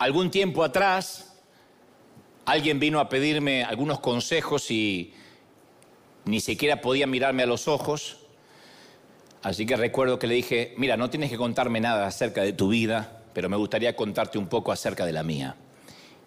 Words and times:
Algún 0.00 0.30
tiempo 0.30 0.64
atrás, 0.64 1.30
alguien 2.46 2.80
vino 2.80 3.00
a 3.00 3.10
pedirme 3.10 3.64
algunos 3.64 4.00
consejos 4.00 4.70
y 4.70 5.12
ni 6.24 6.40
siquiera 6.40 6.80
podía 6.80 7.06
mirarme 7.06 7.42
a 7.42 7.46
los 7.46 7.68
ojos. 7.68 8.16
Así 9.42 9.66
que 9.66 9.76
recuerdo 9.76 10.18
que 10.18 10.26
le 10.26 10.36
dije, 10.36 10.72
mira, 10.78 10.96
no 10.96 11.10
tienes 11.10 11.28
que 11.28 11.36
contarme 11.36 11.80
nada 11.80 12.06
acerca 12.06 12.40
de 12.40 12.54
tu 12.54 12.68
vida, 12.68 13.24
pero 13.34 13.50
me 13.50 13.58
gustaría 13.58 13.94
contarte 13.94 14.38
un 14.38 14.48
poco 14.48 14.72
acerca 14.72 15.04
de 15.04 15.12
la 15.12 15.22
mía. 15.22 15.56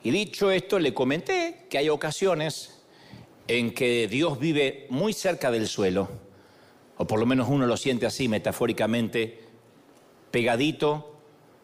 Y 0.03 0.11
dicho 0.11 0.51
esto, 0.51 0.77
le 0.77 0.93
comenté 0.93 1.65
que 1.67 1.79
hay 1.79 1.89
ocasiones 1.89 2.83
en 3.47 3.73
que 3.73 4.07
Dios 4.07 4.37
vive 4.37 4.85
muy 4.91 5.13
cerca 5.13 5.49
del 5.49 5.67
suelo, 5.67 6.09
o 6.97 7.07
por 7.07 7.19
lo 7.19 7.25
menos 7.25 7.49
uno 7.49 7.65
lo 7.65 7.75
siente 7.75 8.05
así 8.05 8.27
metafóricamente, 8.27 9.41
pegadito 10.29 11.17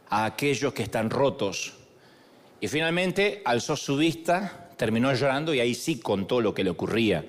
a 0.09 0.25
aquellos 0.25 0.73
que 0.73 0.81
están 0.81 1.11
rotos. 1.11 1.75
Y 2.61 2.67
finalmente 2.67 3.41
alzó 3.45 3.75
su 3.75 3.97
vista, 3.97 4.69
terminó 4.75 5.13
llorando 5.13 5.53
y 5.53 5.59
ahí 5.59 5.75
sí 5.75 5.99
contó 5.99 6.41
lo 6.41 6.53
que 6.53 6.63
le 6.63 6.69
ocurría. 6.69 7.25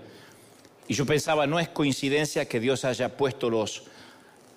Y 0.89 0.95
yo 0.95 1.07
pensaba, 1.07 1.47
no 1.47 1.61
es 1.61 1.69
coincidencia 1.69 2.49
que 2.49 2.59
Dios 2.59 2.85
haya 2.85 3.17
puesto 3.17 3.49
los 3.49 3.85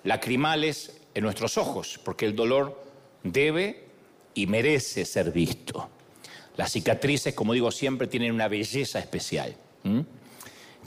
lacrimales 0.02 1.00
en 1.14 1.22
nuestros 1.22 1.56
ojos, 1.58 2.00
porque 2.04 2.26
el 2.26 2.34
dolor 2.34 2.82
debe 3.22 3.84
y 4.34 4.46
merece 4.46 5.04
ser 5.04 5.30
visto. 5.30 5.88
Las 6.56 6.72
cicatrices, 6.72 7.34
como 7.34 7.52
digo 7.52 7.70
siempre, 7.70 8.08
tienen 8.08 8.32
una 8.32 8.48
belleza 8.48 8.98
especial. 8.98 9.54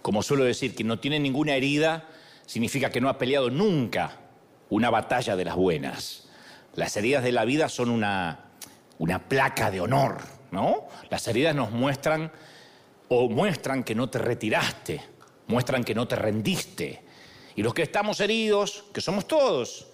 Como 0.02 0.24
suelo 0.24 0.44
decir, 0.44 0.76
que 0.76 0.84
no 0.84 1.00
tiene 1.00 1.20
ninguna 1.20 1.56
herida 1.56 2.10
significa 2.46 2.90
que 2.90 3.02
no 3.02 3.10
ha 3.10 3.18
peleado 3.18 3.50
nunca 3.50 4.18
una 4.70 4.90
batalla 4.90 5.36
de 5.36 5.46
las 5.46 5.56
buenas. 5.56 6.28
Las 6.76 6.96
heridas 6.98 7.24
de 7.24 7.32
la 7.32 7.46
vida 7.46 7.70
son 7.70 7.90
una, 7.90 8.47
una 9.00 9.28
placa 9.28 9.72
de 9.72 9.82
honor, 9.82 10.18
¿no? 10.52 10.88
Las 11.10 11.28
heridas 11.28 11.56
nos 11.56 11.72
muestran 11.72 12.32
o 13.10 13.30
muestran 13.30 13.84
que 13.84 13.96
no 13.96 14.10
te 14.10 14.20
retiraste, 14.20 15.02
muestran 15.48 15.84
que 15.84 15.96
no 15.96 16.08
te 16.08 16.16
rendiste. 16.16 17.04
Y 17.56 17.64
los 17.64 17.74
que 17.74 17.84
estamos 17.84 18.20
heridos, 18.20 18.86
que 18.94 19.02
somos 19.02 19.28
todos, 19.28 19.88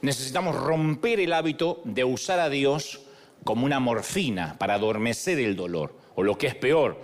necesitamos 0.00 0.56
romper 0.56 1.20
el 1.20 1.32
hábito 1.32 1.80
de 1.84 2.04
usar 2.04 2.40
a 2.40 2.48
Dios 2.48 3.00
como 3.44 3.66
una 3.66 3.80
morfina 3.80 4.56
para 4.58 4.74
adormecer 4.74 5.38
el 5.38 5.56
dolor. 5.56 5.98
O 6.14 6.22
lo 6.22 6.38
que 6.38 6.46
es 6.46 6.54
peor, 6.54 7.00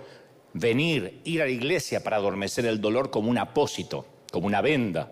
venir, 0.53 1.21
ir 1.23 1.41
a 1.41 1.45
la 1.45 1.51
iglesia 1.51 2.03
para 2.03 2.17
adormecer 2.17 2.65
el 2.65 2.81
dolor 2.81 3.11
como 3.11 3.29
un 3.29 3.37
apósito, 3.37 4.05
como 4.31 4.47
una 4.47 4.61
venda. 4.61 5.11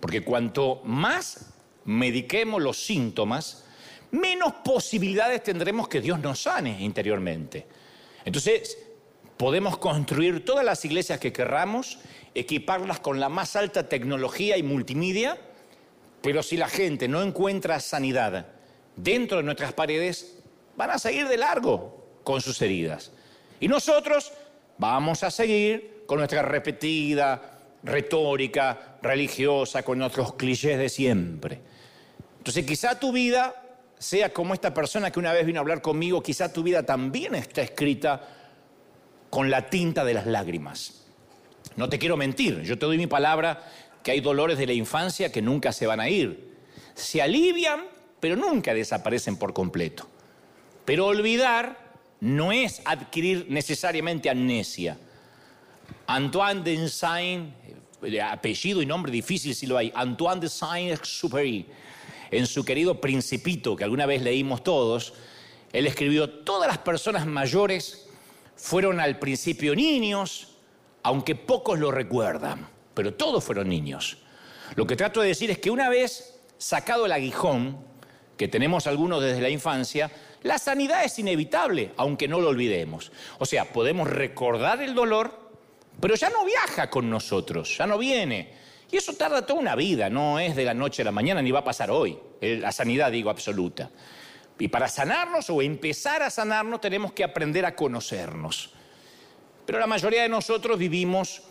Porque 0.00 0.22
cuanto 0.22 0.80
más 0.84 1.54
mediquemos 1.84 2.62
los 2.62 2.78
síntomas, 2.84 3.64
menos 4.10 4.54
posibilidades 4.64 5.42
tendremos 5.42 5.88
que 5.88 6.00
Dios 6.00 6.18
nos 6.20 6.42
sane 6.42 6.80
interiormente. 6.80 7.66
Entonces, 8.24 8.78
podemos 9.36 9.78
construir 9.78 10.44
todas 10.44 10.64
las 10.64 10.84
iglesias 10.84 11.20
que 11.20 11.32
querramos, 11.32 11.98
equiparlas 12.34 13.00
con 13.00 13.20
la 13.20 13.28
más 13.28 13.56
alta 13.56 13.88
tecnología 13.88 14.56
y 14.56 14.62
multimedia, 14.62 15.38
pero 16.20 16.42
si 16.42 16.56
la 16.56 16.68
gente 16.68 17.08
no 17.08 17.22
encuentra 17.22 17.80
sanidad 17.80 18.46
dentro 18.96 19.38
de 19.38 19.44
nuestras 19.44 19.72
paredes, 19.72 20.38
van 20.76 20.90
a 20.90 20.98
seguir 20.98 21.28
de 21.28 21.36
largo 21.36 22.20
con 22.24 22.40
sus 22.40 22.60
heridas. 22.60 23.12
Y 23.60 23.68
nosotros 23.68 24.32
vamos 24.76 25.22
a 25.22 25.30
seguir 25.30 26.04
con 26.06 26.18
nuestra 26.18 26.42
repetida 26.42 27.58
retórica 27.82 28.98
religiosa, 29.02 29.82
con 29.82 29.98
nuestros 29.98 30.34
clichés 30.34 30.78
de 30.78 30.88
siempre. 30.88 31.60
Entonces 32.38 32.64
quizá 32.64 32.98
tu 32.98 33.12
vida 33.12 33.57
sea 33.98 34.32
como 34.32 34.54
esta 34.54 34.72
persona 34.72 35.10
que 35.10 35.18
una 35.18 35.32
vez 35.32 35.44
vino 35.44 35.58
a 35.58 35.62
hablar 35.62 35.82
conmigo, 35.82 36.22
quizá 36.22 36.52
tu 36.52 36.62
vida 36.62 36.84
también 36.84 37.34
está 37.34 37.62
escrita 37.62 38.28
con 39.30 39.50
la 39.50 39.68
tinta 39.68 40.04
de 40.04 40.14
las 40.14 40.26
lágrimas. 40.26 41.06
No 41.76 41.88
te 41.88 41.98
quiero 41.98 42.16
mentir, 42.16 42.62
yo 42.62 42.78
te 42.78 42.86
doy 42.86 42.96
mi 42.96 43.06
palabra 43.06 43.62
que 44.02 44.12
hay 44.12 44.20
dolores 44.20 44.58
de 44.58 44.66
la 44.66 44.72
infancia 44.72 45.30
que 45.30 45.42
nunca 45.42 45.72
se 45.72 45.86
van 45.86 46.00
a 46.00 46.08
ir. 46.08 46.56
Se 46.94 47.20
alivian, 47.20 47.84
pero 48.20 48.36
nunca 48.36 48.74
desaparecen 48.74 49.36
por 49.36 49.52
completo. 49.52 50.08
Pero 50.84 51.06
olvidar 51.06 51.88
no 52.20 52.52
es 52.52 52.80
adquirir 52.84 53.46
necesariamente 53.48 54.30
amnesia. 54.30 54.98
Antoine 56.06 56.62
de 56.62 56.88
Saint, 56.88 57.52
eh, 58.02 58.22
apellido 58.22 58.82
y 58.82 58.86
nombre 58.86 59.12
difícil 59.12 59.54
si 59.54 59.66
lo 59.66 59.76
hay, 59.76 59.92
Antoine 59.94 60.40
de 60.40 60.48
Saint-Exupéry, 60.48 61.66
en 62.30 62.46
su 62.46 62.64
querido 62.64 63.00
Principito, 63.00 63.76
que 63.76 63.84
alguna 63.84 64.06
vez 64.06 64.22
leímos 64.22 64.62
todos, 64.62 65.14
él 65.72 65.86
escribió, 65.86 66.30
todas 66.30 66.68
las 66.68 66.78
personas 66.78 67.26
mayores 67.26 68.08
fueron 68.56 69.00
al 69.00 69.18
principio 69.18 69.74
niños, 69.74 70.56
aunque 71.02 71.34
pocos 71.34 71.78
lo 71.78 71.90
recuerdan, 71.90 72.68
pero 72.94 73.14
todos 73.14 73.44
fueron 73.44 73.68
niños. 73.68 74.18
Lo 74.74 74.86
que 74.86 74.96
trato 74.96 75.20
de 75.20 75.28
decir 75.28 75.50
es 75.50 75.58
que 75.58 75.70
una 75.70 75.88
vez 75.88 76.40
sacado 76.58 77.06
el 77.06 77.12
aguijón, 77.12 77.78
que 78.36 78.48
tenemos 78.48 78.86
algunos 78.86 79.22
desde 79.22 79.40
la 79.40 79.50
infancia, 79.50 80.10
la 80.42 80.58
sanidad 80.58 81.04
es 81.04 81.18
inevitable, 81.18 81.92
aunque 81.96 82.28
no 82.28 82.40
lo 82.40 82.48
olvidemos. 82.48 83.12
O 83.38 83.46
sea, 83.46 83.72
podemos 83.72 84.08
recordar 84.08 84.80
el 84.82 84.94
dolor, 84.94 85.50
pero 86.00 86.14
ya 86.14 86.30
no 86.30 86.44
viaja 86.44 86.88
con 86.90 87.10
nosotros, 87.10 87.76
ya 87.76 87.86
no 87.86 87.98
viene. 87.98 88.52
Y 88.90 88.96
eso 88.96 89.12
tarda 89.12 89.44
toda 89.44 89.60
una 89.60 89.74
vida, 89.74 90.08
no 90.08 90.38
es 90.38 90.56
de 90.56 90.64
la 90.64 90.74
noche 90.74 91.02
a 91.02 91.04
la 91.04 91.12
mañana 91.12 91.42
ni 91.42 91.50
va 91.50 91.60
a 91.60 91.64
pasar 91.64 91.90
hoy, 91.90 92.18
la 92.40 92.72
sanidad 92.72 93.12
digo 93.12 93.28
absoluta. 93.28 93.90
Y 94.58 94.68
para 94.68 94.88
sanarnos 94.88 95.50
o 95.50 95.62
empezar 95.62 96.22
a 96.22 96.30
sanarnos 96.30 96.80
tenemos 96.80 97.12
que 97.12 97.22
aprender 97.22 97.64
a 97.66 97.76
conocernos. 97.76 98.70
Pero 99.66 99.78
la 99.78 99.86
mayoría 99.86 100.22
de 100.22 100.28
nosotros 100.28 100.78
vivimos 100.78 101.42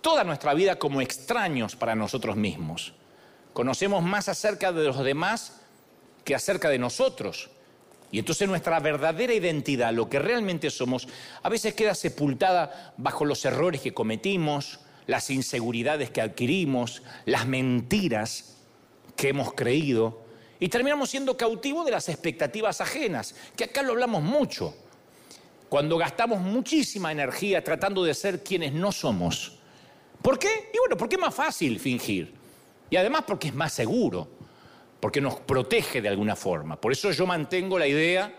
toda 0.00 0.24
nuestra 0.24 0.52
vida 0.54 0.76
como 0.78 1.00
extraños 1.00 1.76
para 1.76 1.94
nosotros 1.94 2.36
mismos. 2.36 2.92
Conocemos 3.52 4.02
más 4.02 4.28
acerca 4.28 4.72
de 4.72 4.84
los 4.84 4.98
demás 5.02 5.60
que 6.24 6.34
acerca 6.34 6.68
de 6.68 6.78
nosotros. 6.78 7.50
Y 8.12 8.18
entonces 8.18 8.48
nuestra 8.48 8.80
verdadera 8.80 9.32
identidad, 9.32 9.92
lo 9.92 10.08
que 10.08 10.18
realmente 10.18 10.70
somos, 10.70 11.06
a 11.42 11.48
veces 11.48 11.74
queda 11.74 11.94
sepultada 11.94 12.92
bajo 12.96 13.24
los 13.24 13.44
errores 13.44 13.80
que 13.80 13.94
cometimos, 13.94 14.80
las 15.06 15.30
inseguridades 15.30 16.10
que 16.10 16.20
adquirimos, 16.20 17.02
las 17.24 17.46
mentiras 17.46 18.56
que 19.16 19.28
hemos 19.28 19.52
creído 19.54 20.22
y 20.58 20.68
terminamos 20.68 21.10
siendo 21.10 21.36
cautivos 21.36 21.84
de 21.84 21.92
las 21.92 22.08
expectativas 22.08 22.80
ajenas, 22.80 23.34
que 23.56 23.64
acá 23.64 23.82
lo 23.82 23.92
hablamos 23.92 24.22
mucho, 24.22 24.74
cuando 25.68 25.96
gastamos 25.96 26.40
muchísima 26.40 27.12
energía 27.12 27.64
tratando 27.64 28.04
de 28.04 28.12
ser 28.12 28.42
quienes 28.42 28.72
no 28.72 28.92
somos. 28.92 29.58
¿Por 30.20 30.38
qué? 30.38 30.70
Y 30.74 30.78
bueno, 30.78 30.96
porque 30.96 31.16
es 31.16 31.20
más 31.20 31.34
fácil 31.34 31.80
fingir. 31.80 32.34
Y 32.90 32.96
además 32.96 33.24
porque 33.26 33.48
es 33.48 33.54
más 33.54 33.72
seguro, 33.72 34.28
porque 35.00 35.20
nos 35.20 35.40
protege 35.40 36.02
de 36.02 36.08
alguna 36.08 36.36
forma. 36.36 36.78
Por 36.78 36.92
eso 36.92 37.10
yo 37.12 37.26
mantengo 37.26 37.78
la 37.78 37.86
idea 37.86 38.34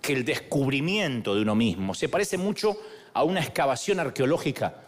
que 0.00 0.12
el 0.12 0.24
descubrimiento 0.24 1.34
de 1.34 1.42
uno 1.42 1.54
mismo 1.54 1.94
se 1.94 2.08
parece 2.08 2.38
mucho 2.38 2.78
a 3.12 3.24
una 3.24 3.40
excavación 3.40 3.98
arqueológica 3.98 4.85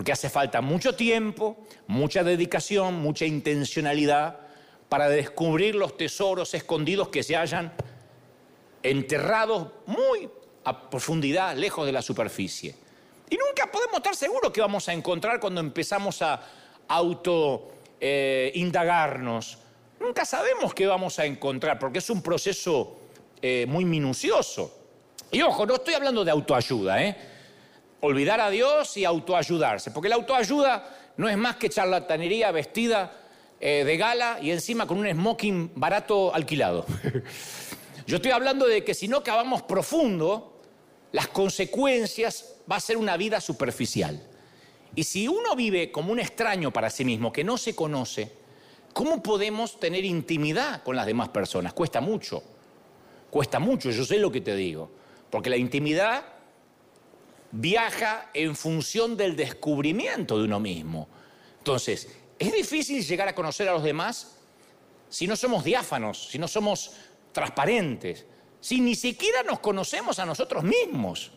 porque 0.00 0.12
hace 0.12 0.30
falta 0.30 0.62
mucho 0.62 0.94
tiempo, 0.94 1.58
mucha 1.86 2.24
dedicación, 2.24 2.94
mucha 2.94 3.26
intencionalidad 3.26 4.38
para 4.88 5.10
descubrir 5.10 5.74
los 5.74 5.98
tesoros 5.98 6.54
escondidos 6.54 7.08
que 7.08 7.22
se 7.22 7.36
hallan 7.36 7.70
enterrados 8.82 9.68
muy 9.84 10.30
a 10.64 10.88
profundidad, 10.88 11.54
lejos 11.54 11.84
de 11.84 11.92
la 11.92 12.00
superficie. 12.00 12.74
Y 13.28 13.36
nunca 13.36 13.70
podemos 13.70 13.96
estar 13.98 14.16
seguros 14.16 14.50
que 14.52 14.62
vamos 14.62 14.88
a 14.88 14.94
encontrar 14.94 15.38
cuando 15.38 15.60
empezamos 15.60 16.22
a 16.22 16.48
auto 16.88 17.68
eh, 18.00 18.52
indagarnos. 18.54 19.58
Nunca 20.00 20.24
sabemos 20.24 20.72
qué 20.72 20.86
vamos 20.86 21.18
a 21.18 21.26
encontrar, 21.26 21.78
porque 21.78 21.98
es 21.98 22.08
un 22.08 22.22
proceso 22.22 23.00
eh, 23.42 23.66
muy 23.68 23.84
minucioso. 23.84 24.78
Y 25.30 25.42
ojo, 25.42 25.66
no 25.66 25.74
estoy 25.74 25.92
hablando 25.92 26.24
de 26.24 26.30
autoayuda, 26.30 27.04
¿eh? 27.04 27.29
Olvidar 28.00 28.40
a 28.40 28.50
Dios 28.50 28.96
y 28.96 29.04
autoayudarse, 29.04 29.90
porque 29.90 30.08
la 30.08 30.16
autoayuda 30.16 30.96
no 31.16 31.28
es 31.28 31.36
más 31.36 31.56
que 31.56 31.68
charlatanería 31.68 32.50
vestida 32.50 33.12
eh, 33.60 33.84
de 33.84 33.96
gala 33.96 34.38
y 34.40 34.50
encima 34.50 34.86
con 34.86 34.98
un 34.98 35.10
smoking 35.10 35.72
barato 35.74 36.34
alquilado. 36.34 36.86
Yo 38.06 38.16
estoy 38.16 38.32
hablando 38.32 38.66
de 38.66 38.82
que 38.82 38.94
si 38.94 39.06
no 39.06 39.22
cavamos 39.22 39.62
profundo, 39.62 40.60
las 41.12 41.28
consecuencias 41.28 42.56
va 42.70 42.76
a 42.76 42.80
ser 42.80 42.96
una 42.96 43.16
vida 43.16 43.40
superficial. 43.40 44.20
Y 44.94 45.04
si 45.04 45.28
uno 45.28 45.54
vive 45.54 45.92
como 45.92 46.12
un 46.12 46.18
extraño 46.18 46.72
para 46.72 46.90
sí 46.90 47.04
mismo, 47.04 47.32
que 47.32 47.44
no 47.44 47.58
se 47.58 47.74
conoce, 47.74 48.32
¿cómo 48.92 49.22
podemos 49.22 49.78
tener 49.78 50.04
intimidad 50.04 50.82
con 50.82 50.96
las 50.96 51.06
demás 51.06 51.28
personas? 51.28 51.72
Cuesta 51.72 52.00
mucho, 52.00 52.42
cuesta 53.30 53.58
mucho, 53.58 53.90
yo 53.90 54.04
sé 54.04 54.18
lo 54.18 54.32
que 54.32 54.40
te 54.40 54.56
digo, 54.56 54.90
porque 55.30 55.50
la 55.50 55.56
intimidad 55.56 56.24
viaja 57.52 58.30
en 58.34 58.54
función 58.54 59.16
del 59.16 59.36
descubrimiento 59.36 60.38
de 60.38 60.44
uno 60.44 60.60
mismo. 60.60 61.08
Entonces, 61.58 62.08
es 62.38 62.52
difícil 62.52 63.04
llegar 63.04 63.28
a 63.28 63.34
conocer 63.34 63.68
a 63.68 63.72
los 63.72 63.82
demás 63.82 64.36
si 65.08 65.26
no 65.26 65.36
somos 65.36 65.64
diáfanos, 65.64 66.28
si 66.30 66.38
no 66.38 66.48
somos 66.48 66.92
transparentes, 67.32 68.24
si 68.60 68.80
ni 68.80 68.94
siquiera 68.94 69.42
nos 69.42 69.58
conocemos 69.58 70.18
a 70.18 70.26
nosotros 70.26 70.62
mismos. 70.62 71.32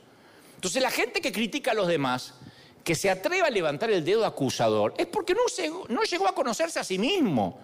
Entonces 0.56 0.81
la 0.81 0.92
gente 0.92 1.19
que 1.19 1.31
critica 1.31 1.71
a 1.71 1.74
los 1.74 1.88
demás, 1.88 2.36
que 2.83 2.95
se 2.95 3.09
atreve 3.09 3.48
a 3.48 3.50
levantar 3.50 3.89
el 3.92 4.06
dedo 4.06 4.25
acusador, 4.25 4.94
es 4.98 5.07
porque 5.07 5.33
no, 5.33 5.42
no 5.89 6.04
llegó 6.04 6.27
a 6.27 6.36
conocerse 6.36 6.80
a 6.80 6.83
sí 6.83 6.98
mismo. 6.98 7.59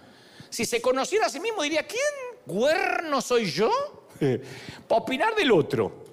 Si 0.49 0.65
se 0.65 0.81
conociera 0.81 1.27
a 1.27 1.29
sí 1.29 1.39
mismo, 1.39 1.61
diría, 1.61 1.85
¿quién 1.85 2.01
cuerno 2.45 3.21
soy 3.21 3.49
yo? 3.51 3.71
Para 4.87 5.01
opinar 5.01 5.35
del 5.35 5.51
otro. 5.51 6.08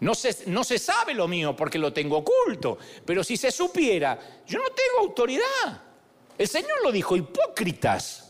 No 0.00 0.14
se, 0.14 0.44
no 0.46 0.62
se 0.64 0.78
sabe 0.78 1.14
lo 1.14 1.26
mío 1.26 1.56
porque 1.56 1.78
lo 1.78 1.92
tengo 1.92 2.18
oculto, 2.18 2.78
pero 3.04 3.24
si 3.24 3.36
se 3.36 3.50
supiera, 3.50 4.18
yo 4.46 4.58
no 4.58 4.66
tengo 4.66 5.08
autoridad. 5.08 5.82
El 6.36 6.46
Señor 6.46 6.82
lo 6.82 6.92
dijo, 6.92 7.16
hipócritas. 7.16 8.24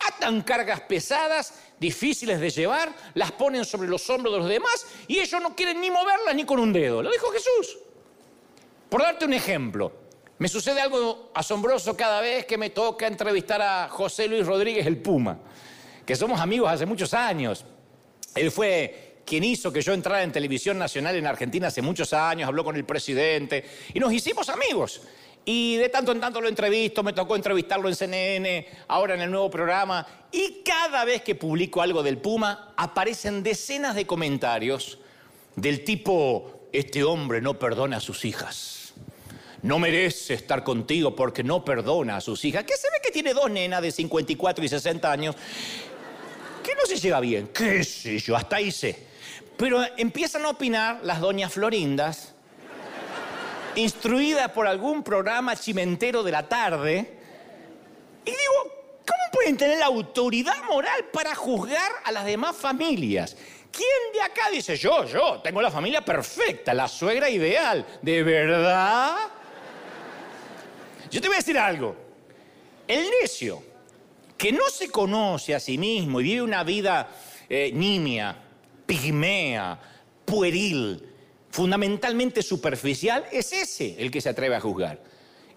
Atan 0.00 0.42
cargas 0.42 0.82
pesadas, 0.82 1.54
difíciles 1.80 2.40
de 2.40 2.50
llevar, 2.50 2.94
las 3.14 3.32
ponen 3.32 3.64
sobre 3.64 3.88
los 3.88 4.08
hombros 4.10 4.34
de 4.34 4.38
los 4.40 4.48
demás 4.48 4.86
y 5.08 5.18
ellos 5.18 5.40
no 5.40 5.56
quieren 5.56 5.80
ni 5.80 5.90
moverlas 5.90 6.34
ni 6.34 6.44
con 6.44 6.60
un 6.60 6.72
dedo. 6.72 7.02
Lo 7.02 7.10
dijo 7.10 7.30
Jesús. 7.30 7.78
Por 8.88 9.02
darte 9.02 9.24
un 9.24 9.32
ejemplo, 9.32 9.92
me 10.38 10.48
sucede 10.48 10.80
algo 10.80 11.30
asombroso 11.34 11.96
cada 11.96 12.20
vez 12.20 12.46
que 12.46 12.56
me 12.56 12.70
toca 12.70 13.06
entrevistar 13.06 13.60
a 13.60 13.88
José 13.88 14.28
Luis 14.28 14.46
Rodríguez 14.46 14.86
el 14.86 14.98
Puma, 14.98 15.38
que 16.06 16.14
somos 16.14 16.40
amigos 16.40 16.70
hace 16.70 16.86
muchos 16.86 17.12
años. 17.12 17.64
Él 18.34 18.50
fue 18.50 19.07
quien 19.28 19.44
hizo 19.44 19.70
que 19.70 19.82
yo 19.82 19.92
entrara 19.92 20.22
en 20.22 20.32
televisión 20.32 20.78
nacional 20.78 21.14
en 21.14 21.26
Argentina 21.26 21.68
hace 21.68 21.82
muchos 21.82 22.14
años, 22.14 22.48
habló 22.48 22.64
con 22.64 22.76
el 22.76 22.84
presidente 22.84 23.62
y 23.92 24.00
nos 24.00 24.12
hicimos 24.12 24.48
amigos. 24.48 25.02
Y 25.44 25.76
de 25.76 25.88
tanto 25.90 26.12
en 26.12 26.20
tanto 26.20 26.40
lo 26.40 26.48
entrevisto, 26.48 27.02
me 27.02 27.12
tocó 27.12 27.36
entrevistarlo 27.36 27.88
en 27.88 27.94
CNN, 27.94 28.66
ahora 28.88 29.14
en 29.14 29.20
el 29.20 29.30
nuevo 29.30 29.50
programa. 29.50 30.06
Y 30.32 30.62
cada 30.64 31.04
vez 31.04 31.22
que 31.22 31.34
publico 31.34 31.82
algo 31.82 32.02
del 32.02 32.18
Puma, 32.18 32.72
aparecen 32.76 33.42
decenas 33.42 33.94
de 33.94 34.06
comentarios 34.06 34.98
del 35.56 35.84
tipo, 35.84 36.68
este 36.72 37.04
hombre 37.04 37.40
no 37.40 37.58
perdona 37.58 37.98
a 37.98 38.00
sus 38.00 38.24
hijas. 38.24 38.92
No 39.62 39.78
merece 39.78 40.34
estar 40.34 40.64
contigo 40.64 41.14
porque 41.16 41.42
no 41.42 41.64
perdona 41.64 42.16
a 42.16 42.20
sus 42.20 42.44
hijas. 42.44 42.64
Que 42.64 42.76
se 42.76 42.88
ve 42.90 42.98
que 43.02 43.10
tiene 43.10 43.34
dos 43.34 43.50
nenas 43.50 43.82
de 43.82 43.90
54 43.90 44.64
y 44.64 44.68
60 44.68 45.10
años. 45.10 45.36
Que 46.62 46.74
no 46.74 46.86
se 46.86 46.96
lleva 46.96 47.20
bien. 47.20 47.48
¿Qué 47.48 47.82
sé 47.84 48.18
yo? 48.18 48.36
Hasta 48.36 48.58
sé. 48.70 49.07
Pero 49.58 49.84
empiezan 49.96 50.44
a 50.46 50.50
opinar 50.50 51.00
las 51.02 51.20
doñas 51.20 51.52
Florindas 51.52 52.32
instruida 53.74 54.52
por 54.52 54.66
algún 54.66 55.02
programa 55.02 55.56
chimentero 55.56 56.22
de 56.22 56.32
la 56.32 56.48
tarde. 56.48 57.18
Y 58.24 58.30
digo, 58.30 59.02
¿cómo 59.06 59.32
pueden 59.32 59.56
tener 59.56 59.78
la 59.78 59.86
autoridad 59.86 60.62
moral 60.64 61.06
para 61.12 61.34
juzgar 61.34 61.90
a 62.04 62.12
las 62.12 62.24
demás 62.24 62.56
familias? 62.56 63.36
¿Quién 63.72 64.12
de 64.12 64.22
acá 64.22 64.48
dice, 64.50 64.76
yo, 64.76 65.04
yo, 65.04 65.40
tengo 65.42 65.60
la 65.60 65.72
familia 65.72 66.04
perfecta, 66.04 66.72
la 66.72 66.86
suegra 66.86 67.28
ideal? 67.28 67.84
¿De 68.00 68.22
verdad? 68.22 69.16
Yo 71.10 71.20
te 71.20 71.26
voy 71.26 71.34
a 71.34 71.38
decir 71.38 71.58
algo. 71.58 71.96
El 72.86 73.04
necio 73.20 73.62
que 74.36 74.52
no 74.52 74.68
se 74.68 74.88
conoce 74.88 75.52
a 75.52 75.60
sí 75.60 75.78
mismo 75.78 76.20
y 76.20 76.24
vive 76.24 76.42
una 76.42 76.62
vida 76.62 77.08
eh, 77.48 77.70
nimia, 77.74 78.36
pigmea, 78.88 79.78
pueril, 80.24 81.06
fundamentalmente 81.50 82.42
superficial, 82.42 83.26
es 83.30 83.52
ese 83.52 83.96
el 83.98 84.10
que 84.10 84.22
se 84.22 84.30
atreve 84.30 84.56
a 84.56 84.60
juzgar. 84.60 84.98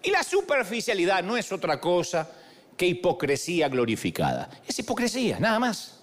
Y 0.02 0.10
la 0.10 0.22
superficialidad 0.22 1.24
no 1.24 1.38
es 1.38 1.50
otra 1.50 1.80
cosa 1.80 2.30
que 2.76 2.86
hipocresía 2.86 3.70
glorificada. 3.70 4.50
Es 4.68 4.78
hipocresía, 4.78 5.40
nada 5.40 5.58
más. 5.58 6.02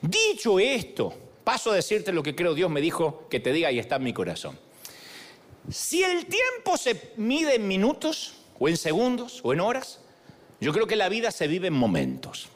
Dicho 0.00 0.58
esto, 0.58 1.12
paso 1.44 1.72
a 1.72 1.74
decirte 1.74 2.10
lo 2.10 2.22
que 2.22 2.34
creo 2.34 2.54
Dios 2.54 2.70
me 2.70 2.80
dijo 2.80 3.28
que 3.28 3.38
te 3.38 3.52
diga 3.52 3.70
y 3.70 3.78
está 3.78 3.96
en 3.96 4.04
mi 4.04 4.14
corazón. 4.14 4.58
Si 5.70 6.02
el 6.02 6.24
tiempo 6.24 6.78
se 6.78 7.12
mide 7.18 7.56
en 7.56 7.68
minutos, 7.68 8.34
o 8.58 8.68
en 8.68 8.78
segundos, 8.78 9.40
o 9.42 9.52
en 9.52 9.60
horas, 9.60 10.00
yo 10.58 10.72
creo 10.72 10.86
que 10.86 10.96
la 10.96 11.10
vida 11.10 11.32
se 11.32 11.48
vive 11.48 11.68
en 11.68 11.74
momentos. 11.74 12.48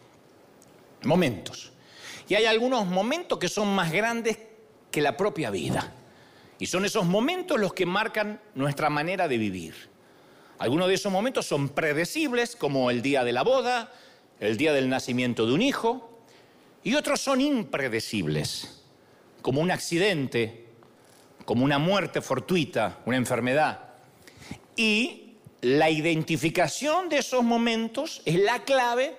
Momentos. 1.03 1.73
Y 2.29 2.35
hay 2.35 2.47
algunos 2.47 2.87
momentos 2.87 3.39
que 3.39 3.49
son 3.49 3.75
más 3.75 3.93
grandes 3.93 4.39
que 4.91 5.01
la 5.01 5.17
propia 5.17 5.51
vida. 5.51 5.93
Y 6.59 6.67
son 6.67 6.85
esos 6.85 7.05
momentos 7.05 7.61
los 7.61 7.75
que 7.75 7.87
marcan 7.87 8.41
nuestra 8.55 8.91
manera 8.91 9.29
de 9.29 9.39
vivir. 9.39 9.75
Algunos 10.59 10.89
de 10.89 10.95
esos 10.95 11.13
momentos 11.13 11.47
son 11.47 11.69
predecibles, 11.69 12.57
como 12.57 12.91
el 12.91 13.03
día 13.03 13.25
de 13.25 13.33
la 13.33 13.43
boda, 13.43 13.93
el 14.41 14.57
día 14.57 14.73
del 14.73 14.89
nacimiento 14.89 15.47
de 15.47 15.53
un 15.53 15.63
hijo, 15.63 16.19
y 16.83 16.95
otros 16.95 17.21
son 17.21 17.41
impredecibles, 17.41 18.83
como 19.43 19.61
un 19.61 19.71
accidente, 19.71 20.67
como 21.45 21.65
una 21.65 21.79
muerte 21.79 22.23
fortuita, 22.23 23.01
una 23.05 23.17
enfermedad. 23.17 23.81
Y 24.77 25.35
la 25.61 25.91
identificación 25.91 27.09
de 27.09 27.19
esos 27.19 27.43
momentos 27.43 28.23
es 28.25 28.37
la 28.41 28.65
clave 28.65 29.17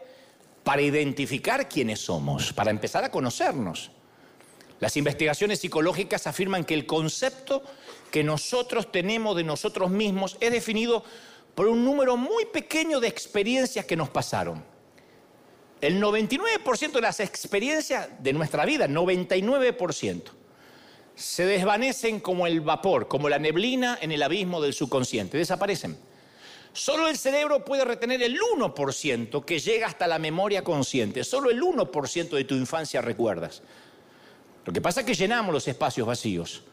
para 0.68 0.82
identificar 0.82 1.70
quiénes 1.70 2.02
somos, 2.02 2.52
para 2.52 2.72
empezar 2.72 3.02
a 3.02 3.10
conocernos. 3.10 3.90
Las 4.82 4.98
investigaciones 4.98 5.60
psicológicas 5.60 6.28
afirman 6.28 6.66
que 6.66 6.74
el 6.74 6.86
concepto 6.86 7.64
que 8.12 8.22
nosotros 8.22 8.92
tenemos 8.92 9.38
de 9.38 9.46
nosotros 9.46 9.90
mismos 9.90 10.36
es 10.42 10.52
definido 10.52 11.06
por 11.56 11.68
un 11.68 11.86
número 11.86 12.18
muy 12.18 12.48
pequeño 12.48 13.00
de 13.00 13.08
experiencias 13.08 13.86
que 13.86 13.96
nos 13.96 14.10
pasaron. 14.10 14.62
El 15.80 16.02
99% 16.02 16.92
de 16.92 17.02
las 17.02 17.22
experiencias 17.22 18.10
de 18.20 18.34
nuestra 18.34 18.66
vida, 18.66 18.90
99%, 18.90 20.22
se 21.16 21.46
desvanecen 21.46 22.20
como 22.20 22.46
el 22.46 22.60
vapor, 22.60 23.08
como 23.08 23.30
la 23.30 23.40
neblina 23.40 23.98
en 24.02 24.12
el 24.12 24.22
abismo 24.22 24.60
del 24.60 24.74
subconsciente, 24.74 25.38
desaparecen. 25.38 25.98
Solo 26.74 27.08
el 27.08 27.18
cerebro 27.18 27.66
puede 27.66 27.86
retener 27.86 28.22
el 28.22 28.40
1% 28.40 29.46
que 29.46 29.60
llega 29.60 29.88
hasta 29.88 30.08
la 30.08 30.20
memoria 30.20 30.64
consciente, 30.64 31.24
solo 31.24 31.50
el 31.50 31.62
1% 31.62 32.30
de 32.30 32.44
tu 32.44 32.56
infancia 32.56 33.02
recuerdas. 33.02 33.64
Lo 34.66 34.74
que 34.74 34.82
pasa 34.82 35.00
es 35.02 35.06
que 35.06 35.14
llenamos 35.14 35.54
los 35.54 35.68
espacios 35.68 36.06
vacíos, 36.06 36.64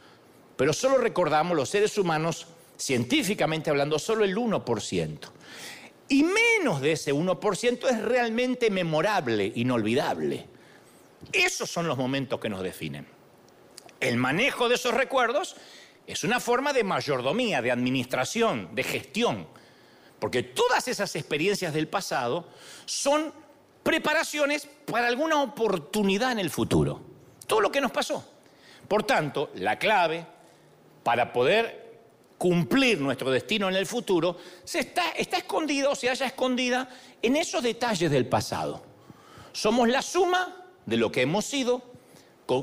pero 0.56 0.72
solo 0.72 0.98
recordamos 0.98 1.56
los 1.56 1.68
seres 1.68 1.96
humanos, 1.96 2.46
científicamente 2.76 3.70
hablando, 3.70 3.98
solo 3.98 4.24
el 4.24 4.36
1%. 4.36 5.18
Y 6.08 6.22
menos 6.22 6.80
de 6.80 6.92
ese 6.92 7.14
1% 7.14 7.88
es 7.88 8.02
realmente 8.02 8.70
memorable, 8.70 9.52
inolvidable. 9.54 10.46
Esos 11.32 11.70
son 11.70 11.88
los 11.88 11.96
momentos 11.96 12.40
que 12.40 12.48
nos 12.48 12.62
definen. 12.62 13.06
El 14.00 14.16
manejo 14.18 14.68
de 14.68 14.74
esos 14.74 14.92
recuerdos 14.92 15.56
es 16.06 16.24
una 16.24 16.40
forma 16.40 16.72
de 16.72 16.84
mayordomía, 16.84 17.62
de 17.62 17.70
administración, 17.70 18.74
de 18.74 18.82
gestión, 18.82 19.46
porque 20.24 20.42
todas 20.42 20.88
esas 20.88 21.14
experiencias 21.16 21.74
del 21.74 21.86
pasado 21.86 22.46
son 22.86 23.30
preparaciones 23.82 24.66
para 24.86 25.06
alguna 25.06 25.42
oportunidad 25.42 26.32
en 26.32 26.38
el 26.38 26.48
futuro 26.48 27.02
todo 27.46 27.60
lo 27.60 27.70
que 27.70 27.82
nos 27.82 27.92
pasó. 27.92 28.24
Por 28.88 29.02
tanto, 29.02 29.50
la 29.56 29.78
clave 29.78 30.24
para 31.02 31.30
poder 31.30 31.98
cumplir 32.38 32.98
nuestro 33.02 33.30
destino 33.30 33.68
en 33.68 33.76
el 33.76 33.84
futuro 33.84 34.38
se 34.64 34.78
está, 34.78 35.10
está 35.10 35.36
escondida 35.36 35.90
o 35.90 35.94
se 35.94 36.08
haya 36.08 36.24
escondida 36.24 36.88
en 37.20 37.36
esos 37.36 37.62
detalles 37.62 38.10
del 38.10 38.26
pasado. 38.26 38.82
Somos 39.52 39.90
la 39.90 40.00
suma 40.00 40.56
de 40.86 40.96
lo 40.96 41.12
que 41.12 41.20
hemos 41.20 41.44
sido, 41.44 41.82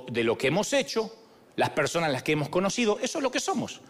de 0.10 0.24
lo 0.24 0.36
que 0.36 0.48
hemos 0.48 0.74
hecho, 0.74 1.16
las 1.58 1.70
personas 1.70 2.12
las 2.12 2.24
que 2.24 2.32
hemos 2.32 2.50
conocido, 2.50 2.98
eso 3.04 3.20
es 3.20 3.24
lo 3.24 3.30
que 3.30 3.40
somos. 3.40 3.82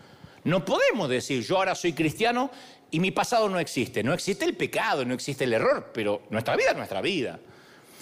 No 0.44 0.66
podemos 0.66 1.08
decir 1.08 1.42
yo 1.42 1.56
ahora 1.56 1.74
soy 1.74 1.94
cristiano 1.94 2.50
y 2.92 3.00
mi 3.00 3.12
pasado 3.12 3.50
no 3.50 3.60
existe. 3.60 4.04
No 4.04 4.14
existe 4.14 4.46
el 4.46 4.56
pecado, 4.56 5.06
no 5.06 5.14
existe 5.14 5.46
el 5.46 5.54
error, 5.54 5.92
pero 5.94 6.24
nuestra 6.30 6.56
vida 6.56 6.72
es 6.72 6.78
nuestra 6.78 7.02
vida. 7.02 7.40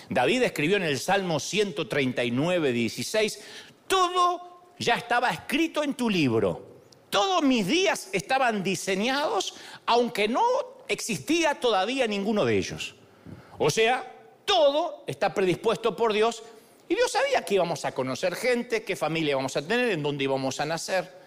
David 0.09 0.43
escribió 0.43 0.77
en 0.77 0.83
el 0.83 0.99
Salmo 0.99 1.39
139, 1.39 2.71
16, 2.71 3.39
todo 3.87 4.63
ya 4.79 4.95
estaba 4.95 5.29
escrito 5.29 5.83
en 5.83 5.93
tu 5.93 6.09
libro. 6.09 6.67
Todos 7.11 7.43
mis 7.43 7.67
días 7.67 8.09
estaban 8.11 8.63
diseñados, 8.63 9.55
aunque 9.85 10.27
no 10.27 10.43
existía 10.87 11.55
todavía 11.55 12.07
ninguno 12.07 12.43
de 12.45 12.57
ellos. 12.57 12.95
O 13.59 13.69
sea, 13.69 14.11
todo 14.45 15.03
está 15.05 15.33
predispuesto 15.33 15.95
por 15.95 16.13
Dios 16.13 16.41
y 16.87 16.95
Dios 16.95 17.11
sabía 17.11 17.43
que 17.43 17.55
íbamos 17.55 17.85
a 17.85 17.91
conocer 17.91 18.35
gente, 18.35 18.83
qué 18.83 18.95
familia 18.95 19.31
íbamos 19.31 19.55
a 19.55 19.61
tener, 19.61 19.91
en 19.91 20.01
dónde 20.01 20.23
íbamos 20.23 20.59
a 20.59 20.65
nacer. 20.65 21.18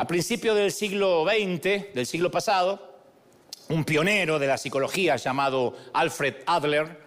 A 0.00 0.06
principios 0.06 0.56
del 0.56 0.72
siglo 0.72 1.26
XX, 1.26 1.92
del 1.92 2.06
siglo 2.06 2.30
pasado, 2.30 3.02
un 3.68 3.84
pionero 3.84 4.38
de 4.38 4.46
la 4.46 4.56
psicología 4.56 5.16
llamado 5.16 5.76
Alfred 5.92 6.36
Adler, 6.46 7.02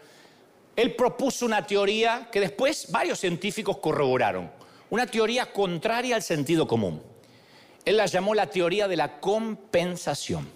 él 0.75 0.93
propuso 0.93 1.47
una 1.47 1.65
teoría 1.65 2.29
que 2.31 2.39
después 2.39 2.91
varios 2.91 3.19
científicos 3.19 3.77
corroboraron, 3.79 4.51
una 4.91 5.07
teoría 5.07 5.51
contraria 5.51 6.15
al 6.15 6.21
sentido 6.21 6.67
común. 6.67 7.01
Él 7.83 7.97
la 7.97 8.05
llamó 8.05 8.35
la 8.35 8.51
teoría 8.51 8.87
de 8.87 8.95
la 8.95 9.19
compensación. 9.19 10.47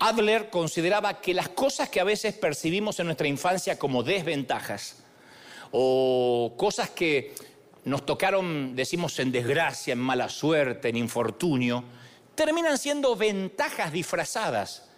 Adler 0.00 0.50
consideraba 0.50 1.20
que 1.20 1.34
las 1.34 1.50
cosas 1.50 1.88
que 1.88 2.00
a 2.00 2.04
veces 2.04 2.34
percibimos 2.34 2.98
en 2.98 3.06
nuestra 3.06 3.28
infancia 3.28 3.78
como 3.78 4.02
desventajas 4.02 4.96
o 5.70 6.54
cosas 6.56 6.90
que 6.90 7.32
nos 7.88 8.06
tocaron, 8.06 8.76
decimos, 8.76 9.18
en 9.18 9.32
desgracia, 9.32 9.92
en 9.92 9.98
mala 9.98 10.28
suerte, 10.28 10.88
en 10.88 10.96
infortunio, 10.96 11.84
terminan 12.34 12.78
siendo 12.78 13.16
ventajas 13.16 13.92
disfrazadas, 13.92 14.88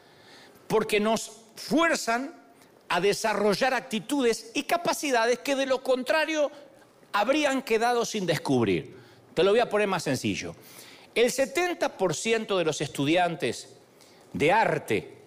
porque 0.67 1.01
nos 1.01 1.33
fuerzan 1.57 2.35
a 2.89 3.01
desarrollar 3.01 3.73
actitudes 3.73 4.51
y 4.55 4.65
capacidades 4.65 5.39
que 5.39 5.55
de 5.55 5.67
lo 5.67 5.83
contrario 5.83 6.51
habrían 7.13 7.63
quedado 7.63 8.05
sin 8.05 8.27
descubrir. 8.27 8.97
Te 9.35 9.45
lo 9.45 9.53
voy 9.53 9.61
a 9.61 9.69
poner 9.69 9.87
más 9.87 10.03
sencillo. 10.03 10.55
El 11.15 11.31
70% 11.31 12.59
de 12.59 12.65
los 12.65 12.81
estudiantes 12.81 13.77
de 14.33 14.53
arte 14.53 15.19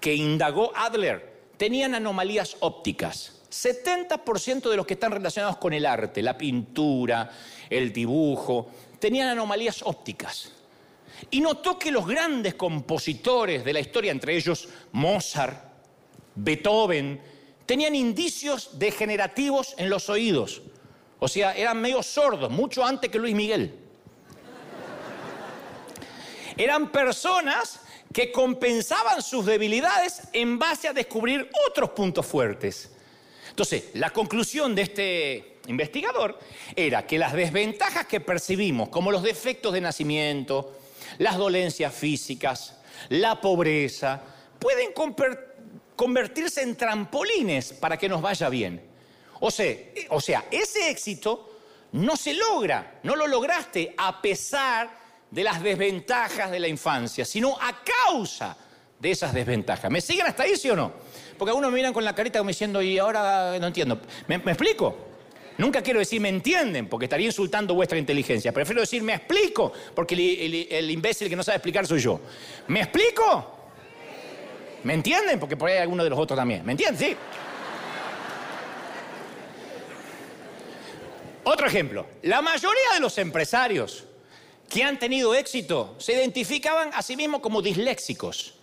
que 0.00 0.14
indagó 0.14 0.72
Adler 0.76 1.38
tenían 1.56 1.94
anomalías 1.94 2.56
ópticas. 2.60 3.37
70% 3.50 4.68
de 4.68 4.76
los 4.76 4.86
que 4.86 4.94
están 4.94 5.12
relacionados 5.12 5.56
con 5.56 5.72
el 5.72 5.86
arte, 5.86 6.22
la 6.22 6.36
pintura, 6.36 7.30
el 7.68 7.92
dibujo, 7.92 8.70
tenían 8.98 9.28
anomalías 9.28 9.82
ópticas. 9.82 10.52
Y 11.30 11.40
notó 11.40 11.78
que 11.78 11.90
los 11.90 12.06
grandes 12.06 12.54
compositores 12.54 13.64
de 13.64 13.72
la 13.72 13.80
historia, 13.80 14.12
entre 14.12 14.36
ellos 14.36 14.68
Mozart, 14.92 15.64
Beethoven, 16.34 17.20
tenían 17.66 17.94
indicios 17.94 18.78
degenerativos 18.78 19.74
en 19.78 19.90
los 19.90 20.08
oídos. 20.08 20.62
O 21.18 21.26
sea, 21.26 21.52
eran 21.54 21.80
medio 21.80 22.02
sordos, 22.02 22.50
mucho 22.50 22.84
antes 22.84 23.10
que 23.10 23.18
Luis 23.18 23.34
Miguel. 23.34 23.74
Eran 26.56 26.90
personas 26.90 27.80
que 28.12 28.32
compensaban 28.32 29.22
sus 29.22 29.44
debilidades 29.44 30.22
en 30.32 30.58
base 30.58 30.88
a 30.88 30.92
descubrir 30.92 31.50
otros 31.68 31.90
puntos 31.90 32.26
fuertes. 32.26 32.90
Entonces, 33.50 33.84
la 33.94 34.10
conclusión 34.10 34.74
de 34.74 34.82
este 34.82 35.58
investigador 35.68 36.38
era 36.74 37.06
que 37.06 37.18
las 37.18 37.32
desventajas 37.32 38.06
que 38.06 38.20
percibimos, 38.20 38.88
como 38.88 39.10
los 39.10 39.22
defectos 39.22 39.72
de 39.72 39.80
nacimiento, 39.80 40.78
las 41.18 41.36
dolencias 41.36 41.94
físicas, 41.94 42.76
la 43.08 43.40
pobreza, 43.40 44.22
pueden 44.58 44.92
convertirse 45.96 46.62
en 46.62 46.76
trampolines 46.76 47.72
para 47.72 47.96
que 47.96 48.08
nos 48.08 48.22
vaya 48.22 48.48
bien. 48.48 48.82
O 49.40 49.50
sea, 49.50 49.76
o 50.10 50.20
sea, 50.20 50.46
ese 50.50 50.90
éxito 50.90 51.58
no 51.92 52.16
se 52.16 52.34
logra, 52.34 53.00
no 53.02 53.16
lo 53.16 53.26
lograste 53.26 53.94
a 53.96 54.20
pesar 54.20 54.90
de 55.30 55.44
las 55.44 55.62
desventajas 55.62 56.50
de 56.50 56.60
la 56.60 56.68
infancia, 56.68 57.24
sino 57.24 57.56
a 57.60 57.82
causa 58.06 58.56
de 58.98 59.10
esas 59.10 59.32
desventajas. 59.32 59.90
¿Me 59.90 60.00
siguen 60.00 60.26
hasta 60.26 60.42
ahí, 60.42 60.56
sí 60.56 60.70
o 60.70 60.76
no? 60.76 60.92
Porque 61.36 61.50
algunos 61.50 61.70
me 61.70 61.76
miran 61.76 61.92
con 61.92 62.04
la 62.04 62.14
carita 62.14 62.38
como 62.38 62.48
diciendo, 62.48 62.82
y 62.82 62.98
ahora 62.98 63.56
no 63.60 63.66
entiendo. 63.68 64.00
¿Me, 64.26 64.36
explico? 64.36 64.96
Nunca 65.56 65.82
quiero 65.82 65.98
decir 66.00 66.20
me 66.20 66.28
entienden, 66.28 66.88
porque 66.88 67.06
estaría 67.06 67.26
insultando 67.26 67.74
vuestra 67.74 67.98
inteligencia. 67.98 68.52
Prefiero 68.52 68.80
decir 68.80 69.02
me 69.02 69.14
explico, 69.14 69.72
porque 69.94 70.14
el, 70.14 70.90
imbécil 70.90 71.28
que 71.28 71.36
no 71.36 71.42
sabe 71.42 71.56
explicar 71.56 71.86
soy 71.86 72.00
yo. 72.00 72.20
¿Me 72.68 72.80
explico? 72.80 73.54
¿Me 74.84 74.94
entienden? 74.94 75.38
Porque 75.38 75.56
por 75.56 75.68
ahí 75.68 75.76
hay 75.76 75.82
alguno 75.82 76.04
de 76.04 76.10
los 76.10 76.18
otros 76.18 76.36
también. 76.36 76.64
¿Me 76.64 76.72
entienden? 76.72 76.98
Sí. 76.98 77.16
Otro 81.44 81.66
ejemplo. 81.66 82.06
La 82.22 82.42
mayoría 82.42 82.94
de 82.94 83.00
los 83.00 83.16
empresarios 83.18 84.04
que 84.68 84.82
han 84.84 84.98
tenido 84.98 85.34
éxito 85.34 85.96
se 85.98 86.12
identificaban 86.12 86.90
a 86.92 87.02
sí 87.02 87.16
mismos 87.16 87.40
como 87.40 87.62
disléxicos. 87.62 88.57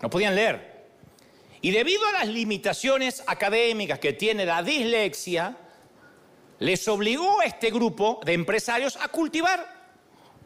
No 0.00 0.10
podían 0.10 0.34
leer. 0.34 0.70
Y 1.62 1.70
debido 1.70 2.06
a 2.06 2.12
las 2.12 2.28
limitaciones 2.28 3.22
académicas 3.26 3.98
que 3.98 4.14
tiene 4.14 4.46
la 4.46 4.62
dislexia, 4.62 5.56
les 6.58 6.86
obligó 6.88 7.40
a 7.40 7.44
este 7.44 7.70
grupo 7.70 8.20
de 8.24 8.32
empresarios 8.32 8.96
a 8.96 9.08
cultivar 9.08 9.80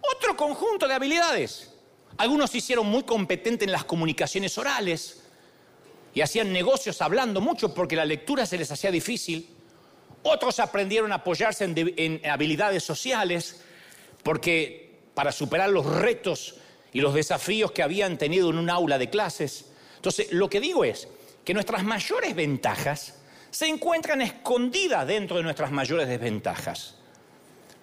otro 0.01 0.37
conjunto 0.37 0.89
de 0.89 0.95
habilidades. 0.95 1.73
Algunos 2.17 2.51
se 2.51 2.59
hicieron 2.59 2.87
muy 2.87 3.05
competentes 3.05 3.67
en 3.67 3.73
las 3.73 3.85
comunicaciones 3.85 4.57
orales 4.59 5.25
y 6.15 6.21
hacían 6.21 6.53
negocios 6.53 7.01
hablando 7.03 7.41
mucho 7.41 7.75
porque 7.75 7.97
la 7.97 8.05
lectura 8.05 8.47
se 8.47 8.59
les 8.59 8.71
hacía 8.71 8.91
difícil. 8.91 9.49
Otros 10.23 10.61
aprendieron 10.61 11.13
a 11.13 11.17
apoyarse 11.17 11.65
en, 11.65 11.75
en 11.77 12.31
habilidades 12.31 12.83
sociales 12.83 13.63
porque 14.23 15.03
para 15.15 15.33
superar 15.33 15.71
los 15.71 15.87
retos 15.87 16.57
y 16.95 17.01
los 17.01 17.13
desafíos 17.13 17.73
que 17.73 17.83
habían 17.83 18.17
tenido 18.17 18.49
en 18.49 18.57
un 18.57 18.71
aula 18.71 18.97
de 18.97 19.11
clases. 19.11 19.67
Entonces, 19.97 20.33
lo 20.33 20.49
que 20.49 20.61
digo 20.61 20.85
es 20.85 21.09
que 21.45 21.53
nuestras 21.53 21.85
mayores 21.85 22.35
ventajas 22.35 23.17
se 23.51 23.67
encuentran 23.67 24.23
escondidas 24.23 25.07
dentro 25.07 25.37
de 25.37 25.43
nuestras 25.43 25.71
mayores 25.71 26.09
desventajas. 26.09 26.95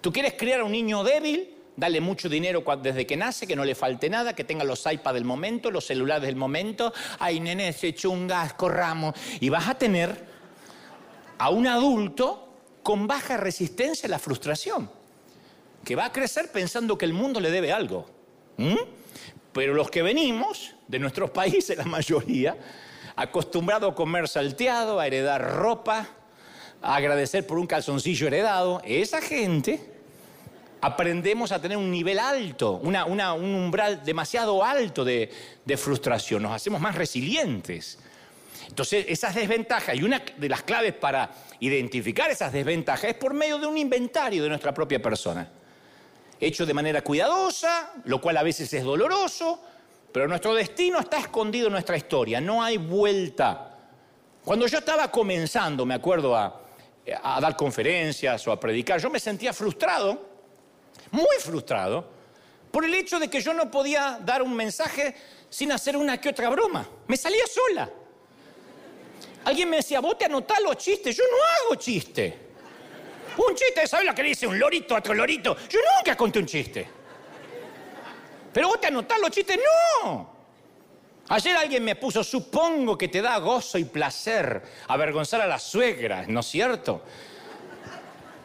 ¿Tú 0.00 0.12
quieres 0.12 0.34
criar 0.34 0.60
a 0.60 0.64
un 0.64 0.72
niño 0.72 1.04
débil? 1.04 1.54
Dale 1.76 2.00
mucho 2.00 2.28
dinero 2.28 2.64
desde 2.82 3.06
que 3.06 3.16
nace, 3.16 3.46
que 3.46 3.54
no 3.54 3.64
le 3.64 3.74
falte 3.74 4.10
nada, 4.10 4.34
que 4.34 4.44
tenga 4.44 4.64
los 4.64 4.84
iPads 4.84 5.14
del 5.14 5.24
momento, 5.24 5.70
los 5.70 5.86
celulares 5.86 6.26
del 6.26 6.36
momento. 6.36 6.92
Ay, 7.18 7.38
nene, 7.38 7.72
se 7.72 7.94
chungas, 7.94 8.54
corramos. 8.54 9.14
Y 9.40 9.50
vas 9.50 9.68
a 9.68 9.74
tener 9.74 10.24
a 11.38 11.50
un 11.50 11.66
adulto 11.66 12.48
con 12.82 13.06
baja 13.06 13.36
resistencia 13.36 14.06
a 14.06 14.10
la 14.10 14.18
frustración 14.18 14.90
que 15.84 15.96
va 15.96 16.06
a 16.06 16.12
crecer 16.12 16.50
pensando 16.50 16.96
que 16.96 17.04
el 17.04 17.12
mundo 17.12 17.40
le 17.40 17.50
debe 17.50 17.72
algo. 17.72 18.06
Pero 19.52 19.74
los 19.74 19.90
que 19.90 20.02
venimos 20.02 20.74
de 20.88 20.98
nuestros 20.98 21.30
países, 21.42 21.76
la 21.76 21.84
mayoría, 21.84 22.56
acostumbrados 23.16 23.92
a 23.92 23.94
comer 23.94 24.28
salteado, 24.28 24.98
a 24.98 25.06
heredar 25.06 25.56
ropa, 25.56 26.08
a 26.80 26.96
agradecer 26.96 27.46
por 27.46 27.58
un 27.58 27.66
calzoncillo 27.66 28.26
heredado, 28.26 28.82
esa 28.84 29.20
gente 29.20 29.80
aprendemos 30.80 31.52
a 31.52 31.62
tener 31.62 31.76
un 31.76 31.90
nivel 31.90 32.18
alto, 32.18 32.72
un 32.72 32.96
umbral 32.96 34.04
demasiado 34.04 34.64
alto 34.64 35.04
de, 35.04 35.30
de 35.64 35.76
frustración, 35.76 36.42
nos 36.42 36.52
hacemos 36.52 36.80
más 36.80 36.96
resilientes. 36.96 37.98
Entonces, 38.68 39.04
esas 39.08 39.34
desventajas, 39.34 39.96
y 39.96 40.02
una 40.02 40.22
de 40.36 40.48
las 40.48 40.62
claves 40.62 40.94
para 40.94 41.30
identificar 41.60 42.30
esas 42.30 42.52
desventajas 42.52 43.10
es 43.10 43.14
por 43.14 43.34
medio 43.34 43.58
de 43.58 43.66
un 43.66 43.76
inventario 43.76 44.42
de 44.42 44.48
nuestra 44.48 44.72
propia 44.74 45.00
persona 45.00 45.48
hecho 46.42 46.66
de 46.66 46.74
manera 46.74 47.02
cuidadosa, 47.02 47.92
lo 48.04 48.20
cual 48.20 48.36
a 48.36 48.42
veces 48.42 48.72
es 48.72 48.82
doloroso, 48.82 49.60
pero 50.10 50.26
nuestro 50.26 50.54
destino 50.54 50.98
está 50.98 51.18
escondido 51.18 51.68
en 51.68 51.74
nuestra 51.74 51.96
historia, 51.96 52.40
no 52.40 52.62
hay 52.62 52.78
vuelta. 52.78 53.78
Cuando 54.44 54.66
yo 54.66 54.78
estaba 54.78 55.08
comenzando, 55.08 55.86
me 55.86 55.94
acuerdo, 55.94 56.36
a, 56.36 56.60
dar 57.40 57.56
conferencias 57.56 58.46
o 58.48 58.52
a 58.52 58.58
predicar, 58.58 59.00
yo 59.00 59.08
me 59.08 59.20
sentía 59.20 59.52
frustrado, 59.52 60.20
muy 61.12 61.36
frustrado, 61.38 62.10
por 62.72 62.84
el 62.84 62.92
hecho 62.94 63.20
de 63.20 63.30
que 63.30 63.40
yo 63.40 63.54
no 63.54 63.70
podía 63.70 64.18
dar 64.24 64.42
un 64.42 64.54
mensaje 64.54 65.14
sin 65.48 65.70
hacer 65.70 65.96
una 65.96 66.20
que 66.20 66.30
otra 66.30 66.48
broma. 66.48 66.88
Me 67.06 67.16
salía 67.16 67.44
sola. 67.46 67.88
Alguien 69.44 69.70
me 69.70 69.76
decía, 69.76 70.00
vos 70.00 70.18
te 70.18 70.24
anotás 70.24 70.60
los 70.62 70.76
chistes. 70.76 71.16
Yo 71.16 71.24
no 71.30 71.36
hago 71.36 71.74
chiste. 71.76 72.51
Un 73.36 73.54
chiste, 73.54 73.86
¿sabes 73.86 74.06
lo 74.06 74.14
que 74.14 74.22
dice 74.22 74.46
un 74.46 74.58
lorito 74.58 74.94
a 74.94 74.98
otro 74.98 75.14
lorito? 75.14 75.56
Yo 75.68 75.80
nunca 75.96 76.16
conté 76.16 76.38
un 76.38 76.46
chiste. 76.46 76.88
Pero 78.52 78.68
vos 78.68 78.80
te 78.80 78.88
anotás 78.88 79.18
los 79.18 79.30
chistes, 79.30 79.58
no. 80.02 80.30
Ayer 81.28 81.56
alguien 81.56 81.84
me 81.84 81.96
puso, 81.96 82.22
supongo 82.22 82.98
que 82.98 83.08
te 83.08 83.22
da 83.22 83.38
gozo 83.38 83.78
y 83.78 83.84
placer 83.84 84.62
avergonzar 84.88 85.40
a 85.40 85.46
las 85.46 85.62
suegras, 85.62 86.28
¿no 86.28 86.40
es 86.40 86.46
cierto? 86.46 87.02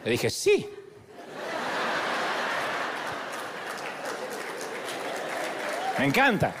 Le 0.04 0.12
dije, 0.12 0.30
sí. 0.30 0.68
Me 5.98 6.06
encanta. 6.06 6.54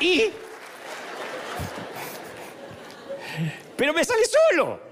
Y... 0.00 0.30
Pero 3.76 3.94
me 3.94 4.04
sale 4.04 4.22
solo. 4.24 4.85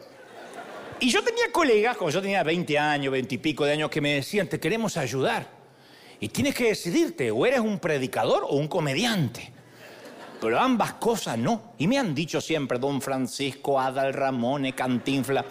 Y 1.00 1.10
yo 1.10 1.22
tenía 1.22 1.50
colegas, 1.52 1.96
cuando 1.96 2.12
yo 2.12 2.22
tenía 2.22 2.42
20 2.42 2.78
años, 2.78 3.12
20 3.12 3.34
y 3.34 3.38
pico 3.38 3.64
de 3.64 3.72
años, 3.72 3.90
que 3.90 4.00
me 4.00 4.14
decían, 4.14 4.48
te 4.48 4.60
queremos 4.60 4.96
ayudar. 4.96 5.46
Y 6.20 6.28
tienes 6.28 6.54
que 6.54 6.68
decidirte, 6.68 7.30
o 7.30 7.44
eres 7.44 7.60
un 7.60 7.78
predicador 7.78 8.44
o 8.44 8.56
un 8.56 8.68
comediante. 8.68 9.52
Pero 10.40 10.58
ambas 10.58 10.94
cosas 10.94 11.38
no. 11.38 11.72
Y 11.78 11.86
me 11.86 11.98
han 11.98 12.14
dicho 12.14 12.40
siempre, 12.40 12.78
don 12.78 13.00
Francisco, 13.00 13.80
Adal 13.80 14.12
Ramón, 14.12 14.70
Cantinfla. 14.72 15.44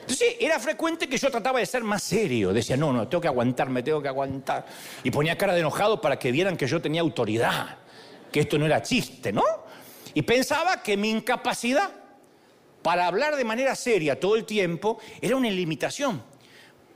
Entonces 0.00 0.36
era 0.40 0.58
frecuente 0.58 1.06
que 1.06 1.18
yo 1.18 1.30
trataba 1.30 1.58
de 1.58 1.66
ser 1.66 1.84
más 1.84 2.02
serio. 2.02 2.52
Decía, 2.52 2.78
no, 2.78 2.94
no, 2.94 3.06
tengo 3.08 3.20
que 3.20 3.28
aguantarme, 3.28 3.82
tengo 3.82 4.00
que 4.00 4.08
aguantar. 4.08 4.64
Y 5.04 5.10
ponía 5.10 5.36
cara 5.36 5.52
de 5.52 5.60
enojado 5.60 6.00
para 6.00 6.18
que 6.18 6.32
vieran 6.32 6.56
que 6.56 6.66
yo 6.66 6.80
tenía 6.80 7.02
autoridad, 7.02 7.76
que 8.32 8.40
esto 8.40 8.58
no 8.58 8.64
era 8.64 8.82
chiste, 8.82 9.32
¿no? 9.32 9.44
Y 10.14 10.22
pensaba 10.22 10.82
que 10.82 10.96
mi 10.96 11.10
incapacidad 11.10 11.90
para 12.82 13.06
hablar 13.06 13.36
de 13.36 13.44
manera 13.44 13.74
seria 13.74 14.18
todo 14.18 14.36
el 14.36 14.44
tiempo 14.44 14.98
era 15.20 15.36
una 15.36 15.50
limitación. 15.50 16.22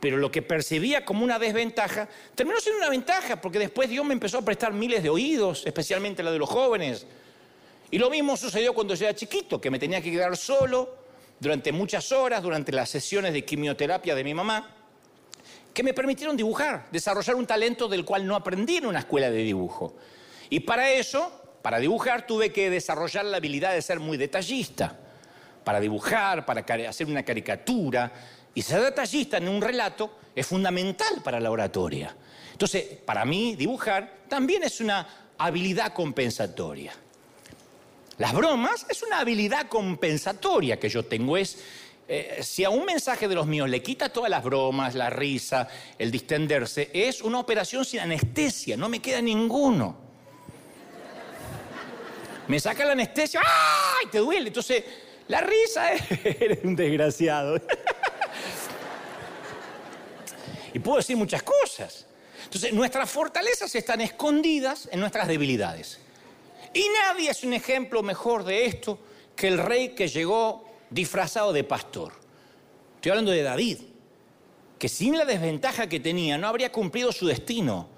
Pero 0.00 0.16
lo 0.16 0.30
que 0.32 0.42
percibía 0.42 1.04
como 1.04 1.22
una 1.22 1.38
desventaja 1.38 2.08
terminó 2.34 2.58
siendo 2.60 2.78
una 2.78 2.90
ventaja, 2.90 3.40
porque 3.40 3.58
después 3.58 3.88
Dios 3.88 4.04
me 4.04 4.14
empezó 4.14 4.38
a 4.38 4.42
prestar 4.42 4.72
miles 4.72 5.02
de 5.02 5.10
oídos, 5.10 5.62
especialmente 5.64 6.22
la 6.22 6.32
de 6.32 6.38
los 6.38 6.48
jóvenes. 6.48 7.06
Y 7.90 7.98
lo 7.98 8.10
mismo 8.10 8.36
sucedió 8.36 8.74
cuando 8.74 8.94
yo 8.94 9.04
era 9.04 9.14
chiquito, 9.14 9.60
que 9.60 9.70
me 9.70 9.78
tenía 9.78 10.00
que 10.00 10.10
quedar 10.10 10.36
solo 10.36 10.96
durante 11.38 11.70
muchas 11.72 12.10
horas, 12.10 12.42
durante 12.42 12.72
las 12.72 12.88
sesiones 12.88 13.32
de 13.32 13.44
quimioterapia 13.44 14.14
de 14.14 14.24
mi 14.24 14.34
mamá, 14.34 14.74
que 15.72 15.82
me 15.82 15.94
permitieron 15.94 16.36
dibujar, 16.36 16.88
desarrollar 16.90 17.36
un 17.36 17.46
talento 17.46 17.88
del 17.88 18.04
cual 18.04 18.26
no 18.26 18.34
aprendí 18.34 18.78
en 18.78 18.86
una 18.86 19.00
escuela 19.00 19.30
de 19.30 19.38
dibujo. 19.38 19.94
Y 20.50 20.60
para 20.60 20.90
eso, 20.90 21.30
para 21.62 21.78
dibujar, 21.78 22.26
tuve 22.26 22.52
que 22.52 22.70
desarrollar 22.70 23.24
la 23.24 23.36
habilidad 23.36 23.72
de 23.72 23.82
ser 23.82 24.00
muy 24.00 24.16
detallista. 24.16 24.98
Para 25.64 25.80
dibujar, 25.80 26.44
para 26.44 26.64
hacer 26.88 27.06
una 27.06 27.24
caricatura. 27.24 28.12
Y 28.54 28.62
ser 28.62 28.82
detallista 28.82 29.38
en 29.38 29.48
un 29.48 29.62
relato 29.62 30.18
es 30.34 30.46
fundamental 30.46 31.22
para 31.22 31.40
la 31.40 31.50
oratoria. 31.50 32.14
Entonces, 32.52 32.84
para 33.04 33.24
mí, 33.24 33.56
dibujar 33.56 34.22
también 34.28 34.62
es 34.62 34.80
una 34.80 35.34
habilidad 35.38 35.92
compensatoria. 35.92 36.92
Las 38.18 38.32
bromas 38.34 38.86
es 38.88 39.02
una 39.02 39.20
habilidad 39.20 39.68
compensatoria 39.68 40.78
que 40.78 40.88
yo 40.88 41.04
tengo. 41.04 41.36
Es 41.36 41.58
eh, 42.08 42.40
si 42.42 42.62
a 42.62 42.70
un 42.70 42.84
mensaje 42.84 43.26
de 43.26 43.34
los 43.34 43.46
míos 43.46 43.68
le 43.68 43.82
quita 43.82 44.10
todas 44.10 44.30
las 44.30 44.44
bromas, 44.44 44.94
la 44.94 45.08
risa, 45.08 45.68
el 45.98 46.10
distenderse, 46.10 46.90
es 46.92 47.22
una 47.22 47.38
operación 47.38 47.84
sin 47.84 48.00
anestesia, 48.00 48.76
no 48.76 48.88
me 48.88 49.00
queda 49.00 49.22
ninguno. 49.22 49.96
Me 52.48 52.60
saca 52.60 52.84
la 52.84 52.92
anestesia, 52.92 53.40
¡ay! 53.42 54.08
Te 54.10 54.18
duele. 54.18 54.48
Entonces, 54.48 54.84
la 55.32 55.40
risa 55.40 55.94
es. 55.94 56.02
Eres 56.42 56.58
un 56.62 56.76
desgraciado. 56.76 57.58
y 60.74 60.78
puedo 60.78 60.98
decir 60.98 61.16
muchas 61.16 61.42
cosas. 61.42 62.06
Entonces, 62.44 62.74
nuestras 62.74 63.10
fortalezas 63.10 63.74
están 63.74 64.02
escondidas 64.02 64.90
en 64.92 65.00
nuestras 65.00 65.26
debilidades. 65.26 65.98
Y 66.74 66.84
nadie 67.02 67.30
es 67.30 67.44
un 67.44 67.54
ejemplo 67.54 68.02
mejor 68.02 68.44
de 68.44 68.66
esto 68.66 68.98
que 69.34 69.48
el 69.48 69.56
rey 69.56 69.94
que 69.94 70.06
llegó 70.06 70.68
disfrazado 70.90 71.54
de 71.54 71.64
pastor. 71.64 72.12
Estoy 72.96 73.12
hablando 73.12 73.30
de 73.30 73.42
David, 73.42 73.78
que 74.78 74.90
sin 74.90 75.16
la 75.16 75.24
desventaja 75.24 75.88
que 75.88 75.98
tenía 75.98 76.36
no 76.36 76.46
habría 76.46 76.70
cumplido 76.70 77.10
su 77.10 77.26
destino. 77.26 77.88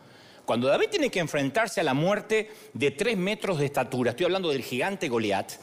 Cuando 0.45 0.69
David 0.69 0.87
tiene 0.89 1.11
que 1.11 1.19
enfrentarse 1.19 1.81
a 1.81 1.85
la 1.85 1.95
muerte 1.95 2.53
de 2.73 2.93
tres 2.93 3.17
metros 3.17 3.59
de 3.59 3.67
estatura, 3.67 4.11
estoy 4.11 4.27
hablando 4.27 4.51
del 4.51 4.63
gigante 4.63 5.09
Goliat, 5.09 5.55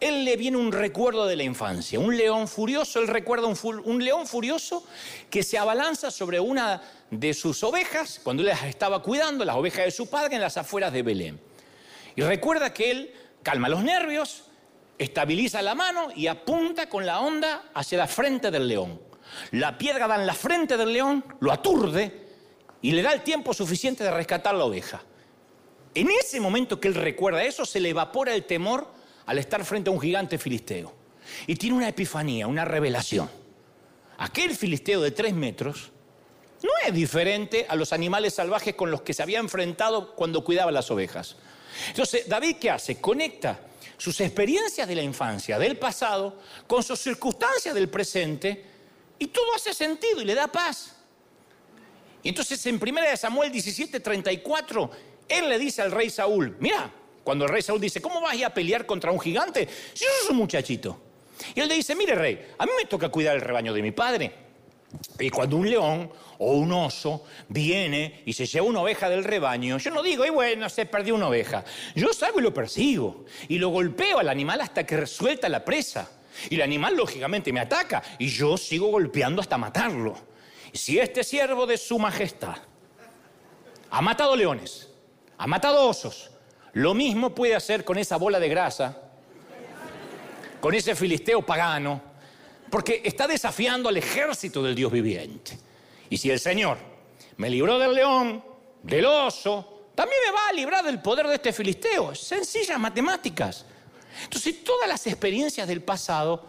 él 0.00 0.24
le 0.24 0.36
viene 0.36 0.56
un 0.56 0.72
recuerdo 0.72 1.26
de 1.26 1.36
la 1.36 1.42
infancia, 1.42 1.98
un 1.98 2.16
león 2.16 2.48
furioso, 2.48 3.00
él 3.00 3.08
recuerda 3.08 3.46
un, 3.46 3.56
un, 3.84 4.04
león 4.04 4.26
furioso 4.26 4.86
que 5.30 5.42
se 5.42 5.58
abalanza 5.58 6.10
sobre 6.10 6.38
una 6.38 6.82
de 7.10 7.32
sus 7.32 7.62
ovejas, 7.64 8.20
cuando 8.22 8.42
él 8.42 8.48
las 8.48 8.64
estaba 8.64 9.02
cuidando, 9.02 9.44
las 9.44 9.56
ovejas 9.56 9.86
de 9.86 9.90
su 9.90 10.08
padre, 10.08 10.36
en 10.36 10.42
las 10.42 10.56
afueras 10.56 10.92
de 10.92 11.02
Belén. 11.02 11.40
Y 12.14 12.22
recuerda 12.22 12.72
que 12.72 12.90
él 12.90 13.14
calma 13.42 13.68
los 13.68 13.82
nervios, 13.82 14.44
estabiliza 14.98 15.62
la 15.62 15.74
mano 15.74 16.08
y 16.14 16.26
apunta 16.26 16.88
con 16.88 17.06
la 17.06 17.20
onda 17.20 17.70
hacia 17.74 17.98
la 17.98 18.06
frente 18.06 18.50
del 18.50 18.68
león. 18.68 19.00
La 19.52 19.76
piedra 19.76 20.06
da 20.06 20.16
en 20.16 20.26
la 20.26 20.34
frente 20.34 20.76
del 20.76 20.92
león, 20.92 21.24
lo 21.40 21.52
aturde 21.52 22.26
y 22.82 22.92
le 22.92 23.02
da 23.02 23.12
el 23.12 23.22
tiempo 23.22 23.52
suficiente 23.54 24.04
de 24.04 24.10
rescatar 24.10 24.54
la 24.54 24.64
oveja. 24.64 25.02
En 25.94 26.08
ese 26.10 26.40
momento 26.40 26.78
que 26.78 26.88
él 26.88 26.94
recuerda 26.94 27.42
eso, 27.42 27.64
se 27.64 27.80
le 27.80 27.90
evapora 27.90 28.34
el 28.34 28.44
temor 28.44 28.95
al 29.26 29.38
estar 29.38 29.64
frente 29.64 29.90
a 29.90 29.92
un 29.92 30.00
gigante 30.00 30.38
filisteo. 30.38 30.92
Y 31.46 31.56
tiene 31.56 31.76
una 31.76 31.88
epifanía, 31.88 32.46
una 32.46 32.64
revelación. 32.64 33.28
Aquel 34.18 34.54
filisteo 34.56 35.00
de 35.02 35.10
tres 35.10 35.34
metros 35.34 35.90
no 36.62 36.70
es 36.86 36.94
diferente 36.94 37.66
a 37.68 37.76
los 37.76 37.92
animales 37.92 38.34
salvajes 38.34 38.74
con 38.74 38.90
los 38.90 39.02
que 39.02 39.12
se 39.12 39.22
había 39.22 39.40
enfrentado 39.40 40.14
cuando 40.14 40.42
cuidaba 40.42 40.70
las 40.72 40.90
ovejas. 40.90 41.36
Entonces, 41.88 42.28
David, 42.28 42.56
¿qué 42.58 42.70
hace? 42.70 43.00
Conecta 43.00 43.60
sus 43.98 44.20
experiencias 44.20 44.88
de 44.88 44.94
la 44.94 45.02
infancia, 45.02 45.58
del 45.58 45.78
pasado, 45.78 46.38
con 46.66 46.82
sus 46.82 46.98
circunstancias 47.00 47.74
del 47.74 47.88
presente, 47.88 48.64
y 49.18 49.26
todo 49.28 49.54
hace 49.54 49.74
sentido 49.74 50.20
y 50.20 50.24
le 50.24 50.34
da 50.34 50.48
paz. 50.48 50.94
Y 52.22 52.30
entonces 52.30 52.64
en 52.66 52.80
1 52.82 53.16
Samuel 53.16 53.52
17, 53.52 54.00
34, 54.00 54.90
él 55.28 55.48
le 55.48 55.58
dice 55.58 55.82
al 55.82 55.92
rey 55.92 56.10
Saúl, 56.10 56.56
mira, 56.60 56.90
cuando 57.26 57.44
el 57.44 57.50
rey 57.50 57.60
Saúl 57.60 57.80
dice, 57.80 58.00
¿cómo 58.00 58.20
vas 58.20 58.40
a 58.40 58.50
pelear 58.50 58.86
contra 58.86 59.10
un 59.10 59.18
gigante 59.18 59.68
si 59.94 60.04
yo 60.04 60.10
soy 60.20 60.30
un 60.30 60.36
muchachito? 60.36 60.96
Y 61.56 61.60
él 61.60 61.66
le 61.66 61.74
dice, 61.74 61.96
mire 61.96 62.14
rey, 62.14 62.54
a 62.56 62.64
mí 62.64 62.70
me 62.78 62.84
toca 62.84 63.08
cuidar 63.08 63.34
el 63.34 63.42
rebaño 63.42 63.74
de 63.74 63.82
mi 63.82 63.90
padre. 63.90 64.32
Y 65.18 65.28
cuando 65.30 65.56
un 65.56 65.68
león 65.68 66.08
o 66.38 66.52
un 66.52 66.70
oso 66.70 67.24
viene 67.48 68.22
y 68.26 68.32
se 68.32 68.46
lleva 68.46 68.68
una 68.68 68.80
oveja 68.80 69.08
del 69.08 69.24
rebaño, 69.24 69.76
yo 69.78 69.90
no 69.90 70.04
digo, 70.04 70.24
y 70.24 70.30
bueno, 70.30 70.68
se 70.68 70.86
perdió 70.86 71.16
una 71.16 71.26
oveja. 71.26 71.64
Yo 71.96 72.12
salgo 72.12 72.38
y 72.38 72.44
lo 72.44 72.54
persigo 72.54 73.24
y 73.48 73.58
lo 73.58 73.70
golpeo 73.70 74.20
al 74.20 74.28
animal 74.28 74.60
hasta 74.60 74.86
que 74.86 74.96
resuelta 74.96 75.48
la 75.48 75.64
presa. 75.64 76.08
Y 76.48 76.54
el 76.54 76.62
animal 76.62 76.94
lógicamente 76.94 77.52
me 77.52 77.58
ataca 77.58 78.04
y 78.20 78.28
yo 78.28 78.56
sigo 78.56 78.86
golpeando 78.86 79.42
hasta 79.42 79.58
matarlo. 79.58 80.16
Y 80.72 80.78
si 80.78 81.00
este 81.00 81.24
siervo 81.24 81.66
de 81.66 81.76
su 81.76 81.98
majestad 81.98 82.54
ha 83.90 84.00
matado 84.00 84.36
leones, 84.36 84.90
ha 85.38 85.48
matado 85.48 85.88
osos, 85.88 86.30
lo 86.76 86.92
mismo 86.92 87.34
puede 87.34 87.54
hacer 87.54 87.86
con 87.86 87.96
esa 87.96 88.18
bola 88.18 88.38
de 88.38 88.50
grasa, 88.50 88.94
con 90.60 90.74
ese 90.74 90.94
filisteo 90.94 91.40
pagano, 91.40 92.02
porque 92.68 93.00
está 93.02 93.26
desafiando 93.26 93.88
al 93.88 93.96
ejército 93.96 94.62
del 94.62 94.74
Dios 94.74 94.92
viviente. 94.92 95.58
Y 96.10 96.18
si 96.18 96.30
el 96.30 96.38
Señor 96.38 96.76
me 97.38 97.48
libró 97.48 97.78
del 97.78 97.94
león, 97.94 98.44
del 98.82 99.06
oso, 99.06 99.86
también 99.94 100.20
me 100.26 100.32
va 100.32 100.48
a 100.48 100.52
librar 100.52 100.84
del 100.84 101.00
poder 101.00 101.28
de 101.28 101.36
este 101.36 101.50
filisteo. 101.54 102.14
Sencillas 102.14 102.78
matemáticas. 102.78 103.64
Entonces, 104.24 104.62
todas 104.62 104.86
las 104.86 105.06
experiencias 105.06 105.66
del 105.66 105.80
pasado 105.80 106.44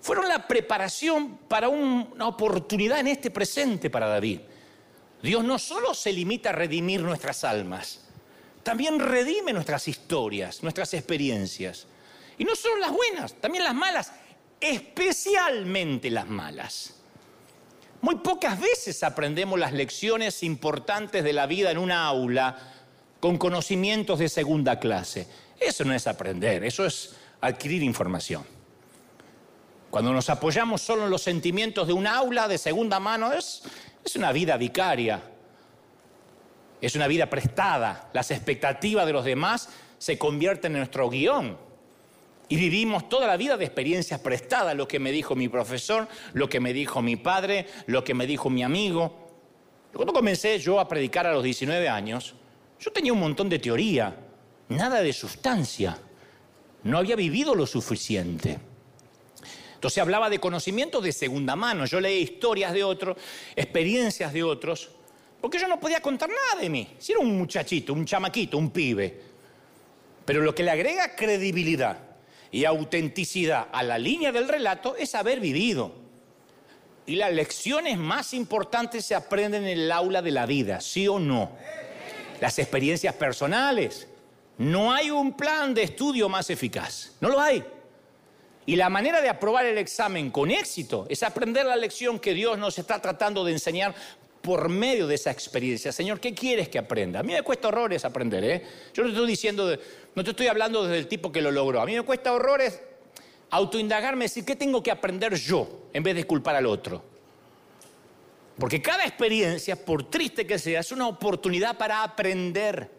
fueron 0.00 0.28
la 0.28 0.46
preparación 0.46 1.36
para 1.48 1.68
una 1.68 2.28
oportunidad 2.28 3.00
en 3.00 3.08
este 3.08 3.28
presente 3.32 3.90
para 3.90 4.06
David. 4.06 4.38
Dios 5.20 5.42
no 5.42 5.58
solo 5.58 5.94
se 5.94 6.12
limita 6.12 6.50
a 6.50 6.52
redimir 6.52 7.00
nuestras 7.02 7.42
almas, 7.42 8.03
también 8.64 8.98
redime 8.98 9.52
nuestras 9.52 9.86
historias, 9.86 10.62
nuestras 10.62 10.92
experiencias. 10.94 11.86
Y 12.38 12.44
no 12.44 12.56
solo 12.56 12.78
las 12.78 12.90
buenas, 12.90 13.34
también 13.34 13.62
las 13.62 13.74
malas 13.74 14.12
especialmente 14.64 16.10
las 16.10 16.28
malas. 16.28 16.94
Muy 18.00 18.16
pocas 18.16 18.60
veces 18.60 19.02
aprendemos 19.02 19.58
las 19.58 19.72
lecciones 19.72 20.42
importantes 20.42 21.24
de 21.24 21.32
la 21.32 21.46
vida 21.46 21.70
en 21.70 21.78
una 21.78 22.06
aula 22.06 22.58
con 23.20 23.38
conocimientos 23.38 24.18
de 24.18 24.28
segunda 24.28 24.78
clase. 24.78 25.26
Eso 25.58 25.84
no 25.84 25.94
es 25.94 26.06
aprender, 26.06 26.64
eso 26.64 26.84
es 26.84 27.14
adquirir 27.40 27.82
información. 27.82 28.44
Cuando 29.90 30.12
nos 30.12 30.28
apoyamos 30.28 30.82
solo 30.82 31.04
en 31.04 31.10
los 31.10 31.22
sentimientos 31.22 31.86
de 31.86 31.92
un 31.92 32.06
aula 32.06 32.48
de 32.48 32.58
segunda 32.58 32.98
mano, 33.00 33.32
es, 33.32 33.62
es 34.04 34.16
una 34.16 34.32
vida 34.32 34.56
vicaria, 34.56 35.22
es 36.86 36.94
una 36.96 37.08
vida 37.08 37.30
prestada. 37.30 38.10
Las 38.12 38.30
expectativas 38.30 39.06
de 39.06 39.12
los 39.12 39.24
demás 39.24 39.70
se 39.96 40.18
convierten 40.18 40.72
en 40.72 40.78
nuestro 40.78 41.08
guion. 41.08 41.56
Y 42.48 42.56
vivimos 42.56 43.08
toda 43.08 43.26
la 43.26 43.38
vida 43.38 43.56
de 43.56 43.64
experiencias 43.64 44.20
prestadas, 44.20 44.76
lo 44.76 44.86
que 44.86 44.98
me 44.98 45.10
dijo 45.10 45.34
mi 45.34 45.48
profesor, 45.48 46.06
lo 46.34 46.46
que 46.48 46.60
me 46.60 46.74
dijo 46.74 47.00
mi 47.00 47.16
padre, 47.16 47.66
lo 47.86 48.04
que 48.04 48.12
me 48.12 48.26
dijo 48.26 48.50
mi 48.50 48.62
amigo. 48.62 49.30
Cuando 49.94 50.12
comencé 50.12 50.58
yo 50.58 50.78
a 50.78 50.86
predicar 50.86 51.26
a 51.26 51.32
los 51.32 51.42
19 51.42 51.88
años, 51.88 52.34
yo 52.78 52.92
tenía 52.92 53.14
un 53.14 53.20
montón 53.20 53.48
de 53.48 53.58
teoría, 53.58 54.14
nada 54.68 55.00
de 55.00 55.12
sustancia. 55.14 55.96
No 56.82 56.98
había 56.98 57.16
vivido 57.16 57.54
lo 57.54 57.66
suficiente. 57.66 58.58
Entonces 59.72 60.02
hablaba 60.02 60.28
de 60.28 60.38
conocimientos 60.38 61.02
de 61.02 61.12
segunda 61.12 61.56
mano. 61.56 61.86
Yo 61.86 61.98
leía 61.98 62.20
historias 62.20 62.74
de 62.74 62.84
otros, 62.84 63.16
experiencias 63.56 64.34
de 64.34 64.42
otros, 64.42 64.90
porque 65.44 65.58
yo 65.58 65.68
no 65.68 65.78
podía 65.78 66.00
contar 66.00 66.30
nada 66.30 66.62
de 66.62 66.70
mí. 66.70 66.88
Si 66.98 67.12
era 67.12 67.20
un 67.20 67.36
muchachito, 67.36 67.92
un 67.92 68.06
chamaquito, 68.06 68.56
un 68.56 68.70
pibe. 68.70 69.20
Pero 70.24 70.40
lo 70.40 70.54
que 70.54 70.62
le 70.62 70.70
agrega 70.70 71.14
credibilidad 71.14 71.98
y 72.50 72.64
autenticidad 72.64 73.68
a 73.70 73.82
la 73.82 73.98
línea 73.98 74.32
del 74.32 74.48
relato 74.48 74.96
es 74.96 75.14
haber 75.14 75.40
vivido. 75.40 75.92
Y 77.04 77.16
las 77.16 77.30
lecciones 77.30 77.98
más 77.98 78.32
importantes 78.32 79.04
se 79.04 79.14
aprenden 79.14 79.64
en 79.64 79.80
el 79.80 79.92
aula 79.92 80.22
de 80.22 80.30
la 80.30 80.46
vida, 80.46 80.80
¿sí 80.80 81.06
o 81.08 81.18
no? 81.18 81.50
Las 82.40 82.58
experiencias 82.58 83.14
personales. 83.14 84.08
No 84.56 84.94
hay 84.94 85.10
un 85.10 85.36
plan 85.36 85.74
de 85.74 85.82
estudio 85.82 86.30
más 86.30 86.48
eficaz, 86.48 87.16
no 87.20 87.28
lo 87.28 87.38
hay. 87.38 87.62
Y 88.64 88.76
la 88.76 88.88
manera 88.88 89.20
de 89.20 89.28
aprobar 89.28 89.66
el 89.66 89.76
examen 89.76 90.30
con 90.30 90.50
éxito 90.50 91.04
es 91.10 91.22
aprender 91.22 91.66
la 91.66 91.76
lección 91.76 92.18
que 92.18 92.32
Dios 92.32 92.56
nos 92.56 92.78
está 92.78 93.02
tratando 93.02 93.44
de 93.44 93.52
enseñar 93.52 93.94
por 94.44 94.68
medio 94.68 95.06
de 95.06 95.14
esa 95.14 95.30
experiencia. 95.30 95.90
Señor, 95.90 96.20
¿qué 96.20 96.34
quieres 96.34 96.68
que 96.68 96.78
aprenda? 96.78 97.20
A 97.20 97.22
mí 97.22 97.32
me 97.32 97.40
cuesta 97.40 97.68
horrores 97.68 98.04
aprender, 98.04 98.44
¿eh? 98.44 98.62
Yo 98.92 99.02
no 99.02 99.08
te 99.08 99.14
estoy 99.14 99.26
diciendo, 99.26 99.74
no 100.14 100.22
te 100.22 100.30
estoy 100.30 100.48
hablando 100.48 100.82
desde 100.84 100.98
el 100.98 101.08
tipo 101.08 101.32
que 101.32 101.40
lo 101.40 101.50
logró. 101.50 101.80
A 101.80 101.86
mí 101.86 101.94
me 101.94 102.02
cuesta 102.02 102.30
horrores 102.30 102.78
autoindagarme, 103.48 104.26
decir, 104.26 104.44
¿qué 104.44 104.54
tengo 104.54 104.82
que 104.82 104.90
aprender 104.90 105.34
yo 105.34 105.88
en 105.94 106.02
vez 106.02 106.14
de 106.14 106.24
culpar 106.24 106.56
al 106.56 106.66
otro? 106.66 107.02
Porque 108.58 108.82
cada 108.82 109.04
experiencia, 109.04 109.82
por 109.82 110.10
triste 110.10 110.46
que 110.46 110.58
sea, 110.58 110.80
es 110.80 110.92
una 110.92 111.08
oportunidad 111.08 111.78
para 111.78 112.02
aprender, 112.02 112.90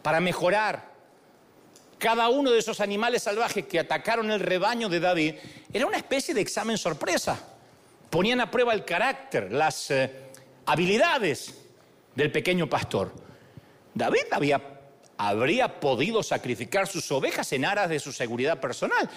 para 0.00 0.20
mejorar. 0.20 0.94
cada 1.98 2.28
uno 2.28 2.50
de 2.50 2.58
esos 2.58 2.80
animales 2.80 3.22
salvajes 3.22 3.66
que 3.66 3.80
atacaron 3.80 4.30
el 4.30 4.38
rebaño 4.38 4.88
de 4.90 5.00
David 5.00 5.34
era 5.72 5.86
una 5.86 5.96
especie 5.96 6.34
de 6.34 6.40
examen 6.42 6.76
sorpresa. 6.76 7.53
Ponían 8.14 8.40
a 8.40 8.48
prueba 8.48 8.72
el 8.72 8.84
carácter, 8.84 9.50
las 9.50 9.90
eh, 9.90 10.08
habilidades 10.66 11.52
del 12.14 12.30
pequeño 12.30 12.68
pastor. 12.68 13.12
David 13.92 14.26
había, 14.30 14.62
habría 15.18 15.80
podido 15.80 16.22
sacrificar 16.22 16.86
sus 16.86 17.10
ovejas 17.10 17.52
en 17.54 17.64
aras 17.64 17.88
de 17.88 17.98
su 17.98 18.12
seguridad 18.12 18.60
personal, 18.60 19.10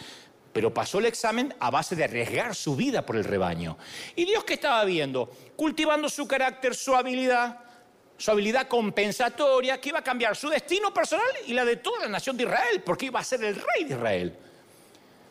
pero 0.51 0.73
pasó 0.73 0.97
el 0.97 1.05
examen 1.05 1.53
a 1.59 1.69
base 1.69 1.95
de 1.95 2.05
arriesgar 2.05 2.55
su 2.55 2.75
vida 2.75 3.05
por 3.05 3.17
el 3.17 3.23
rebaño. 3.23 3.77
¿Y 4.15 4.25
Dios 4.25 4.43
qué 4.43 4.55
estaba 4.55 4.83
viendo? 4.83 5.29
Cultivando 5.55 6.09
su 6.09 6.27
carácter, 6.27 6.73
su 6.73 6.95
habilidad, 6.95 7.59
su 8.17 8.31
habilidad 8.31 8.67
compensatoria, 8.67 9.79
que 9.79 9.89
iba 9.89 9.99
a 9.99 10.03
cambiar 10.03 10.35
su 10.35 10.49
destino 10.49 10.91
personal 10.91 11.27
y 11.45 11.53
la 11.53 11.65
de 11.65 11.75
toda 11.75 11.99
la 11.99 12.09
nación 12.09 12.35
de 12.35 12.45
Israel, 12.45 12.81
porque 12.83 13.05
iba 13.05 13.19
a 13.19 13.23
ser 13.23 13.43
el 13.43 13.53
rey 13.53 13.83
de 13.83 13.93
Israel. 13.93 14.37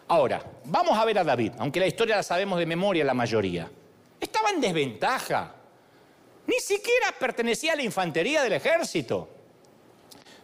Ahora, 0.08 0.40
vamos 0.64 0.96
a 0.96 1.04
ver 1.04 1.18
a 1.18 1.24
David, 1.24 1.52
aunque 1.58 1.80
la 1.80 1.86
historia 1.86 2.16
la 2.16 2.22
sabemos 2.22 2.58
de 2.58 2.66
memoria 2.66 3.04
la 3.04 3.14
mayoría. 3.14 3.68
Estaba 4.20 4.50
en 4.50 4.60
desventaja. 4.60 5.54
Ni 6.46 6.60
siquiera 6.60 7.12
pertenecía 7.18 7.72
a 7.72 7.76
la 7.76 7.82
infantería 7.82 8.42
del 8.42 8.52
ejército. 8.52 9.28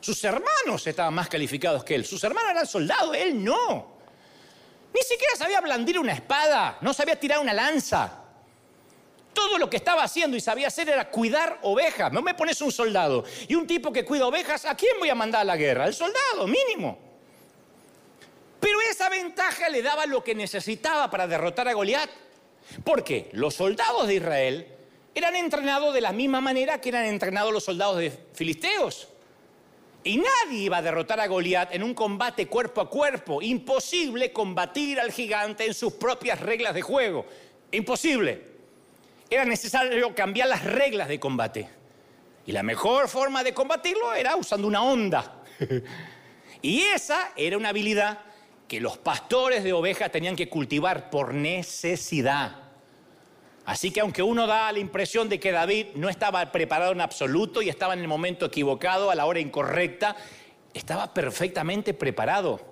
Sus 0.00 0.22
hermanos 0.24 0.84
estaban 0.84 1.14
más 1.14 1.28
calificados 1.28 1.84
que 1.84 1.94
él. 1.94 2.04
Sus 2.04 2.22
hermanos 2.24 2.50
eran 2.50 2.66
soldados, 2.66 3.16
él 3.16 3.42
no. 3.42 3.98
Ni 4.92 5.00
siquiera 5.02 5.36
sabía 5.36 5.60
blandir 5.60 5.98
una 5.98 6.12
espada, 6.12 6.78
no 6.80 6.92
sabía 6.92 7.18
tirar 7.18 7.38
una 7.38 7.54
lanza. 7.54 8.18
Todo 9.32 9.58
lo 9.58 9.70
que 9.70 9.76
estaba 9.76 10.02
haciendo 10.02 10.36
y 10.36 10.40
sabía 10.40 10.66
hacer 10.66 10.88
era 10.88 11.08
cuidar 11.08 11.60
ovejas. 11.62 12.12
No 12.12 12.20
me 12.20 12.34
pones 12.34 12.60
un 12.60 12.72
soldado 12.72 13.24
y 13.46 13.54
un 13.54 13.66
tipo 13.66 13.92
que 13.92 14.04
cuida 14.04 14.26
ovejas, 14.26 14.64
¿a 14.64 14.74
quién 14.74 14.98
voy 14.98 15.08
a 15.08 15.14
mandar 15.14 15.42
a 15.42 15.44
la 15.44 15.56
guerra? 15.56 15.84
Al 15.84 15.94
soldado, 15.94 16.48
mínimo. 16.48 17.11
Pero 18.62 18.80
esa 18.80 19.08
ventaja 19.08 19.68
le 19.68 19.82
daba 19.82 20.06
lo 20.06 20.22
que 20.22 20.36
necesitaba 20.36 21.10
para 21.10 21.26
derrotar 21.26 21.66
a 21.66 21.72
Goliat. 21.72 22.08
Porque 22.84 23.28
los 23.32 23.54
soldados 23.54 24.06
de 24.06 24.14
Israel 24.14 24.68
eran 25.16 25.34
entrenados 25.34 25.92
de 25.92 26.00
la 26.00 26.12
misma 26.12 26.40
manera 26.40 26.80
que 26.80 26.90
eran 26.90 27.06
entrenados 27.06 27.52
los 27.52 27.64
soldados 27.64 27.98
de 27.98 28.12
Filisteos. 28.34 29.08
Y 30.04 30.18
nadie 30.18 30.60
iba 30.60 30.76
a 30.76 30.82
derrotar 30.82 31.18
a 31.18 31.26
Goliat 31.26 31.74
en 31.74 31.82
un 31.82 31.92
combate 31.92 32.46
cuerpo 32.46 32.80
a 32.80 32.88
cuerpo. 32.88 33.42
Imposible 33.42 34.32
combatir 34.32 35.00
al 35.00 35.10
gigante 35.10 35.66
en 35.66 35.74
sus 35.74 35.94
propias 35.94 36.38
reglas 36.38 36.72
de 36.72 36.82
juego. 36.82 37.26
Imposible. 37.72 38.44
Era 39.28 39.44
necesario 39.44 40.14
cambiar 40.14 40.46
las 40.46 40.62
reglas 40.62 41.08
de 41.08 41.18
combate. 41.18 41.68
Y 42.46 42.52
la 42.52 42.62
mejor 42.62 43.08
forma 43.08 43.42
de 43.42 43.54
combatirlo 43.54 44.14
era 44.14 44.36
usando 44.36 44.68
una 44.68 44.84
onda. 44.84 45.42
y 46.62 46.82
esa 46.82 47.32
era 47.34 47.56
una 47.56 47.70
habilidad 47.70 48.20
que 48.72 48.80
los 48.80 48.96
pastores 48.96 49.64
de 49.64 49.74
ovejas 49.74 50.10
tenían 50.10 50.34
que 50.34 50.48
cultivar 50.48 51.10
por 51.10 51.34
necesidad. 51.34 52.56
Así 53.66 53.90
que 53.90 54.00
aunque 54.00 54.22
uno 54.22 54.46
da 54.46 54.72
la 54.72 54.78
impresión 54.78 55.28
de 55.28 55.38
que 55.38 55.52
David 55.52 55.88
no 55.94 56.08
estaba 56.08 56.50
preparado 56.50 56.92
en 56.92 57.02
absoluto 57.02 57.60
y 57.60 57.68
estaba 57.68 57.92
en 57.92 58.00
el 58.00 58.08
momento 58.08 58.46
equivocado, 58.46 59.10
a 59.10 59.14
la 59.14 59.26
hora 59.26 59.40
incorrecta, 59.40 60.16
estaba 60.72 61.12
perfectamente 61.12 61.92
preparado. 61.92 62.62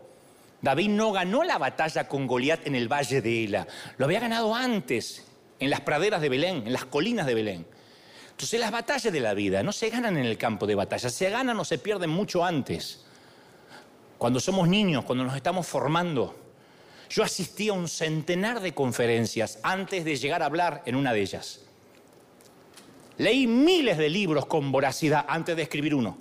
David 0.63 0.89
no 0.89 1.13
ganó 1.13 1.45
la 1.45 1.59
batalla 1.59 2.09
con 2.09 2.27
Goliat 2.27 2.67
en 2.67 2.77
el 2.77 2.91
valle 2.91 3.21
de 3.21 3.45
Ela, 3.45 3.67
lo 3.99 4.07
había 4.07 4.21
ganado 4.21 4.55
antes, 4.55 5.27
en 5.59 5.69
las 5.69 5.83
praderas 5.83 6.23
de 6.23 6.31
Belén, 6.31 6.63
en 6.67 6.73
las 6.73 6.87
colinas 6.87 7.27
de 7.27 7.35
Belén. 7.35 7.67
Entonces 8.31 8.59
las 8.59 8.71
batallas 8.71 9.13
de 9.13 9.21
la 9.21 9.35
vida 9.35 9.63
no 9.63 9.73
se 9.73 9.91
ganan 9.91 10.17
en 10.17 10.25
el 10.25 10.39
campo 10.39 10.67
de 10.67 10.77
batalla, 10.77 11.11
se 11.11 11.29
ganan 11.29 11.61
o 11.61 11.65
se 11.67 11.77
pierden 11.77 12.09
mucho 12.09 12.43
antes. 12.43 13.05
Cuando 14.21 14.39
somos 14.39 14.69
niños, 14.69 15.07
cuando 15.07 15.25
nos 15.25 15.35
estamos 15.35 15.67
formando, 15.67 16.37
yo 17.09 17.23
asistí 17.23 17.71
a 17.71 17.73
un 17.73 17.89
centenar 17.89 18.61
de 18.61 18.75
conferencias 18.75 19.59
antes 19.63 20.05
de 20.05 20.15
llegar 20.15 20.43
a 20.43 20.45
hablar 20.45 20.83
en 20.85 20.95
una 20.95 21.15
de 21.15 21.23
ellas. 21.23 21.63
Leí 23.17 23.47
miles 23.47 23.97
de 23.97 24.11
libros 24.11 24.45
con 24.45 24.71
voracidad 24.73 25.25
antes 25.27 25.57
de 25.57 25.63
escribir 25.63 25.95
uno. 25.95 26.19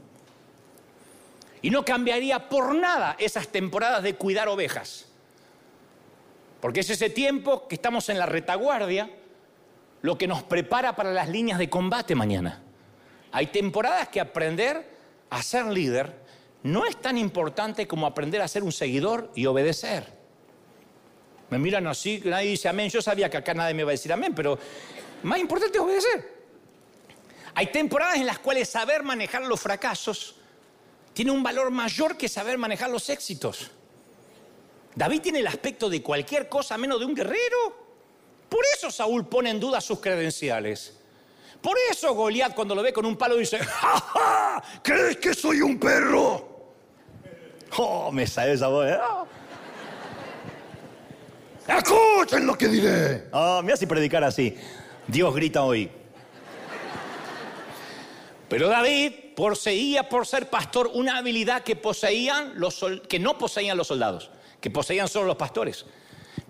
Y 1.62 1.72
no 1.72 1.84
cambiaría 1.84 2.48
por 2.48 2.74
nada 2.74 3.18
esas 3.20 3.50
temporadas 3.50 4.02
de 4.02 4.16
cuidar 4.16 4.48
ovejas. 4.48 5.10
Porque 6.62 6.80
es 6.80 6.90
ese 6.90 7.10
tiempo 7.10 7.68
que 7.68 7.76
estamos 7.76 8.08
en 8.08 8.18
la 8.18 8.28
retaguardia 8.28 9.12
lo 10.04 10.18
que 10.18 10.26
nos 10.26 10.42
prepara 10.44 10.96
para 10.96 11.12
las 11.12 11.28
líneas 11.28 11.60
de 11.60 11.70
combate 11.70 12.16
mañana. 12.16 12.62
Hay 13.34 13.48
temporadas 13.48 14.08
que 14.08 14.22
aprender 14.22 14.90
a 15.30 15.44
ser 15.44 15.66
líder 15.66 16.29
no 16.64 16.86
es 16.86 17.00
tan 17.00 17.18
importante 17.18 17.88
como 17.88 18.06
aprender 18.06 18.42
a 18.42 18.48
ser 18.48 18.64
un 18.64 18.72
seguidor 18.72 19.32
y 19.36 19.46
obedecer. 19.46 20.20
Me 21.50 21.58
miran 21.58 21.88
así, 21.88 22.22
nadie 22.26 22.52
dice 22.52 22.68
amén. 22.68 22.90
Yo 22.90 23.02
sabía 23.02 23.30
que 23.30 23.38
acá 23.38 23.54
nadie 23.54 23.74
me 23.74 23.84
va 23.84 23.92
a 23.92 23.94
decir 23.94 24.12
amén, 24.12 24.34
pero 24.36 24.60
más 25.24 25.40
importante 25.40 25.78
es 25.78 25.84
obedecer. 25.84 26.40
Hay 27.56 27.68
temporadas 27.68 28.18
en 28.18 28.26
las 28.26 28.40
cuales 28.40 28.70
saber 28.70 29.04
manejar 29.04 29.44
los 29.44 29.60
fracasos 29.60 30.36
tiene 31.14 31.32
un 31.32 31.44
valor 31.44 31.72
mayor 31.72 32.18
que 32.18 32.30
saber 32.30 32.58
manejar 32.58 32.90
los 32.90 33.10
éxitos. 33.10 33.72
David 34.96 35.22
tiene 35.22 35.40
el 35.40 35.48
aspecto 35.48 35.90
de 35.90 36.02
cualquier 36.02 36.48
cosa 36.48 36.78
menos 36.78 37.00
de 37.00 37.06
un 37.06 37.16
guerrero. 37.16 37.90
Por 38.48 38.64
eso 38.76 38.92
Saúl 38.92 39.28
pone 39.28 39.50
en 39.50 39.60
duda 39.60 39.82
sus 39.82 40.00
credenciales. 40.00 40.98
Por 41.62 41.78
eso 41.92 42.14
Goliat 42.14 42.54
cuando 42.54 42.76
lo 42.76 42.82
ve 42.82 42.94
con 42.94 43.06
un 43.06 43.18
palo 43.18 43.36
dice, 43.36 43.60
¡Ja, 43.60 44.00
ja! 44.00 44.64
¿Crees 44.82 45.18
que 45.18 45.34
soy 45.34 45.62
un 45.62 45.80
perro? 45.80 46.49
Oh, 47.78 48.12
me 48.12 48.26
sale 48.28 48.54
esa 48.54 48.68
voz. 48.68 48.88
¿eh? 48.88 48.98
Escuchen 51.68 52.46
lo 52.48 52.58
que 52.58 52.68
diré. 52.68 53.28
Ah, 53.32 53.62
me 53.64 53.74
hace 53.74 53.86
predicar 53.86 54.24
así. 54.24 54.56
Dios 55.08 55.34
grita 55.34 55.64
hoy. 55.64 55.90
Pero 58.50 58.68
David 58.68 59.14
poseía 59.36 60.10
por 60.10 60.26
ser 60.26 60.50
pastor 60.50 60.90
una 60.94 61.18
habilidad 61.18 61.64
que 61.64 61.76
poseían 61.76 62.54
los 62.56 62.84
que 63.08 63.20
no 63.20 63.38
poseían 63.38 63.78
los 63.78 63.88
soldados, 63.88 64.32
que 64.60 64.72
poseían 64.72 65.08
solo 65.08 65.28
los 65.28 65.36
pastores. 65.36 65.86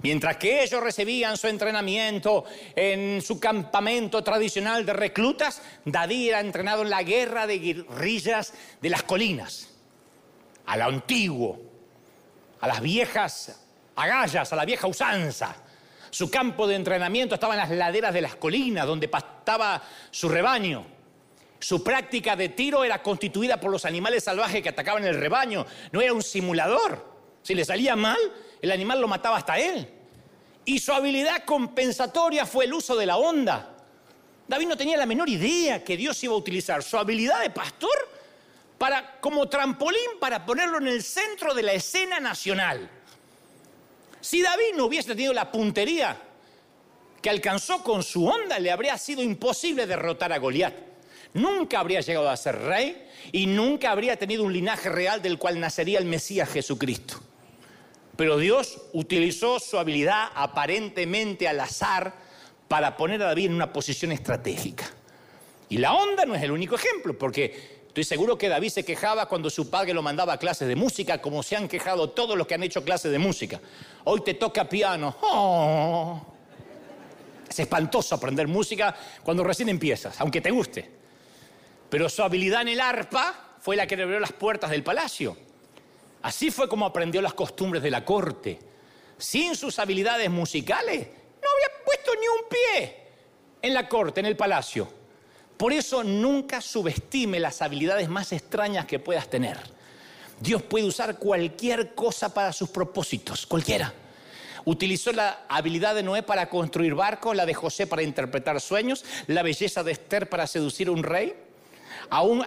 Mientras 0.02 0.38
que 0.38 0.64
ellos 0.64 0.82
recibían 0.82 1.38
su 1.38 1.48
entrenamiento 1.48 2.46
en 2.76 3.22
su 3.22 3.40
campamento 3.40 4.24
tradicional 4.24 4.86
de 4.86 4.94
reclutas, 4.94 5.62
David 5.84 6.30
era 6.30 6.40
entrenado 6.40 6.84
en 6.84 6.90
la 6.90 7.04
guerra 7.04 7.48
de 7.48 7.60
guerrillas 7.60 8.54
de 8.82 8.90
las 8.90 9.04
colinas, 9.04 9.69
a 10.70 10.78
lo 10.78 10.86
antiguo, 10.86 11.60
a 12.62 12.68
las 12.68 12.80
viejas 12.80 13.60
agallas, 13.96 14.54
a 14.54 14.56
la 14.56 14.66
vieja 14.66 14.86
usanza. 14.86 15.56
Su 16.12 16.30
campo 16.30 16.68
de 16.68 16.76
entrenamiento 16.76 17.34
estaba 17.34 17.56
en 17.56 17.60
las 17.60 17.72
laderas 17.72 18.14
de 18.14 18.22
las 18.22 18.36
colinas, 18.36 18.86
donde 18.86 19.08
pastaba 19.08 19.82
su 20.12 20.30
rebaño. 20.30 20.86
Su 21.60 21.84
práctica 21.84 22.36
de 22.36 22.50
tiro 22.50 22.84
era 22.84 23.02
constituida 23.02 23.60
por 23.60 23.72
los 23.72 23.84
animales 23.84 24.24
salvajes 24.24 24.62
que 24.62 24.70
atacaban 24.70 25.04
el 25.06 25.20
rebaño. 25.20 25.66
No 25.92 26.02
era 26.02 26.14
un 26.14 26.22
simulador. 26.22 27.04
Si 27.42 27.56
le 27.56 27.66
salía 27.66 27.96
mal, 27.96 28.20
el 28.62 28.72
animal 28.72 29.02
lo 29.02 29.08
mataba 29.08 29.38
hasta 29.38 29.58
él. 29.58 29.90
Y 30.66 30.78
su 30.78 30.94
habilidad 30.94 31.46
compensatoria 31.46 32.46
fue 32.46 32.66
el 32.66 32.74
uso 32.76 32.96
de 32.96 33.08
la 33.08 33.18
onda. 33.18 33.76
David 34.48 34.68
no 34.68 34.78
tenía 34.78 34.98
la 34.98 35.08
menor 35.08 35.30
idea 35.30 35.84
que 35.84 35.98
Dios 35.98 36.24
iba 36.24 36.36
a 36.36 36.38
utilizar 36.38 36.84
su 36.84 36.96
habilidad 36.96 37.42
de 37.42 37.50
pastor 37.50 38.19
para, 38.80 39.20
como 39.20 39.48
trampolín 39.48 40.18
para 40.20 40.46
ponerlo 40.46 40.80
en 40.80 40.88
el 40.88 41.04
centro 41.04 41.54
de 41.54 41.62
la 41.62 41.74
escena 41.74 42.20
nacional. 42.20 42.90
Si 44.22 44.42
David 44.42 44.76
no 44.76 44.86
hubiese 44.86 45.10
tenido 45.10 45.34
la 45.34 45.52
puntería 45.52 46.20
que 47.22 47.30
alcanzó 47.30 47.84
con 47.84 48.02
su 48.02 48.26
onda, 48.26 48.58
le 48.58 48.72
habría 48.72 48.98
sido 48.98 49.22
imposible 49.22 49.86
derrotar 49.86 50.32
a 50.32 50.40
Goliat. 50.40 50.74
Nunca 51.34 51.80
habría 51.80 52.02
llegado 52.02 52.30
a 52.30 52.38
ser 52.38 52.58
rey 52.58 53.08
y 53.32 53.46
nunca 53.46 53.92
habría 53.92 54.18
tenido 54.18 54.44
un 54.44 54.54
linaje 54.54 54.90
real 54.90 55.22
del 55.22 55.38
cual 55.38 55.60
nacería 55.60 56.00
el 56.00 56.06
Mesías 56.06 56.50
Jesucristo. 56.50 57.20
Pero 58.16 58.38
Dios 58.38 58.82
utilizó 58.94 59.60
su 59.60 59.78
habilidad 59.78 60.30
aparentemente 60.34 61.48
al 61.48 61.60
azar 61.60 62.14
para 62.68 62.98
poner 62.98 63.22
a 63.22 63.28
David 63.28 63.48
en 63.48 63.54
una 63.54 63.74
posición 63.74 64.12
estratégica. 64.12 64.90
Y 65.70 65.78
la 65.78 65.94
onda 65.94 66.26
no 66.26 66.34
es 66.36 66.42
el 66.42 66.52
único 66.52 66.76
ejemplo, 66.76 67.18
porque 67.18 67.79
Estoy 67.90 68.04
seguro 68.04 68.38
que 68.38 68.50
David 68.50 68.70
se 68.70 68.86
quejaba 68.86 69.26
cuando 69.26 69.50
su 69.50 69.68
padre 69.68 69.96
lo 69.96 70.04
mandaba 70.04 70.34
a 70.34 70.38
clases 70.38 70.68
de 70.68 70.76
música, 70.76 71.20
como 71.20 71.42
se 71.42 71.56
han 71.56 71.68
quejado 71.68 72.12
todos 72.12 72.38
los 72.38 72.46
que 72.46 72.54
han 72.54 72.62
hecho 72.62 72.84
clases 72.84 73.12
de 73.12 73.18
música. 73.18 73.60
Hoy 74.04 74.22
te 74.22 74.36
toca 74.36 74.70
piano. 74.70 75.18
Oh. 75.22 76.22
Es 77.50 77.58
espantoso 77.58 78.14
aprender 78.14 78.48
música 78.48 78.96
cuando 79.24 79.44
recién 79.44 79.70
empiezas, 79.70 80.22
aunque 80.22 80.40
te 80.40 80.52
guste. 80.52 80.88
Pero 81.90 82.08
su 82.10 82.22
habilidad 82.22 82.62
en 82.62 82.68
el 82.68 82.80
arpa 82.80 83.56
fue 83.60 83.76
la 83.76 83.88
que 83.88 83.98
le 83.98 84.04
abrió 84.04 84.20
las 84.20 84.34
puertas 84.34 84.70
del 84.70 84.84
palacio. 84.84 85.36
Así 86.22 86.52
fue 86.52 86.70
como 86.70 86.86
aprendió 86.86 87.24
las 87.24 87.34
costumbres 87.34 87.82
de 87.82 87.90
la 87.90 88.06
corte. 88.06 88.60
Sin 89.18 89.56
sus 89.56 89.80
habilidades 89.80 90.30
musicales, 90.30 91.08
no 91.08 91.48
había 91.56 91.84
puesto 91.84 92.12
ni 92.22 92.28
un 92.28 92.50
pie 92.50 92.98
en 93.64 93.74
la 93.74 93.90
corte, 93.90 94.20
en 94.20 94.28
el 94.28 94.38
palacio. 94.38 94.99
Por 95.60 95.74
eso 95.74 96.06
nunca 96.06 96.62
subestime 96.62 97.38
las 97.38 97.62
habilidades 97.62 98.08
más 98.08 98.32
extrañas 98.32 98.86
que 98.86 98.98
puedas 98.98 99.30
tener. 99.30 99.58
Dios 100.40 100.62
puede 100.62 100.86
usar 100.86 101.18
cualquier 101.18 101.94
cosa 101.96 102.34
para 102.34 102.54
sus 102.54 102.70
propósitos, 102.70 103.46
cualquiera. 103.46 103.94
Utilizó 104.64 105.12
la 105.12 105.42
habilidad 105.50 105.96
de 105.96 106.04
Noé 106.04 106.24
para 106.24 106.48
construir 106.48 106.96
barcos, 106.96 107.36
la 107.36 107.46
de 107.46 107.54
José 107.54 107.88
para 107.88 108.04
interpretar 108.04 108.62
sueños, 108.62 109.04
la 109.28 109.44
belleza 109.44 109.84
de 109.84 109.92
Esther 109.92 110.30
para 110.30 110.48
seducir 110.48 110.88
a 110.88 110.92
un 110.92 111.04
rey. 111.04 111.36
Aún 112.10 112.42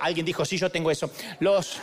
alguien 0.00 0.26
dijo, 0.26 0.44
sí, 0.44 0.58
yo 0.58 0.72
tengo 0.72 0.90
eso. 0.90 1.12
Los, 1.38 1.76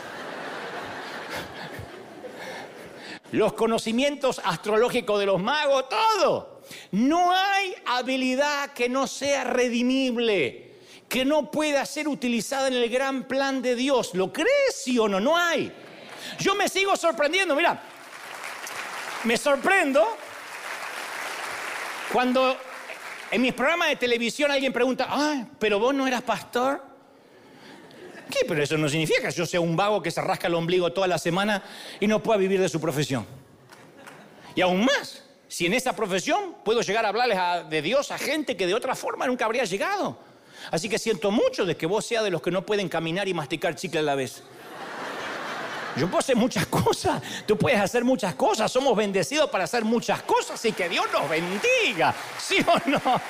los 3.32 3.54
conocimientos 3.54 4.42
astrológicos 4.44 5.18
de 5.18 5.24
los 5.24 5.40
magos, 5.40 5.86
todo. 5.88 6.55
No 6.90 7.32
hay 7.32 7.74
habilidad 7.86 8.72
que 8.72 8.88
no 8.88 9.06
sea 9.06 9.44
redimible, 9.44 10.72
que 11.08 11.24
no 11.24 11.50
pueda 11.50 11.84
ser 11.86 12.08
utilizada 12.08 12.68
en 12.68 12.74
el 12.74 12.88
gran 12.88 13.24
plan 13.24 13.62
de 13.62 13.74
Dios. 13.74 14.14
¿Lo 14.14 14.32
crees, 14.32 14.74
sí 14.74 14.98
o 14.98 15.08
no? 15.08 15.20
No 15.20 15.36
hay. 15.36 15.72
Yo 16.38 16.54
me 16.54 16.68
sigo 16.68 16.96
sorprendiendo, 16.96 17.54
mira, 17.54 17.80
me 19.24 19.36
sorprendo 19.36 20.06
cuando 22.12 22.56
en 23.30 23.42
mis 23.42 23.52
programas 23.52 23.88
de 23.88 23.96
televisión 23.96 24.50
alguien 24.50 24.72
pregunta, 24.72 25.06
ay, 25.10 25.46
pero 25.58 25.78
vos 25.78 25.94
no 25.94 26.06
eras 26.06 26.22
pastor. 26.22 26.82
¿Qué? 28.30 28.40
Pero 28.46 28.62
eso 28.62 28.76
no 28.76 28.88
significa 28.88 29.28
que 29.28 29.34
yo 29.34 29.46
sea 29.46 29.60
un 29.60 29.76
vago 29.76 30.02
que 30.02 30.10
se 30.10 30.20
rasca 30.20 30.48
el 30.48 30.54
ombligo 30.54 30.92
toda 30.92 31.06
la 31.06 31.18
semana 31.18 31.62
y 32.00 32.06
no 32.06 32.22
pueda 32.22 32.38
vivir 32.38 32.60
de 32.60 32.68
su 32.68 32.80
profesión. 32.80 33.26
Y 34.54 34.60
aún 34.60 34.84
más, 34.84 35.22
si 35.56 35.64
en 35.64 35.72
esa 35.72 35.96
profesión 35.96 36.54
puedo 36.62 36.82
llegar 36.82 37.06
a 37.06 37.08
hablarles 37.08 37.38
de 37.70 37.80
Dios 37.80 38.10
a 38.10 38.18
gente 38.18 38.58
que 38.58 38.66
de 38.66 38.74
otra 38.74 38.94
forma 38.94 39.26
nunca 39.26 39.46
habría 39.46 39.64
llegado. 39.64 40.18
Así 40.70 40.86
que 40.86 40.98
siento 40.98 41.30
mucho 41.30 41.64
de 41.64 41.78
que 41.78 41.86
vos 41.86 42.04
seas 42.04 42.24
de 42.24 42.30
los 42.30 42.42
que 42.42 42.50
no 42.50 42.66
pueden 42.66 42.90
caminar 42.90 43.26
y 43.26 43.32
masticar 43.32 43.74
chicle 43.74 44.00
a 44.00 44.02
la 44.02 44.14
vez. 44.14 44.42
Yo 45.96 46.08
puedo 46.08 46.18
hacer 46.18 46.36
muchas 46.36 46.66
cosas, 46.84 47.22
tú 47.46 47.56
puedes 47.56 47.80
hacer 47.80 48.04
muchas 48.04 48.34
cosas, 48.34 48.70
somos 48.70 48.94
bendecidos 48.94 49.48
para 49.48 49.64
hacer 49.64 49.82
muchas 49.82 50.20
cosas 50.24 50.62
y 50.66 50.72
que 50.72 50.90
Dios 50.90 51.06
nos 51.10 51.26
bendiga, 51.26 52.14
¿sí 52.38 52.58
o 52.60 52.90
no? 52.90 53.00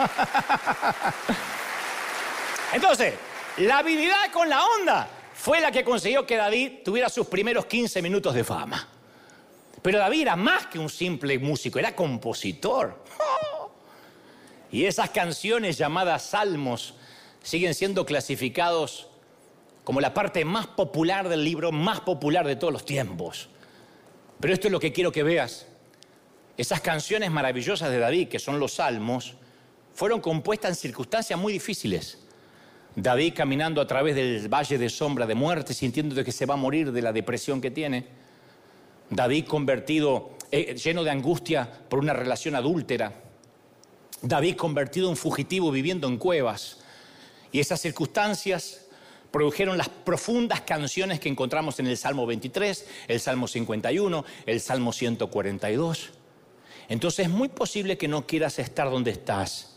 Entonces, 2.73 3.15
la 3.59 3.79
habilidad 3.79 4.33
con 4.33 4.49
la 4.49 4.65
onda 4.65 5.09
fue 5.33 5.61
la 5.61 5.71
que 5.71 5.85
consiguió 5.85 6.27
que 6.27 6.37
David 6.37 6.83
tuviera 6.85 7.09
sus 7.09 7.29
primeros 7.29 7.67
15 7.67 8.03
minutos 8.03 8.35
de 8.35 8.43
fama. 8.43 8.96
Pero 9.87 10.01
David 10.01 10.23
era 10.23 10.35
más 10.35 10.67
que 10.67 10.81
un 10.81 10.89
simple 10.89 11.39
músico, 11.39 11.79
era 11.79 11.95
compositor. 11.95 13.05
Y 14.73 14.85
esas 14.85 15.11
canciones 15.11 15.79
llamadas 15.79 16.25
salmos 16.25 16.95
siguen 17.41 17.73
siendo 17.73 18.05
clasificados 18.05 19.07
como 19.85 20.01
la 20.01 20.13
parte 20.13 20.45
más 20.45 20.67
popular 20.67 21.29
del 21.29 21.45
libro, 21.45 21.71
más 21.71 22.01
popular 22.01 22.45
de 22.49 22.57
todos 22.57 22.73
los 22.73 22.85
tiempos. 22.85 23.49
Pero 24.41 24.53
esto 24.53 24.67
es 24.67 24.73
lo 24.73 24.81
que 24.81 24.93
quiero 24.93 25.13
que 25.13 25.23
veas. 25.23 25.69
Esas 26.57 26.81
canciones 26.81 27.31
maravillosas 27.31 27.89
de 27.89 28.01
David, 28.01 28.27
que 28.27 28.41
son 28.41 28.59
los 28.59 28.73
salmos, 28.73 29.35
fueron 29.95 30.21
compuestas 30.21 30.71
en 30.71 30.75
circunstancias 30.75 31.39
muy 31.39 31.53
difíciles. 31.53 32.19
David 32.97 33.35
caminando 33.37 33.81
a 33.81 33.87
través 33.87 34.17
del 34.17 34.53
valle 34.53 34.79
de 34.79 34.89
sombra 34.89 35.27
de 35.27 35.37
muerte, 35.37 35.75
sintiendo 35.75 36.25
que 36.25 36.33
se 36.33 36.45
va 36.45 36.55
a 36.55 36.57
morir 36.57 36.91
de 36.91 37.03
la 37.03 37.13
depresión 37.13 37.61
que 37.61 37.71
tiene. 37.71 38.26
David 39.11 39.47
convertido, 39.47 40.31
eh, 40.51 40.75
lleno 40.75 41.05
de 41.05 41.11
angustia 41.11 41.71
por 41.89 41.99
una 41.99 42.13
relación 42.13 42.55
adúltera. 42.55 43.13
David 44.23 44.57
convertido 44.57 45.11
en 45.11 45.17
fugitivo 45.17 45.71
viviendo 45.71 46.09
en 46.09 46.19
cuevas. 46.19 46.79
Y 47.53 47.61
esas 47.61 47.81
circunstancias 47.81 48.87
produjeron 49.31 49.77
las 49.77 49.89
profundas 49.89 50.63
canciones 50.63 51.21
que 51.21 51.29
encontramos 51.29 51.79
en 51.79 51.87
el 51.87 51.97
Salmo 51.97 52.27
23, 52.27 52.87
el 53.09 53.21
Salmo 53.21 53.47
51, 53.49 54.25
el 54.47 54.61
Salmo 54.61 54.93
142. 54.93 56.11
Entonces 56.89 57.27
es 57.27 57.33
muy 57.33 57.49
posible 57.49 57.99
que 57.99 58.09
no 58.09 58.27
quieras 58.27 58.59
estar 58.59 58.91
donde 58.91 59.11
estás. 59.11 59.77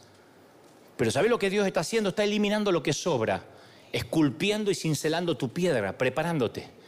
Pero 0.97 1.11
¿sabes 1.11 1.29
lo 1.29 1.39
que 1.39 1.49
Dios 1.49 1.65
está 1.65 1.81
haciendo? 1.81 2.09
Está 2.09 2.23
eliminando 2.23 2.71
lo 2.71 2.83
que 2.83 2.93
sobra, 2.93 3.43
esculpiendo 3.91 4.71
y 4.71 4.75
cincelando 4.75 5.37
tu 5.37 5.51
piedra, 5.51 5.97
preparándote. 5.97 6.78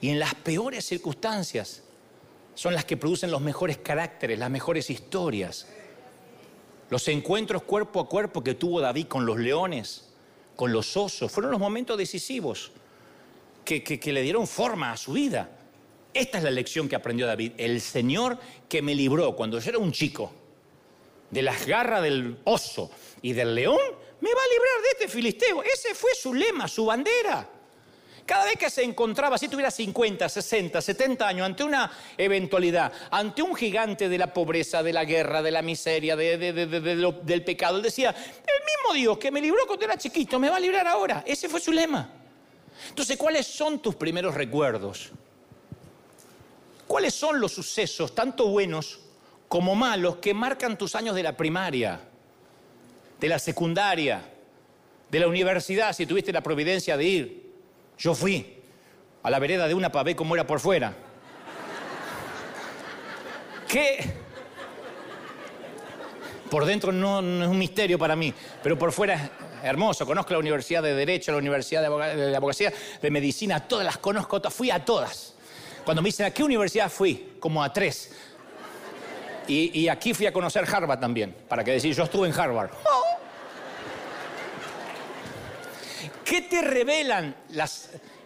Y 0.00 0.10
en 0.10 0.18
las 0.18 0.34
peores 0.34 0.84
circunstancias 0.84 1.82
son 2.54 2.74
las 2.74 2.84
que 2.84 2.96
producen 2.96 3.30
los 3.30 3.40
mejores 3.40 3.78
caracteres, 3.78 4.38
las 4.38 4.50
mejores 4.50 4.90
historias. 4.90 5.66
Los 6.90 7.08
encuentros 7.08 7.62
cuerpo 7.62 8.00
a 8.00 8.08
cuerpo 8.08 8.44
que 8.44 8.54
tuvo 8.54 8.80
David 8.80 9.06
con 9.06 9.26
los 9.26 9.38
leones, 9.38 10.08
con 10.54 10.72
los 10.72 10.96
osos, 10.96 11.30
fueron 11.32 11.50
los 11.50 11.60
momentos 11.60 11.98
decisivos 11.98 12.70
que, 13.64 14.00
le 14.12 14.22
dieron 14.22 14.46
forma 14.46 14.92
a 14.92 14.96
su 14.96 15.12
vida. 15.12 15.50
Esta 16.12 16.38
es 16.38 16.44
la 16.44 16.50
lección 16.50 16.88
que 16.88 16.94
aprendió 16.94 17.26
David. 17.26 17.52
El 17.56 17.80
Señor 17.80 18.38
que 18.68 18.82
me 18.82 18.94
libró 18.94 19.34
cuando 19.34 19.58
yo 19.58 19.68
era 19.68 19.78
un 19.78 19.90
chico 19.90 20.32
de 21.30 21.42
las 21.42 21.66
garras 21.66 22.02
del 22.02 22.38
oso 22.44 22.90
y 23.20 23.32
del 23.32 23.54
león, 23.54 23.80
me 24.20 24.32
va 24.32 24.40
a 24.40 24.52
librar 24.52 24.82
de 24.82 24.88
este 24.92 25.08
filisteo. 25.08 25.62
Ese 25.64 25.94
fue 25.94 26.14
su 26.14 26.32
lema, 26.32 26.68
su 26.68 26.86
bandera. 26.86 27.50
Cada 28.26 28.46
vez 28.46 28.56
que 28.56 28.70
se 28.70 28.82
encontraba, 28.82 29.36
si 29.36 29.48
tuviera 29.48 29.70
50, 29.70 30.28
60, 30.28 30.80
70 30.80 31.28
años, 31.28 31.44
ante 31.44 31.62
una 31.62 31.90
eventualidad, 32.16 32.90
ante 33.10 33.42
un 33.42 33.54
gigante 33.54 34.08
de 34.08 34.16
la 34.16 34.32
pobreza, 34.32 34.82
de 34.82 34.94
la 34.94 35.04
guerra, 35.04 35.42
de 35.42 35.50
la 35.50 35.60
miseria, 35.60 36.16
del 36.16 37.44
pecado, 37.44 37.76
él 37.76 37.82
decía, 37.82 38.10
el 38.10 38.64
mismo 38.64 38.94
Dios 38.94 39.18
que 39.18 39.30
me 39.30 39.42
libró 39.42 39.66
cuando 39.66 39.84
era 39.84 39.98
chiquito, 39.98 40.38
me 40.38 40.48
va 40.48 40.56
a 40.56 40.60
librar 40.60 40.86
ahora. 40.86 41.22
Ese 41.26 41.50
fue 41.50 41.60
su 41.60 41.70
lema. 41.70 42.08
Entonces, 42.88 43.18
¿cuáles 43.18 43.46
son 43.46 43.80
tus 43.80 43.94
primeros 43.94 44.34
recuerdos? 44.34 45.10
¿Cuáles 46.86 47.12
son 47.12 47.38
los 47.38 47.52
sucesos, 47.52 48.14
tanto 48.14 48.48
buenos 48.48 49.00
como 49.48 49.74
malos, 49.74 50.16
que 50.16 50.32
marcan 50.32 50.78
tus 50.78 50.94
años 50.94 51.14
de 51.14 51.22
la 51.22 51.36
primaria, 51.36 52.00
de 53.20 53.28
la 53.28 53.38
secundaria, 53.38 54.22
de 55.10 55.20
la 55.20 55.28
universidad, 55.28 55.92
si 55.92 56.06
tuviste 56.06 56.32
la 56.32 56.42
providencia 56.42 56.96
de 56.96 57.04
ir? 57.04 57.43
Yo 57.98 58.14
fui 58.14 58.62
a 59.22 59.30
la 59.30 59.38
vereda 59.38 59.66
de 59.66 59.74
una 59.74 59.90
para 59.90 60.04
ver 60.04 60.16
cómo 60.16 60.34
era 60.34 60.46
por 60.46 60.60
fuera. 60.60 60.94
¿Qué? 63.68 64.12
Por 66.50 66.64
dentro 66.66 66.92
no, 66.92 67.18
es 67.18 67.48
un 67.48 67.58
misterio 67.58 67.98
para 67.98 68.14
mí, 68.14 68.32
pero 68.62 68.78
por 68.78 68.92
fuera 68.92 69.14
es 69.14 69.30
hermoso. 69.64 70.06
Conozco 70.06 70.32
la 70.32 70.38
Universidad 70.38 70.82
de 70.82 70.94
Derecho, 70.94 71.32
la 71.32 71.38
Universidad 71.38 71.82
de, 71.82 72.36
Abogacía, 72.36 72.72
de 73.00 73.10
Medicina, 73.10 73.66
todas 73.66 73.84
las 73.84 73.98
conozco, 73.98 74.40
fui 74.50 74.70
a 74.70 74.84
todas. 74.84 75.34
Cuando 75.84 76.02
me 76.02 76.08
dicen 76.08 76.26
a 76.26 76.30
qué 76.30 76.44
universidad 76.44 76.90
fui, 76.90 77.36
como 77.40 77.62
a 77.62 77.72
tres. 77.72 78.12
Y, 79.48 79.80
y 79.80 79.88
aquí 79.88 80.14
fui 80.14 80.26
a 80.26 80.32
conocer 80.32 80.64
Harvard 80.72 81.00
también, 81.00 81.34
para 81.48 81.64
que 81.64 81.72
decir, 81.72 81.94
yo 81.94 82.04
estuve 82.04 82.28
en 82.28 82.38
Harvard. 82.38 82.70
¿Qué 86.24 86.42
te 86.42 86.62
revelan 86.62 87.36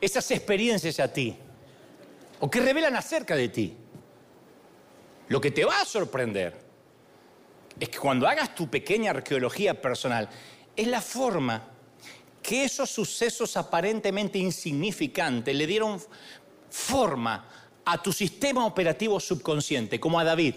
esas 0.00 0.30
experiencias 0.30 1.00
a 1.00 1.12
ti? 1.12 1.36
¿O 2.40 2.50
qué 2.50 2.60
revelan 2.60 2.94
acerca 2.94 3.34
de 3.34 3.48
ti? 3.48 3.76
Lo 5.28 5.40
que 5.40 5.50
te 5.50 5.64
va 5.64 5.80
a 5.80 5.84
sorprender 5.84 6.54
es 7.78 7.88
que 7.88 7.98
cuando 7.98 8.26
hagas 8.26 8.54
tu 8.54 8.68
pequeña 8.68 9.10
arqueología 9.10 9.80
personal, 9.80 10.28
es 10.74 10.86
la 10.86 11.00
forma 11.00 11.70
que 12.42 12.64
esos 12.64 12.88
sucesos 12.88 13.56
aparentemente 13.56 14.38
insignificantes 14.38 15.54
le 15.54 15.66
dieron 15.66 16.00
forma 16.70 17.48
a 17.84 18.02
tu 18.02 18.12
sistema 18.12 18.64
operativo 18.64 19.18
subconsciente, 19.18 19.98
como 19.98 20.18
a 20.18 20.24
David. 20.24 20.54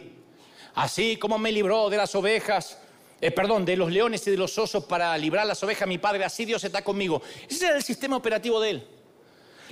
Así 0.76 1.18
como 1.18 1.38
me 1.38 1.52
libró 1.52 1.90
de 1.90 1.98
las 1.98 2.14
ovejas 2.16 2.78
eh, 3.22 3.30
perdón, 3.30 3.64
de 3.64 3.78
los 3.78 3.92
leones 3.92 4.26
y 4.26 4.32
de 4.32 4.38
los 4.38 4.58
osos 4.58 4.86
para 4.86 5.16
librar 5.16 5.46
las 5.46 5.62
ovejas, 5.64 5.88
mi 5.88 6.00
padre, 6.00 6.26
así 6.26 6.44
Dios 6.44 6.64
está 6.64 6.84
conmigo. 6.84 7.22
Ese 7.48 7.68
era 7.68 7.78
el 7.78 7.84
sistema 7.84 8.18
operativo 8.18 8.60
de 8.60 8.70
él. 8.72 8.88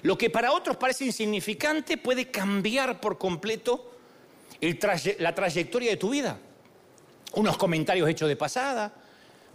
Lo 0.04 0.18
que 0.18 0.30
para 0.30 0.54
otros 0.54 0.78
parece 0.78 1.06
insignificante 1.06 1.98
puede 1.98 2.30
cambiar 2.30 3.02
por 3.02 3.18
completo 3.18 3.92
la 5.18 5.34
trayectoria 5.34 5.90
de 5.90 5.98
tu 5.98 6.12
vida. 6.12 6.40
Unos 7.34 7.58
comentarios 7.58 8.08
hechos 8.08 8.30
de 8.30 8.36
pasada 8.36 8.94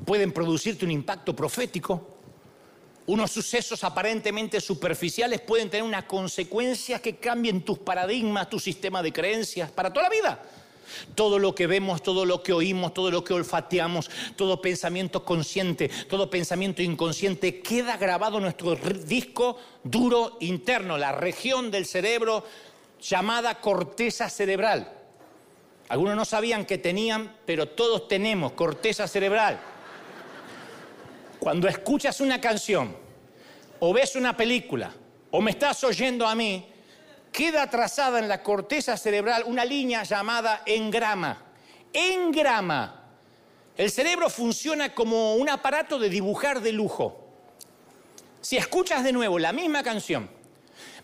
pueden 0.04 0.32
producirte 0.32 0.84
un 0.84 0.90
impacto 0.90 1.34
profético. 1.34 2.10
Unos 3.06 3.30
sucesos 3.30 3.84
aparentemente 3.84 4.60
superficiales 4.60 5.40
pueden 5.40 5.70
tener 5.70 5.84
una 5.84 6.06
consecuencia 6.06 7.00
que 7.00 7.16
cambien 7.16 7.62
tus 7.62 7.78
paradigmas, 7.78 8.50
tu 8.50 8.58
sistema 8.58 9.02
de 9.02 9.12
creencias 9.12 9.70
para 9.70 9.92
toda 9.92 10.08
la 10.08 10.10
vida. 10.10 10.42
Todo 11.14 11.38
lo 11.38 11.54
que 11.54 11.66
vemos, 11.66 12.02
todo 12.02 12.24
lo 12.24 12.42
que 12.42 12.52
oímos, 12.52 12.94
todo 12.94 13.10
lo 13.10 13.24
que 13.24 13.34
olfateamos, 13.34 14.10
todo 14.36 14.60
pensamiento 14.60 15.24
consciente, 15.24 15.88
todo 16.08 16.30
pensamiento 16.30 16.82
inconsciente 16.82 17.60
queda 17.60 17.96
grabado 17.96 18.38
en 18.38 18.44
nuestro 18.44 18.76
disco 18.76 19.58
duro 19.82 20.36
interno, 20.40 20.98
la 20.98 21.12
región 21.12 21.70
del 21.70 21.86
cerebro 21.86 22.44
llamada 23.00 23.60
corteza 23.60 24.28
cerebral. 24.30 24.92
Algunos 25.88 26.16
no 26.16 26.24
sabían 26.24 26.64
que 26.64 26.78
tenían, 26.78 27.36
pero 27.44 27.68
todos 27.68 28.08
tenemos 28.08 28.52
corteza 28.52 29.06
cerebral. 29.06 29.60
Cuando 31.38 31.68
escuchas 31.68 32.20
una 32.20 32.40
canción, 32.40 32.96
o 33.80 33.92
ves 33.92 34.16
una 34.16 34.34
película, 34.36 34.92
o 35.30 35.40
me 35.42 35.50
estás 35.50 35.84
oyendo 35.84 36.26
a 36.26 36.34
mí, 36.34 36.66
queda 37.34 37.68
trazada 37.68 38.20
en 38.20 38.28
la 38.28 38.44
corteza 38.44 38.96
cerebral 38.96 39.42
una 39.46 39.64
línea 39.64 40.04
llamada 40.04 40.62
engrama. 40.66 41.42
Engrama. 41.92 43.02
El 43.76 43.90
cerebro 43.90 44.30
funciona 44.30 44.94
como 44.94 45.34
un 45.34 45.48
aparato 45.50 45.98
de 45.98 46.08
dibujar 46.08 46.60
de 46.60 46.70
lujo. 46.70 47.26
Si 48.40 48.56
escuchas 48.56 49.02
de 49.02 49.12
nuevo 49.12 49.40
la 49.40 49.52
misma 49.52 49.82
canción, 49.82 50.30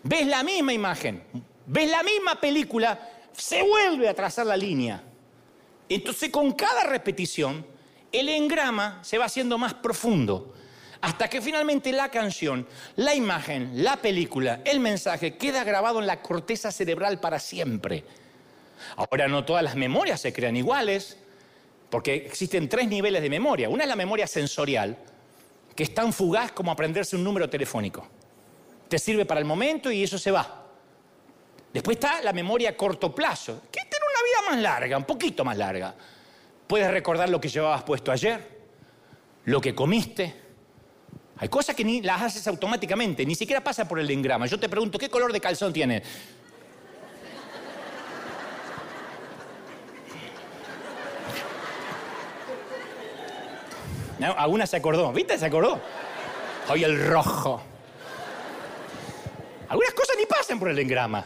ves 0.03 0.25
la 0.25 0.41
misma 0.41 0.71
imagen, 0.71 1.21
ves 1.65 1.91
la 1.91 2.01
misma 2.01 2.39
película, 2.39 3.09
se 3.33 3.61
vuelve 3.61 4.07
a 4.07 4.13
trazar 4.13 4.45
la 4.45 4.55
línea. 4.55 5.03
Entonces 5.89 6.29
con 6.29 6.53
cada 6.53 6.83
repetición, 6.83 7.65
el 8.09 8.29
engrama 8.29 8.99
se 9.03 9.17
va 9.17 9.25
haciendo 9.25 9.57
más 9.57 9.73
profundo, 9.73 10.53
hasta 11.01 11.29
que 11.29 11.41
finalmente 11.41 11.91
la 11.91 12.09
canción, 12.09 12.67
la 12.95 13.15
imagen, 13.15 13.83
la 13.83 13.97
película, 13.97 14.61
el 14.63 14.79
mensaje 14.79 15.35
queda 15.35 15.63
grabado 15.63 15.99
en 15.99 16.07
la 16.07 16.21
corteza 16.21 16.71
cerebral 16.71 17.19
para 17.19 17.39
siempre. 17.39 18.03
Ahora 18.95 19.27
no 19.27 19.43
todas 19.43 19.63
las 19.63 19.75
memorias 19.75 20.21
se 20.21 20.31
crean 20.31 20.55
iguales, 20.55 21.17
porque 21.89 22.15
existen 22.15 22.69
tres 22.69 22.87
niveles 22.87 23.21
de 23.21 23.29
memoria. 23.29 23.67
Una 23.69 23.83
es 23.83 23.89
la 23.89 23.95
memoria 23.95 24.27
sensorial, 24.27 24.97
que 25.75 25.83
es 25.83 25.93
tan 25.93 26.13
fugaz 26.13 26.51
como 26.51 26.71
aprenderse 26.71 27.15
un 27.15 27.23
número 27.23 27.49
telefónico. 27.49 28.07
Te 28.87 28.99
sirve 28.99 29.25
para 29.25 29.39
el 29.39 29.45
momento 29.45 29.91
y 29.91 30.03
eso 30.03 30.17
se 30.17 30.31
va. 30.31 30.65
Después 31.73 31.97
está 31.97 32.21
la 32.21 32.33
memoria 32.33 32.71
a 32.71 32.77
corto 32.77 33.13
plazo, 33.13 33.61
que 33.71 33.79
tiene 33.81 34.05
una 34.05 34.23
vida 34.23 34.51
más 34.51 34.61
larga, 34.61 34.97
un 34.97 35.05
poquito 35.05 35.43
más 35.43 35.57
larga. 35.57 35.95
Puedes 36.67 36.91
recordar 36.91 37.29
lo 37.29 37.39
que 37.41 37.49
llevabas 37.49 37.83
puesto 37.83 38.11
ayer, 38.11 38.61
lo 39.45 39.59
que 39.59 39.73
comiste. 39.73 40.50
Hay 41.41 41.49
cosas 41.49 41.75
que 41.75 41.83
ni 41.83 42.03
las 42.03 42.21
haces 42.21 42.47
automáticamente, 42.47 43.25
ni 43.25 43.33
siquiera 43.33 43.63
pasa 43.63 43.87
por 43.87 43.99
el 43.99 44.11
engrama. 44.11 44.45
Yo 44.45 44.59
te 44.59 44.69
pregunto, 44.69 44.99
¿qué 44.99 45.09
color 45.09 45.33
de 45.33 45.41
calzón 45.41 45.73
tienes? 45.73 46.03
alguna 54.37 54.67
se 54.67 54.77
acordó, 54.77 55.11
¿viste? 55.11 55.35
Se 55.39 55.47
acordó. 55.47 55.81
Hoy 56.69 56.83
el 56.83 57.07
rojo. 57.07 57.59
Algunas 59.67 59.95
cosas 59.95 60.17
ni 60.19 60.27
pasan 60.27 60.59
por 60.59 60.69
el 60.69 60.77
engrama. 60.77 61.25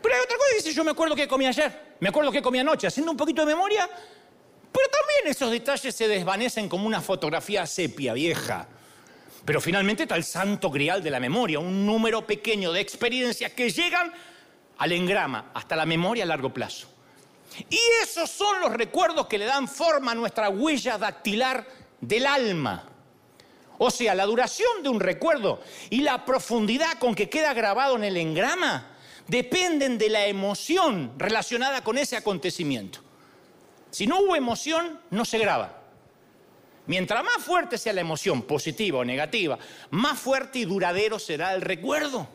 Pero 0.00 0.14
hay 0.14 0.20
otra 0.20 0.36
cosa 0.36 0.50
que 0.50 0.56
dice, 0.58 0.72
yo 0.72 0.84
me 0.84 0.92
acuerdo 0.92 1.16
que 1.16 1.26
comí 1.26 1.48
ayer, 1.48 1.96
me 1.98 2.10
acuerdo 2.10 2.30
que 2.30 2.40
comí 2.40 2.60
anoche, 2.60 2.86
haciendo 2.86 3.10
un 3.10 3.16
poquito 3.16 3.44
de 3.44 3.52
memoria, 3.56 3.90
pero 4.70 4.86
también 4.88 5.34
esos 5.34 5.50
detalles 5.50 5.92
se 5.92 6.06
desvanecen 6.06 6.68
como 6.68 6.86
una 6.86 7.00
fotografía 7.00 7.66
sepia 7.66 8.12
vieja. 8.12 8.68
Pero 9.48 9.62
finalmente 9.62 10.02
está 10.02 10.14
el 10.14 10.24
santo 10.24 10.70
grial 10.70 11.02
de 11.02 11.10
la 11.10 11.18
memoria, 11.18 11.58
un 11.58 11.86
número 11.86 12.26
pequeño 12.26 12.70
de 12.70 12.80
experiencias 12.80 13.50
que 13.52 13.70
llegan 13.70 14.12
al 14.76 14.92
engrama, 14.92 15.52
hasta 15.54 15.74
la 15.74 15.86
memoria 15.86 16.24
a 16.24 16.26
largo 16.26 16.52
plazo. 16.52 16.86
Y 17.70 17.80
esos 18.02 18.28
son 18.28 18.60
los 18.60 18.74
recuerdos 18.74 19.26
que 19.26 19.38
le 19.38 19.46
dan 19.46 19.66
forma 19.66 20.12
a 20.12 20.14
nuestra 20.14 20.50
huella 20.50 20.98
dactilar 20.98 21.66
del 21.98 22.26
alma. 22.26 22.90
O 23.78 23.90
sea, 23.90 24.14
la 24.14 24.26
duración 24.26 24.82
de 24.82 24.90
un 24.90 25.00
recuerdo 25.00 25.62
y 25.88 26.02
la 26.02 26.26
profundidad 26.26 26.98
con 26.98 27.14
que 27.14 27.30
queda 27.30 27.54
grabado 27.54 27.96
en 27.96 28.04
el 28.04 28.18
engrama 28.18 28.98
dependen 29.28 29.96
de 29.96 30.10
la 30.10 30.26
emoción 30.26 31.14
relacionada 31.16 31.82
con 31.82 31.96
ese 31.96 32.18
acontecimiento. 32.18 33.00
Si 33.90 34.06
no 34.06 34.20
hubo 34.20 34.36
emoción, 34.36 35.00
no 35.08 35.24
se 35.24 35.38
graba. 35.38 35.77
Mientras 36.88 37.22
más 37.22 37.44
fuerte 37.44 37.76
sea 37.76 37.92
la 37.92 38.00
emoción, 38.00 38.42
positiva 38.42 39.00
o 39.00 39.04
negativa, 39.04 39.58
más 39.90 40.18
fuerte 40.18 40.60
y 40.60 40.64
duradero 40.64 41.18
será 41.18 41.54
el 41.54 41.60
recuerdo. 41.60 42.26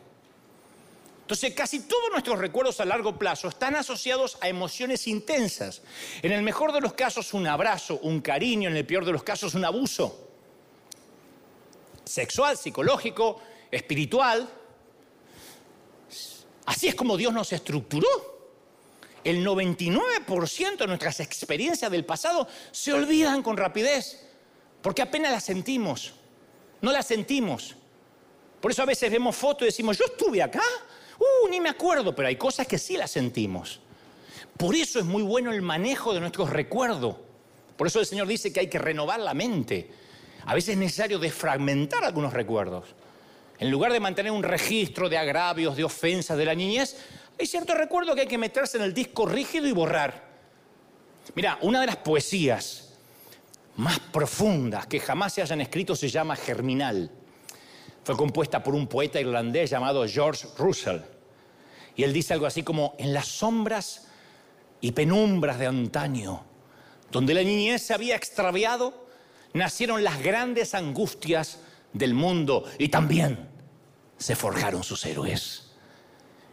Entonces, 1.22 1.54
casi 1.54 1.80
todos 1.80 2.10
nuestros 2.12 2.38
recuerdos 2.38 2.78
a 2.78 2.84
largo 2.84 3.18
plazo 3.18 3.48
están 3.48 3.74
asociados 3.74 4.38
a 4.40 4.48
emociones 4.48 5.08
intensas. 5.08 5.82
En 6.22 6.30
el 6.30 6.42
mejor 6.42 6.72
de 6.72 6.80
los 6.80 6.92
casos, 6.92 7.34
un 7.34 7.48
abrazo, 7.48 7.98
un 8.02 8.20
cariño, 8.20 8.70
en 8.70 8.76
el 8.76 8.86
peor 8.86 9.04
de 9.04 9.10
los 9.10 9.24
casos, 9.24 9.54
un 9.54 9.64
abuso. 9.64 10.28
Sexual, 12.04 12.56
psicológico, 12.56 13.40
espiritual. 13.72 14.48
Así 16.66 16.86
es 16.86 16.94
como 16.94 17.16
Dios 17.16 17.32
nos 17.32 17.52
estructuró. 17.52 18.08
El 19.24 19.44
99% 19.44 20.76
de 20.76 20.86
nuestras 20.86 21.18
experiencias 21.18 21.90
del 21.90 22.04
pasado 22.04 22.46
se 22.70 22.92
olvidan 22.92 23.42
con 23.42 23.56
rapidez, 23.56 24.24
porque 24.84 25.02
apenas 25.02 25.32
las 25.32 25.42
sentimos. 25.42 26.12
No 26.80 26.92
las 26.92 27.06
sentimos. 27.06 27.74
Por 28.60 28.70
eso 28.70 28.82
a 28.82 28.86
veces 28.86 29.10
vemos 29.10 29.34
fotos 29.34 29.62
y 29.62 29.66
decimos, 29.66 29.98
yo 29.98 30.04
estuve 30.04 30.40
acá, 30.42 30.62
Uh, 31.18 31.48
ni 31.48 31.60
me 31.60 31.68
acuerdo, 31.68 32.14
pero 32.14 32.28
hay 32.28 32.36
cosas 32.36 32.66
que 32.66 32.78
sí 32.78 32.96
las 32.96 33.10
sentimos. 33.10 33.80
Por 34.56 34.74
eso 34.74 34.98
es 34.98 35.04
muy 35.04 35.22
bueno 35.22 35.52
el 35.52 35.62
manejo 35.62 36.12
de 36.14 36.20
nuestros 36.20 36.50
recuerdos. 36.50 37.16
Por 37.76 37.86
eso 37.86 38.00
el 38.00 38.06
Señor 38.06 38.26
dice 38.26 38.52
que 38.52 38.60
hay 38.60 38.68
que 38.68 38.78
renovar 38.78 39.20
la 39.20 39.34
mente. 39.34 39.90
A 40.46 40.54
veces 40.54 40.70
es 40.70 40.76
necesario 40.76 41.18
desfragmentar 41.18 42.04
algunos 42.04 42.32
recuerdos. 42.32 42.94
En 43.58 43.70
lugar 43.70 43.92
de 43.92 44.00
mantener 44.00 44.32
un 44.32 44.42
registro 44.42 45.08
de 45.08 45.16
agravios, 45.18 45.76
de 45.76 45.84
ofensas 45.84 46.36
de 46.36 46.44
la 46.44 46.54
niñez, 46.54 46.96
hay 47.38 47.46
cierto 47.46 47.74
recuerdo 47.74 48.14
que 48.14 48.22
hay 48.22 48.26
que 48.26 48.38
meterse 48.38 48.76
en 48.76 48.84
el 48.84 48.92
disco 48.92 49.26
rígido 49.26 49.66
y 49.66 49.72
borrar. 49.72 50.24
Mira, 51.34 51.58
una 51.62 51.80
de 51.80 51.86
las 51.86 51.96
poesías 51.96 52.83
más 53.76 53.98
profundas 53.98 54.86
que 54.86 55.00
jamás 55.00 55.32
se 55.32 55.42
hayan 55.42 55.60
escrito 55.60 55.96
se 55.96 56.08
llama 56.08 56.36
Germinal. 56.36 57.10
Fue 58.04 58.16
compuesta 58.16 58.62
por 58.62 58.74
un 58.74 58.86
poeta 58.86 59.20
irlandés 59.20 59.70
llamado 59.70 60.06
George 60.06 60.46
Russell. 60.58 61.00
Y 61.96 62.02
él 62.02 62.12
dice 62.12 62.34
algo 62.34 62.46
así 62.46 62.62
como, 62.62 62.94
en 62.98 63.12
las 63.12 63.26
sombras 63.26 64.08
y 64.80 64.92
penumbras 64.92 65.58
de 65.58 65.66
antaño, 65.66 66.44
donde 67.10 67.34
la 67.34 67.42
niñez 67.42 67.82
se 67.82 67.94
había 67.94 68.16
extraviado, 68.16 69.06
nacieron 69.52 70.04
las 70.04 70.22
grandes 70.22 70.74
angustias 70.74 71.60
del 71.92 72.12
mundo 72.12 72.64
y 72.78 72.88
también 72.88 73.48
se 74.18 74.36
forjaron 74.36 74.82
sus 74.82 75.06
héroes. 75.06 75.70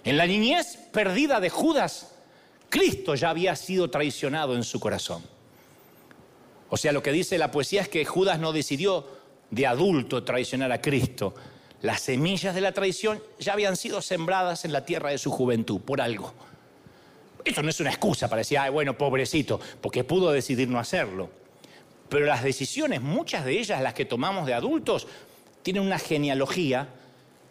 En 0.04 0.18
la 0.18 0.26
niñez 0.26 0.78
perdida 0.92 1.40
de 1.40 1.50
Judas, 1.50 2.12
Cristo 2.70 3.16
ya 3.16 3.32
había 3.32 3.56
sido 3.56 3.90
traicionado 3.90 4.56
en 4.56 4.64
su 4.64 4.80
corazón. 4.80 5.24
O 6.74 6.78
sea, 6.78 6.94
lo 6.94 7.04
que 7.04 7.12
dice 7.12 7.38
la 7.38 7.52
poesía 7.52 7.82
es 7.82 7.90
que 7.90 8.06
Judas 8.06 8.40
no 8.40 8.54
decidió 8.54 9.06
de 9.50 9.68
adulto 9.68 10.24
traicionar 10.24 10.72
a 10.72 10.80
Cristo. 10.82 11.36
Las 11.82 12.00
semillas 12.00 12.56
de 12.56 12.62
la 12.62 12.72
traición 12.72 13.22
ya 13.40 13.52
habían 13.52 13.76
sido 13.76 14.02
sembradas 14.02 14.64
en 14.64 14.72
la 14.72 14.86
tierra 14.86 15.10
de 15.10 15.18
su 15.18 15.32
juventud, 15.32 15.82
por 15.82 16.00
algo. 16.00 16.34
Esto 17.44 17.62
no 17.62 17.70
es 17.70 17.80
una 17.82 17.90
excusa 17.90 18.30
para 18.30 18.40
decir, 18.40 18.58
ay, 18.58 18.72
bueno, 18.72 18.98
pobrecito, 18.98 19.60
porque 19.82 20.06
pudo 20.06 20.32
decidir 20.32 20.70
no 20.70 20.80
hacerlo. 20.80 21.30
Pero 22.08 22.26
las 22.26 22.42
decisiones, 22.42 23.02
muchas 23.02 23.44
de 23.44 23.60
ellas, 23.60 23.82
las 23.82 23.94
que 23.94 24.06
tomamos 24.06 24.46
de 24.46 24.54
adultos, 24.54 25.08
tienen 25.64 25.84
una 25.84 26.00
genealogía 26.00 26.88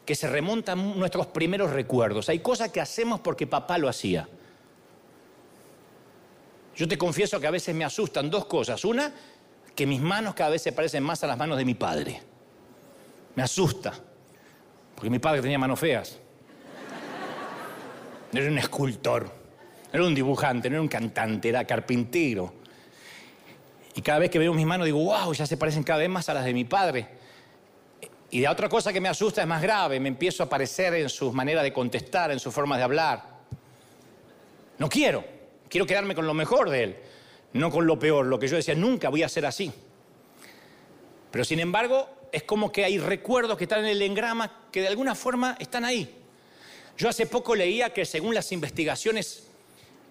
que 0.06 0.14
se 0.14 0.28
remonta 0.28 0.72
a 0.72 0.76
nuestros 0.76 1.26
primeros 1.26 1.72
recuerdos. 1.72 2.30
Hay 2.30 2.38
cosas 2.38 2.70
que 2.70 2.80
hacemos 2.80 3.20
porque 3.20 3.46
papá 3.46 3.76
lo 3.76 3.90
hacía. 3.90 4.30
Yo 6.80 6.88
te 6.88 6.96
confieso 6.96 7.38
que 7.38 7.46
a 7.46 7.50
veces 7.50 7.74
me 7.74 7.84
asustan 7.84 8.30
dos 8.30 8.46
cosas. 8.46 8.82
Una, 8.86 9.12
que 9.76 9.86
mis 9.86 10.00
manos 10.00 10.32
cada 10.32 10.48
vez 10.48 10.62
se 10.62 10.72
parecen 10.72 11.02
más 11.02 11.22
a 11.22 11.26
las 11.26 11.36
manos 11.36 11.58
de 11.58 11.66
mi 11.66 11.74
padre. 11.74 12.22
Me 13.34 13.42
asusta, 13.42 13.92
porque 14.94 15.10
mi 15.10 15.18
padre 15.18 15.42
tenía 15.42 15.58
manos 15.58 15.78
feas. 15.78 16.18
No 18.32 18.40
era 18.40 18.50
un 18.50 18.56
escultor, 18.56 19.24
no 19.24 19.30
era 19.92 20.04
un 20.04 20.14
dibujante, 20.14 20.70
no 20.70 20.76
era 20.76 20.80
un 20.80 20.88
cantante, 20.88 21.50
era 21.50 21.66
carpintero. 21.66 22.54
Y 23.94 24.00
cada 24.00 24.20
vez 24.20 24.30
que 24.30 24.38
veo 24.38 24.54
mis 24.54 24.64
manos 24.64 24.86
digo, 24.86 25.04
wow, 25.04 25.34
ya 25.34 25.44
se 25.44 25.58
parecen 25.58 25.82
cada 25.82 25.98
vez 25.98 26.08
más 26.08 26.30
a 26.30 26.32
las 26.32 26.46
de 26.46 26.54
mi 26.54 26.64
padre. 26.64 27.08
Y 28.30 28.40
de 28.40 28.48
otra 28.48 28.70
cosa 28.70 28.90
que 28.90 29.02
me 29.02 29.10
asusta 29.10 29.42
es 29.42 29.46
más 29.46 29.60
grave, 29.60 30.00
me 30.00 30.08
empiezo 30.08 30.44
a 30.44 30.48
parecer 30.48 30.94
en 30.94 31.10
sus 31.10 31.34
maneras 31.34 31.62
de 31.62 31.74
contestar, 31.74 32.30
en 32.30 32.40
sus 32.40 32.54
formas 32.54 32.78
de 32.78 32.84
hablar. 32.84 33.22
No 34.78 34.88
quiero, 34.88 35.39
quiero 35.70 35.86
quedarme 35.86 36.14
con 36.14 36.26
lo 36.26 36.34
mejor 36.34 36.68
de 36.68 36.82
él 36.84 36.96
no 37.52 37.70
con 37.70 37.86
lo 37.86 37.98
peor, 37.98 38.26
lo 38.26 38.38
que 38.38 38.48
yo 38.48 38.56
decía, 38.56 38.74
nunca 38.74 39.08
voy 39.08 39.22
a 39.22 39.28
ser 39.28 39.46
así. 39.46 39.72
Pero 41.30 41.44
sin 41.44 41.60
embargo, 41.60 42.08
es 42.32 42.42
como 42.44 42.70
que 42.70 42.84
hay 42.84 42.98
recuerdos 42.98 43.56
que 43.56 43.64
están 43.64 43.80
en 43.80 43.86
el 43.86 44.02
engrama 44.02 44.68
que 44.70 44.82
de 44.82 44.88
alguna 44.88 45.14
forma 45.14 45.56
están 45.58 45.84
ahí. 45.84 46.14
Yo 46.96 47.08
hace 47.08 47.26
poco 47.26 47.54
leía 47.56 47.92
que 47.92 48.04
según 48.04 48.34
las 48.34 48.52
investigaciones, 48.52 49.48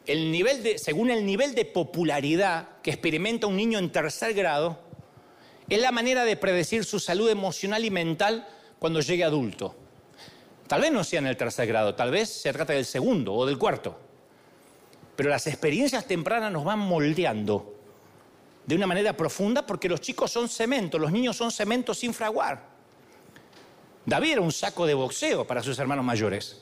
el 0.06 0.32
nivel 0.32 0.64
de, 0.64 0.78
según 0.78 1.12
el 1.12 1.26
nivel 1.26 1.56
de 1.56 1.66
popularidad 1.66 2.82
que 2.82 2.92
experimenta 2.92 3.48
un 3.48 3.56
niño 3.56 3.80
en 3.80 3.92
tercer 3.92 4.34
grado, 4.34 4.80
es 5.70 5.80
la 5.80 5.92
manera 5.92 6.26
de 6.26 6.36
predecir 6.36 6.84
su 6.84 7.00
salud 7.00 7.30
emocional 7.30 7.86
y 7.86 7.92
mental 7.92 8.48
cuando 8.80 9.02
llegue 9.02 9.24
adulto. 9.24 9.76
Tal 10.68 10.82
vez 10.82 10.92
no 10.92 11.04
sea 11.04 11.20
en 11.20 11.28
el 11.28 11.38
tercer 11.38 11.68
grado, 11.68 11.96
tal 11.96 12.12
vez 12.12 12.30
se 12.30 12.52
trata 12.52 12.74
del 12.74 12.86
segundo 12.86 13.34
o 13.34 13.46
del 13.46 13.58
cuarto. 13.58 14.09
Pero 15.20 15.32
las 15.32 15.48
experiencias 15.48 16.08
tempranas 16.08 16.50
nos 16.50 16.64
van 16.64 16.80
moldeando 16.80 17.76
de 18.66 18.74
una 18.74 18.88
manera 18.88 19.12
profunda 19.12 19.66
porque 19.66 19.90
los 19.90 20.00
chicos 20.00 20.32
son 20.32 20.48
cemento, 20.48 20.98
los 20.98 21.12
niños 21.12 21.36
son 21.36 21.52
cemento 21.52 21.94
sin 21.94 22.14
fraguar. 22.14 22.64
David 24.06 24.32
era 24.32 24.40
un 24.40 24.54
saco 24.54 24.86
de 24.86 24.94
boxeo 24.94 25.46
para 25.46 25.62
sus 25.62 25.78
hermanos 25.78 26.06
mayores. 26.06 26.62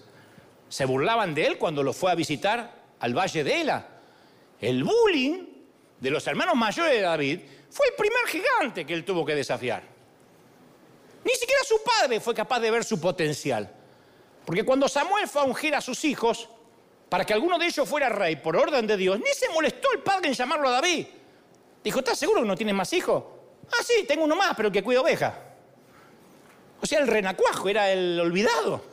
Se 0.69 0.85
burlaban 0.85 1.35
de 1.35 1.45
él 1.45 1.59
cuando 1.59 1.83
lo 1.83 1.93
fue 1.93 2.11
a 2.11 2.15
visitar 2.15 2.81
al 2.99 3.15
valle 3.15 3.43
de 3.43 3.61
Ela. 3.61 3.89
El 4.59 4.83
bullying 4.83 5.45
de 5.99 6.09
los 6.09 6.25
hermanos 6.25 6.55
mayores 6.55 6.93
de 6.93 7.01
David 7.01 7.39
fue 7.69 7.85
el 7.89 7.93
primer 7.93 8.25
gigante 8.25 8.87
que 8.87 8.93
él 8.95 9.05
tuvo 9.05 9.23
que 9.23 9.35
desafiar. 9.35 9.83
Ni 11.23 11.33
siquiera 11.33 11.61
su 11.63 11.75
padre 11.83 12.19
fue 12.19 12.33
capaz 12.33 12.59
de 12.59 12.71
ver 12.71 12.83
su 12.83 12.99
potencial. 12.99 13.71
Porque 14.47 14.65
cuando 14.65 14.89
Samuel 14.89 15.27
fue 15.27 15.43
a 15.43 15.45
ungir 15.45 15.75
a 15.75 15.81
sus 15.81 16.03
hijos, 16.05 16.49
para 17.09 17.25
que 17.25 17.33
alguno 17.33 17.57
de 17.57 17.65
ellos 17.65 17.87
fuera 17.87 18.09
rey 18.09 18.35
por 18.35 18.55
orden 18.55 18.85
de 18.85 18.97
Dios, 18.97 19.19
ni 19.19 19.31
se 19.33 19.49
molestó 19.49 19.91
el 19.93 19.99
padre 19.99 20.27
en 20.29 20.33
llamarlo 20.33 20.67
a 20.67 20.71
David. 20.71 21.07
Dijo, 21.83 21.99
¿estás 21.99 22.19
seguro 22.19 22.41
que 22.41 22.47
no 22.47 22.55
tienes 22.55 22.75
más 22.75 22.91
hijos? 22.93 23.23
Ah, 23.71 23.83
sí, 23.83 24.05
tengo 24.07 24.25
uno 24.25 24.35
más, 24.35 24.55
pero 24.55 24.71
que 24.71 24.83
cuida 24.83 25.01
ovejas. 25.01 25.33
O 26.81 26.85
sea, 26.85 26.99
el 26.99 27.07
renacuajo 27.07 27.69
era 27.69 27.91
el 27.91 28.19
olvidado. 28.19 28.83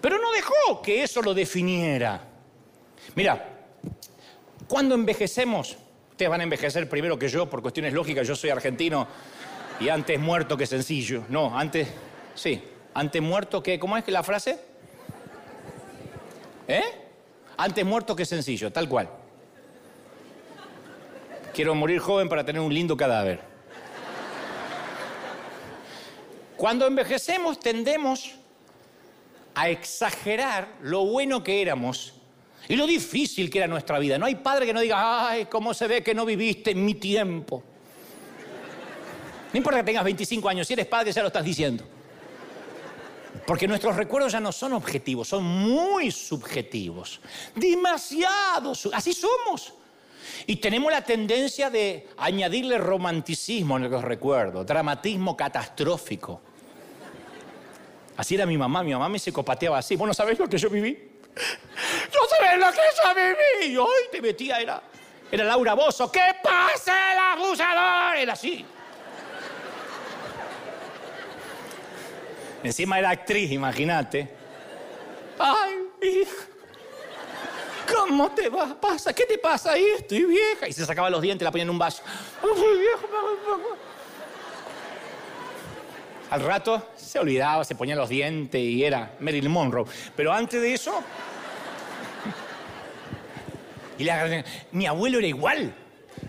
Pero 0.00 0.18
no 0.18 0.32
dejó 0.32 0.82
que 0.82 1.02
eso 1.02 1.22
lo 1.22 1.34
definiera. 1.34 2.20
Mira, 3.14 3.48
cuando 4.66 4.94
envejecemos, 4.94 5.76
ustedes 6.10 6.30
van 6.30 6.40
a 6.40 6.44
envejecer 6.44 6.88
primero 6.88 7.18
que 7.18 7.28
yo 7.28 7.48
por 7.48 7.62
cuestiones 7.62 7.92
lógicas, 7.92 8.26
yo 8.26 8.34
soy 8.34 8.50
argentino 8.50 9.06
y 9.78 9.88
antes 9.88 10.18
muerto 10.18 10.56
que 10.56 10.66
sencillo. 10.66 11.24
No, 11.28 11.56
antes, 11.56 11.88
sí, 12.34 12.62
antes 12.94 13.22
muerto 13.22 13.62
que, 13.62 13.78
¿cómo 13.78 13.96
es 13.96 14.08
la 14.08 14.22
frase? 14.22 14.71
¿Eh? 16.68 16.82
Antes 17.56 17.84
muerto 17.84 18.16
que 18.16 18.24
sencillo, 18.24 18.72
tal 18.72 18.88
cual. 18.88 19.08
Quiero 21.54 21.74
morir 21.74 21.98
joven 21.98 22.28
para 22.28 22.44
tener 22.44 22.62
un 22.62 22.72
lindo 22.72 22.96
cadáver. 22.96 23.40
Cuando 26.56 26.86
envejecemos 26.86 27.58
tendemos 27.58 28.36
a 29.54 29.68
exagerar 29.68 30.76
lo 30.80 31.04
bueno 31.04 31.42
que 31.42 31.60
éramos 31.60 32.14
y 32.68 32.76
lo 32.76 32.86
difícil 32.86 33.50
que 33.50 33.58
era 33.58 33.66
nuestra 33.66 33.98
vida. 33.98 34.16
No 34.16 34.26
hay 34.26 34.36
padre 34.36 34.66
que 34.66 34.72
no 34.72 34.80
diga, 34.80 35.28
ay, 35.28 35.46
cómo 35.46 35.74
se 35.74 35.86
ve 35.88 36.02
que 36.02 36.14
no 36.14 36.24
viviste 36.24 36.70
en 36.70 36.84
mi 36.84 36.94
tiempo. 36.94 37.62
No 39.52 39.56
importa 39.58 39.80
que 39.80 39.84
tengas 39.84 40.04
25 40.04 40.48
años, 40.48 40.66
si 40.66 40.72
eres 40.72 40.86
padre 40.86 41.12
ya 41.12 41.20
lo 41.20 41.26
estás 41.26 41.44
diciendo. 41.44 41.84
Porque 43.46 43.66
nuestros 43.66 43.96
recuerdos 43.96 44.32
ya 44.32 44.40
no 44.40 44.52
son 44.52 44.72
objetivos, 44.72 45.28
son 45.28 45.42
muy 45.42 46.10
subjetivos. 46.10 47.20
Demasiado. 47.54 48.72
Así 48.92 49.12
somos. 49.12 49.74
Y 50.46 50.56
tenemos 50.56 50.92
la 50.92 51.02
tendencia 51.02 51.68
de 51.68 52.08
añadirle 52.16 52.78
romanticismo 52.78 53.76
en 53.76 53.90
los 53.90 54.02
recuerdos, 54.02 54.64
dramatismo 54.66 55.36
catastrófico. 55.36 56.40
Así 58.16 58.34
era 58.34 58.46
mi 58.46 58.56
mamá, 58.56 58.82
mi 58.82 58.92
mamá 58.92 59.08
me 59.08 59.18
psicopateaba 59.18 59.78
así. 59.78 59.96
¿Vos 59.96 60.06
no 60.06 60.14
sabés 60.14 60.38
lo 60.38 60.48
que 60.48 60.58
yo 60.58 60.70
viví? 60.70 60.92
¡Yo 61.34 62.20
sabés 62.28 62.58
lo 62.60 62.70
que 62.70 62.78
yo 62.78 63.14
viví! 63.14 63.72
Y 63.72 63.76
hoy 63.76 64.02
te 64.10 64.20
metía, 64.20 64.60
era, 64.60 64.82
era 65.30 65.44
Laura 65.44 65.74
Bozo. 65.74 66.12
¡Que 66.12 66.20
pase 66.42 66.90
el 66.90 67.18
abusador! 67.18 68.16
Era 68.16 68.34
así. 68.34 68.64
Encima 72.62 72.98
era 72.98 73.10
actriz, 73.10 73.50
imagínate. 73.50 74.28
¡Ay, 75.38 75.74
hija! 76.02 76.52
¿Cómo 77.92 78.30
te 78.30 78.48
va? 78.48 78.80
pasa? 78.80 79.12
¿Qué 79.12 79.24
te 79.24 79.38
pasa 79.38 79.72
ahí? 79.72 79.84
Estoy 79.98 80.24
vieja. 80.24 80.68
Y 80.68 80.72
se 80.72 80.86
sacaba 80.86 81.10
los 81.10 81.20
dientes, 81.20 81.44
la 81.44 81.50
ponía 81.50 81.64
en 81.64 81.70
un 81.70 81.78
vaso. 81.78 82.02
Al 86.30 86.42
rato 86.42 86.88
se 86.96 87.18
olvidaba, 87.18 87.64
se 87.64 87.74
ponía 87.74 87.94
los 87.94 88.08
dientes 88.08 88.60
y 88.60 88.84
era 88.84 89.16
Marilyn 89.20 89.50
Monroe. 89.50 89.84
Pero 90.16 90.32
antes 90.32 90.60
de 90.60 90.72
eso. 90.72 91.02
Y 93.98 94.08
mi 94.72 94.86
abuelo 94.86 95.18
era 95.18 95.26
igual. 95.26 95.74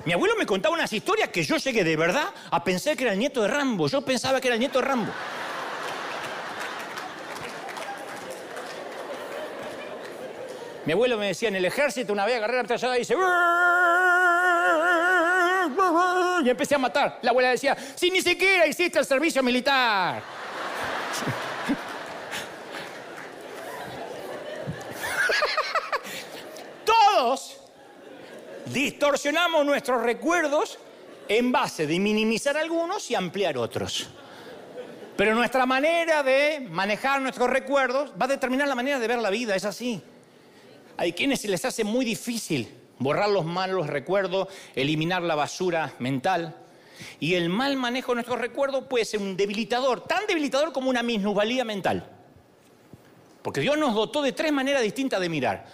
Mi 0.05 0.11
abuelo 0.11 0.35
me 0.37 0.45
contaba 0.45 0.75
unas 0.75 0.91
historias 0.91 1.29
que 1.29 1.43
yo 1.43 1.57
llegué 1.57 1.83
de 1.83 1.95
verdad 1.95 2.27
a 2.51 2.63
pensar 2.63 2.97
que 2.97 3.03
era 3.03 3.13
el 3.13 3.19
nieto 3.19 3.41
de 3.41 3.47
Rambo. 3.47 3.87
Yo 3.87 4.01
pensaba 4.01 4.41
que 4.41 4.47
era 4.47 4.55
el 4.55 4.59
nieto 4.59 4.79
de 4.79 4.85
Rambo. 4.85 5.11
Mi 10.85 10.91
abuelo 10.93 11.17
me 11.17 11.27
decía 11.27 11.47
en 11.49 11.55
el 11.55 11.65
ejército, 11.65 12.11
una 12.11 12.25
vez 12.25 12.35
agarré 12.37 12.55
la 12.55 12.59
ametralladora 12.61 12.97
y 12.97 12.99
dice... 12.99 13.15
Y 16.43 16.49
empecé 16.49 16.75
a 16.75 16.77
matar. 16.77 17.19
La 17.21 17.29
abuela 17.29 17.49
decía, 17.51 17.77
si 17.95 18.11
ni 18.11 18.21
siquiera 18.21 18.67
hiciste 18.67 18.99
el 18.99 19.05
servicio 19.05 19.41
militar. 19.41 20.21
Todos 26.85 27.61
distorsionamos 28.65 29.65
nuestros 29.65 30.01
recuerdos 30.01 30.77
en 31.29 31.53
base 31.53 31.87
de 31.87 31.97
minimizar 31.99 32.57
algunos 32.57 33.09
y 33.09 33.15
ampliar 33.15 33.57
otros. 33.57 34.09
Pero 35.15 35.33
nuestra 35.33 35.65
manera 35.65 36.23
de 36.23 36.67
manejar 36.69 37.21
nuestros 37.21 37.49
recuerdos 37.49 38.11
va 38.19 38.25
a 38.25 38.29
determinar 38.29 38.67
la 38.67 38.75
manera 38.75 38.99
de 38.99 39.07
ver 39.07 39.19
la 39.19 39.29
vida, 39.29 39.55
es 39.55 39.63
así. 39.63 40.03
Hay 40.97 41.13
quienes 41.13 41.41
se 41.41 41.47
les 41.47 41.65
hace 41.65 41.83
muy 41.83 42.05
difícil 42.05 42.67
borrar 42.99 43.29
los 43.29 43.45
malos 43.45 43.87
recuerdos, 43.87 44.47
eliminar 44.75 45.21
la 45.21 45.35
basura 45.35 45.93
mental. 45.99 46.55
Y 47.19 47.33
el 47.33 47.49
mal 47.49 47.75
manejo 47.75 48.11
de 48.11 48.15
nuestros 48.15 48.39
recuerdos 48.39 48.85
puede 48.85 49.05
ser 49.05 49.19
un 49.19 49.35
debilitador, 49.35 50.01
tan 50.01 50.25
debilitador 50.27 50.71
como 50.71 50.89
una 50.89 51.03
minusvalía 51.03 51.65
mental. 51.65 52.09
Porque 53.41 53.61
Dios 53.61 53.77
nos 53.77 53.93
dotó 53.93 54.21
de 54.21 54.31
tres 54.31 54.53
maneras 54.53 54.81
distintas 54.81 55.19
de 55.19 55.29
mirar. 55.29 55.65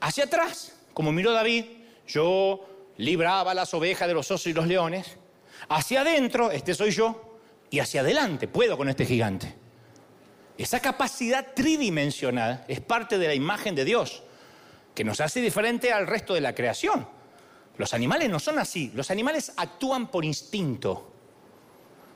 Hacia 0.00 0.24
atrás, 0.24 0.74
como 0.94 1.12
miró 1.12 1.32
David, 1.32 1.64
yo 2.06 2.66
libraba 2.96 3.54
las 3.54 3.74
ovejas 3.74 4.08
de 4.08 4.14
los 4.14 4.30
osos 4.30 4.46
y 4.46 4.52
los 4.52 4.66
leones. 4.66 5.18
Hacia 5.68 6.00
adentro, 6.00 6.50
este 6.50 6.74
soy 6.74 6.90
yo. 6.90 7.38
Y 7.70 7.80
hacia 7.80 8.00
adelante, 8.00 8.48
puedo 8.48 8.76
con 8.76 8.88
este 8.88 9.04
gigante. 9.04 9.54
Esa 10.56 10.80
capacidad 10.80 11.54
tridimensional 11.54 12.64
es 12.68 12.80
parte 12.80 13.18
de 13.18 13.26
la 13.26 13.34
imagen 13.34 13.74
de 13.74 13.84
Dios 13.84 14.22
que 14.94 15.04
nos 15.04 15.20
hace 15.20 15.40
diferente 15.40 15.92
al 15.92 16.06
resto 16.06 16.34
de 16.34 16.40
la 16.40 16.54
creación. 16.54 17.06
Los 17.78 17.94
animales 17.94 18.28
no 18.28 18.38
son 18.38 18.58
así, 18.58 18.92
los 18.94 19.10
animales 19.10 19.52
actúan 19.56 20.08
por 20.08 20.24
instinto, 20.24 21.12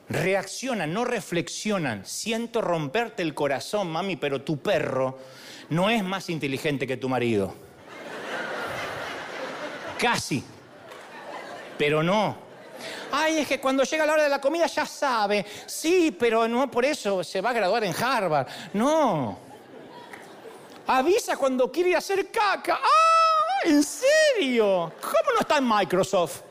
reaccionan, 0.09 0.93
no 0.93 1.03
reflexionan. 1.03 2.05
Siento 2.05 2.61
romperte 2.61 3.23
el 3.23 3.33
corazón, 3.33 3.89
mami, 3.89 4.15
pero 4.15 4.43
tu 4.43 4.59
perro 4.59 5.17
no 5.69 5.89
es 5.89 6.03
más 6.03 6.29
inteligente 6.29 6.85
que 6.85 6.97
tu 6.97 7.09
marido. 7.09 7.53
Casi, 9.97 10.43
pero 11.77 12.03
no. 12.03 12.37
Ay, 13.11 13.39
es 13.39 13.47
que 13.47 13.59
cuando 13.59 13.83
llega 13.83 14.05
la 14.05 14.13
hora 14.13 14.23
de 14.23 14.29
la 14.29 14.39
comida 14.39 14.67
ya 14.67 14.85
sabe. 14.85 15.45
Sí, 15.65 16.15
pero 16.17 16.47
no 16.47 16.69
por 16.69 16.85
eso 16.85 17.23
se 17.23 17.41
va 17.41 17.49
a 17.49 17.53
graduar 17.53 17.83
en 17.83 17.95
Harvard. 17.95 18.47
No. 18.73 19.46
Avisa 20.87 21.35
cuando 21.35 21.69
quiere 21.71 21.95
hacer 21.95 22.31
caca. 22.31 22.79
¡Ah! 22.81 23.65
¿En 23.65 23.83
serio? 23.83 24.93
¿Cómo 25.01 25.33
no 25.33 25.41
está 25.41 25.57
en 25.57 25.67
Microsoft? 25.67 26.41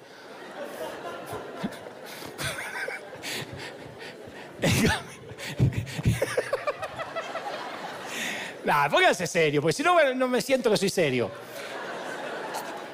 nah, 8.64 8.88
póngase 8.88 9.26
serio, 9.26 9.60
porque 9.62 9.74
si 9.74 9.82
no, 9.82 10.14
no 10.14 10.28
me 10.28 10.40
siento 10.42 10.70
que 10.70 10.76
soy 10.76 10.90
serio. 10.90 11.30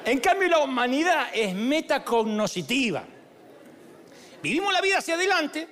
En 0.05 0.19
cambio, 0.19 0.49
la 0.49 0.59
humanidad 0.59 1.29
es 1.33 1.55
metacognoscitiva. 1.55 3.03
Vivimos 4.41 4.73
la 4.73 4.81
vida 4.81 4.99
hacia 4.99 5.15
adelante, 5.15 5.67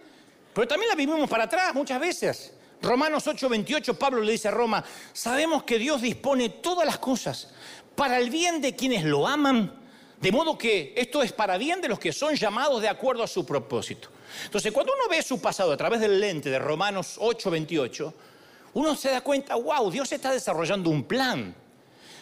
pero 0.54 0.68
también 0.68 0.90
la 0.90 0.96
vivimos 0.96 1.30
para 1.30 1.44
atrás 1.44 1.74
muchas 1.74 2.00
veces. 2.00 2.54
Romanos 2.82 3.28
8:28, 3.28 3.96
Pablo 3.96 4.22
le 4.22 4.32
dice 4.32 4.48
a 4.48 4.52
Roma, 4.52 4.84
sabemos 5.14 5.64
que 5.64 5.78
Dios 5.78 6.02
dispone 6.02 6.50
todas 6.50 6.86
las 6.86 6.98
cosas 6.98 7.50
para 7.96 8.18
el 8.18 8.30
bien 8.30 8.62
de 8.62 8.76
quienes 8.76 9.04
lo 9.04 9.28
aman, 9.28 9.74
de 10.20 10.32
modo 10.32 10.58
que 10.58 10.94
esto 10.96 11.22
es 11.22 11.32
para 11.32 11.58
bien 11.58 11.82
de 11.82 11.90
los 11.90 12.00
que 12.00 12.12
son 12.12 12.36
llamados 12.36 12.82
de 12.82 12.90
acuerdo 12.90 13.24
a 13.24 13.28
su 13.28 13.46
propósito. 13.46 14.10
Entonces, 14.46 14.72
cuando 14.72 14.94
uno 14.94 15.10
ve 15.10 15.22
su 15.22 15.40
pasado 15.40 15.72
a 15.72 15.78
través 15.78 16.00
del 16.00 16.20
lente 16.20 16.50
de 16.50 16.60
Romanos 16.60 17.18
8:28, 17.20 18.14
uno 18.74 18.96
se 18.96 19.12
da 19.12 19.22
cuenta, 19.22 19.56
wow, 19.56 19.92
Dios 19.92 20.12
está 20.12 20.32
desarrollando 20.32 20.90
un 20.90 21.04
plan. 21.04 21.54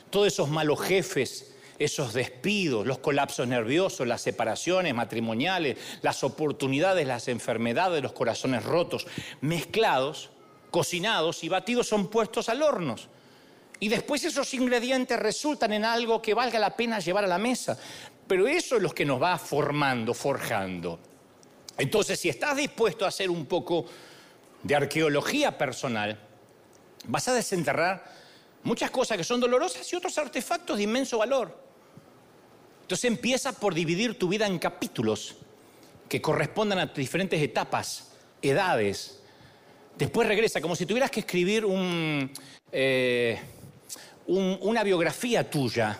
Todos 0.09 0.27
esos 0.27 0.49
malos 0.49 0.81
jefes, 0.81 1.53
esos 1.77 2.13
despidos, 2.13 2.85
los 2.85 2.97
colapsos 2.97 3.47
nerviosos, 3.47 4.07
las 4.07 4.21
separaciones 4.21 4.93
matrimoniales, 4.93 5.77
las 6.01 6.23
oportunidades, 6.23 7.07
las 7.07 7.27
enfermedades, 7.27 8.01
los 8.01 8.11
corazones 8.11 8.63
rotos, 8.63 9.05
mezclados, 9.41 10.31
cocinados 10.71 11.43
y 11.43 11.49
batidos 11.49 11.87
son 11.87 12.07
puestos 12.07 12.49
al 12.49 12.61
horno. 12.61 12.95
Y 13.79 13.87
después 13.87 14.23
esos 14.23 14.53
ingredientes 14.53 15.17
resultan 15.17 15.73
en 15.73 15.85
algo 15.85 16.21
que 16.21 16.33
valga 16.33 16.59
la 16.59 16.75
pena 16.75 16.99
llevar 16.99 17.23
a 17.23 17.27
la 17.27 17.37
mesa. 17.37 17.77
Pero 18.27 18.47
eso 18.47 18.75
es 18.75 18.81
lo 18.81 18.91
que 18.91 19.05
nos 19.05 19.21
va 19.21 19.37
formando, 19.37 20.13
forjando. 20.13 20.99
Entonces, 21.77 22.19
si 22.19 22.29
estás 22.29 22.57
dispuesto 22.57 23.05
a 23.05 23.11
ser 23.11 23.29
un 23.29 23.45
poco 23.45 23.85
de 24.61 24.75
arqueología 24.75 25.57
personal, 25.57 26.19
vas 27.05 27.27
a 27.29 27.33
desenterrar 27.33 28.03
muchas 28.63 28.91
cosas 28.91 29.17
que 29.17 29.23
son 29.23 29.39
dolorosas 29.39 29.91
y 29.91 29.95
otros 29.95 30.17
artefactos 30.17 30.77
de 30.77 30.83
inmenso 30.83 31.17
valor. 31.17 31.57
Entonces 32.81 33.05
empieza 33.05 33.53
por 33.53 33.73
dividir 33.73 34.17
tu 34.17 34.27
vida 34.27 34.47
en 34.47 34.59
capítulos 34.59 35.35
que 36.09 36.21
correspondan 36.21 36.79
a 36.79 36.87
diferentes 36.87 37.41
etapas, 37.41 38.11
edades. 38.41 39.18
Después 39.99 40.29
regresa, 40.29 40.61
como 40.61 40.77
si 40.77 40.85
tuvieras 40.85 41.11
que 41.11 41.19
escribir 41.19 41.65
eh, 42.71 43.37
una 44.27 44.81
biografía 44.81 45.49
tuya, 45.49 45.99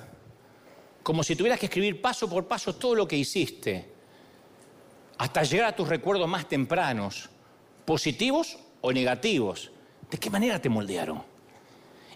como 1.04 1.22
si 1.22 1.36
tuvieras 1.36 1.60
que 1.60 1.66
escribir 1.66 2.00
paso 2.00 2.30
por 2.30 2.48
paso 2.48 2.74
todo 2.76 2.96
lo 2.96 3.06
que 3.06 3.18
hiciste, 3.18 3.90
hasta 5.18 5.44
llegar 5.44 5.68
a 5.68 5.76
tus 5.76 5.90
recuerdos 5.90 6.30
más 6.30 6.48
tempranos, 6.48 7.30
positivos 7.84 8.58
o 8.80 8.94
negativos. 8.94 9.70
¿De 10.10 10.18
qué 10.18 10.30
manera 10.30 10.62
te 10.62 10.70
moldearon? 10.70 11.22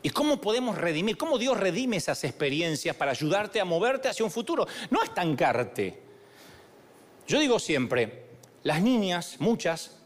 ¿Y 0.02 0.10
cómo 0.12 0.40
podemos 0.40 0.78
redimir? 0.78 1.18
¿Cómo 1.18 1.38
Dios 1.38 1.60
redime 1.60 1.98
esas 1.98 2.24
experiencias 2.24 2.96
para 2.96 3.12
ayudarte 3.12 3.60
a 3.60 3.66
moverte 3.66 4.08
hacia 4.08 4.24
un 4.24 4.32
futuro? 4.32 4.66
No 4.90 5.04
estancarte. 5.04 6.00
Yo 7.28 7.40
digo 7.40 7.60
siempre, 7.60 8.24
las 8.64 8.82
niñas, 8.82 9.36
muchas, 9.40 9.98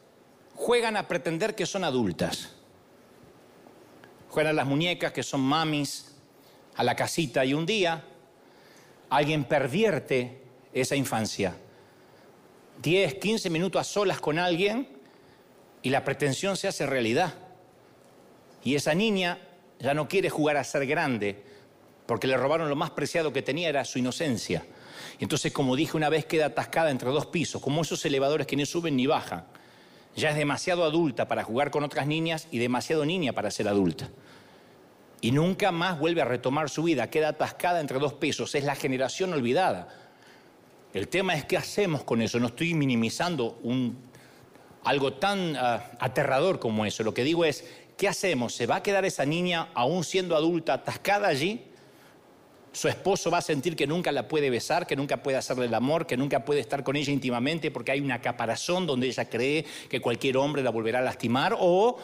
juegan 0.57 0.97
a 0.97 1.07
pretender 1.07 1.55
que 1.55 1.65
son 1.65 1.83
adultas. 1.83 2.49
Juegan 4.29 4.51
a 4.51 4.55
las 4.55 4.65
muñecas 4.65 5.13
que 5.13 5.23
son 5.23 5.39
mamis, 5.39 6.15
a 6.75 6.83
la 6.83 6.95
casita 6.95 7.45
y 7.45 7.53
un 7.53 7.65
día 7.65 8.03
alguien 9.09 9.45
pervierte 9.45 10.41
esa 10.73 10.95
infancia. 10.95 11.55
10, 12.81 13.15
15 13.15 13.49
minutos 13.49 13.79
a 13.79 13.83
solas 13.83 14.19
con 14.19 14.37
alguien 14.37 14.89
y 15.81 15.89
la 15.89 16.03
pretensión 16.03 16.57
se 16.57 16.67
hace 16.67 16.85
realidad. 16.85 17.35
Y 18.63 18.75
esa 18.75 18.93
niña 18.93 19.39
ya 19.79 19.93
no 19.93 20.07
quiere 20.07 20.29
jugar 20.29 20.57
a 20.57 20.63
ser 20.63 20.85
grande 20.85 21.43
porque 22.07 22.27
le 22.27 22.35
robaron 22.35 22.67
lo 22.67 22.75
más 22.75 22.91
preciado 22.91 23.31
que 23.31 23.41
tenía, 23.41 23.69
era 23.69 23.85
su 23.85 23.99
inocencia. 23.99 24.65
Y 25.19 25.23
entonces, 25.23 25.51
como 25.51 25.75
dije 25.75 25.97
una 25.97 26.09
vez, 26.09 26.25
queda 26.25 26.47
atascada 26.47 26.89
entre 26.89 27.09
dos 27.09 27.27
pisos, 27.27 27.61
como 27.61 27.81
esos 27.81 28.03
elevadores 28.05 28.47
que 28.47 28.55
ni 28.55 28.65
suben 28.65 28.95
ni 28.95 29.07
bajan. 29.07 29.45
Ya 30.17 30.31
es 30.31 30.35
demasiado 30.35 30.83
adulta 30.83 31.27
para 31.27 31.43
jugar 31.43 31.69
con 31.69 31.83
otras 31.83 32.07
niñas 32.07 32.47
y 32.49 32.57
demasiado 32.57 33.05
niña 33.05 33.33
para 33.33 33.51
ser 33.51 33.67
adulta. 33.67 34.09
Y 35.21 35.31
nunca 35.31 35.71
más 35.71 35.99
vuelve 35.99 36.23
a 36.23 36.25
retomar 36.25 36.71
su 36.71 36.81
vida, 36.81 37.11
queda 37.11 37.29
atascada 37.29 37.79
entre 37.79 37.99
dos 37.99 38.13
pisos, 38.13 38.55
es 38.55 38.63
la 38.63 38.75
generación 38.75 39.31
olvidada. 39.33 39.87
El 40.91 41.07
tema 41.07 41.35
es 41.35 41.45
qué 41.45 41.55
hacemos 41.55 42.03
con 42.03 42.23
eso. 42.23 42.39
No 42.39 42.47
estoy 42.47 42.73
minimizando 42.73 43.59
algo 44.83 45.13
tan 45.13 45.55
ah, 45.55 45.91
aterrador 45.99 46.59
como 46.59 46.87
eso. 46.87 47.03
Lo 47.03 47.13
que 47.13 47.23
digo 47.23 47.45
es, 47.45 47.63
¿qué 47.95 48.07
hacemos? 48.07 48.55
¿Se 48.55 48.65
va 48.65 48.77
a 48.77 48.83
quedar 48.83 49.05
esa 49.05 49.23
niña, 49.23 49.69
aún 49.75 50.03
siendo 50.03 50.35
adulta, 50.35 50.73
atascada 50.73 51.27
allí? 51.27 51.66
Su 52.71 52.87
esposo 52.87 53.31
va 53.31 53.39
a 53.39 53.41
sentir 53.41 53.75
que 53.75 53.87
nunca 53.87 54.11
la 54.11 54.27
puede 54.27 54.49
besar, 54.49 54.85
que 54.85 54.95
nunca 54.95 55.17
puede 55.23 55.37
hacerle 55.37 55.65
el 55.65 55.73
amor, 55.73 56.05
que 56.05 56.17
nunca 56.17 56.45
puede 56.45 56.59
estar 56.59 56.83
con 56.83 56.95
ella 56.95 57.11
íntimamente 57.11 57.71
porque 57.71 57.91
hay 57.91 57.99
una 57.99 58.21
caparazón 58.21 58.85
donde 58.85 59.07
ella 59.07 59.29
cree 59.29 59.65
que 59.89 59.99
cualquier 59.99 60.37
hombre 60.37 60.61
la 60.61 60.69
volverá 60.69 60.99
a 60.99 61.01
lastimar 61.01 61.55
o 61.57 61.97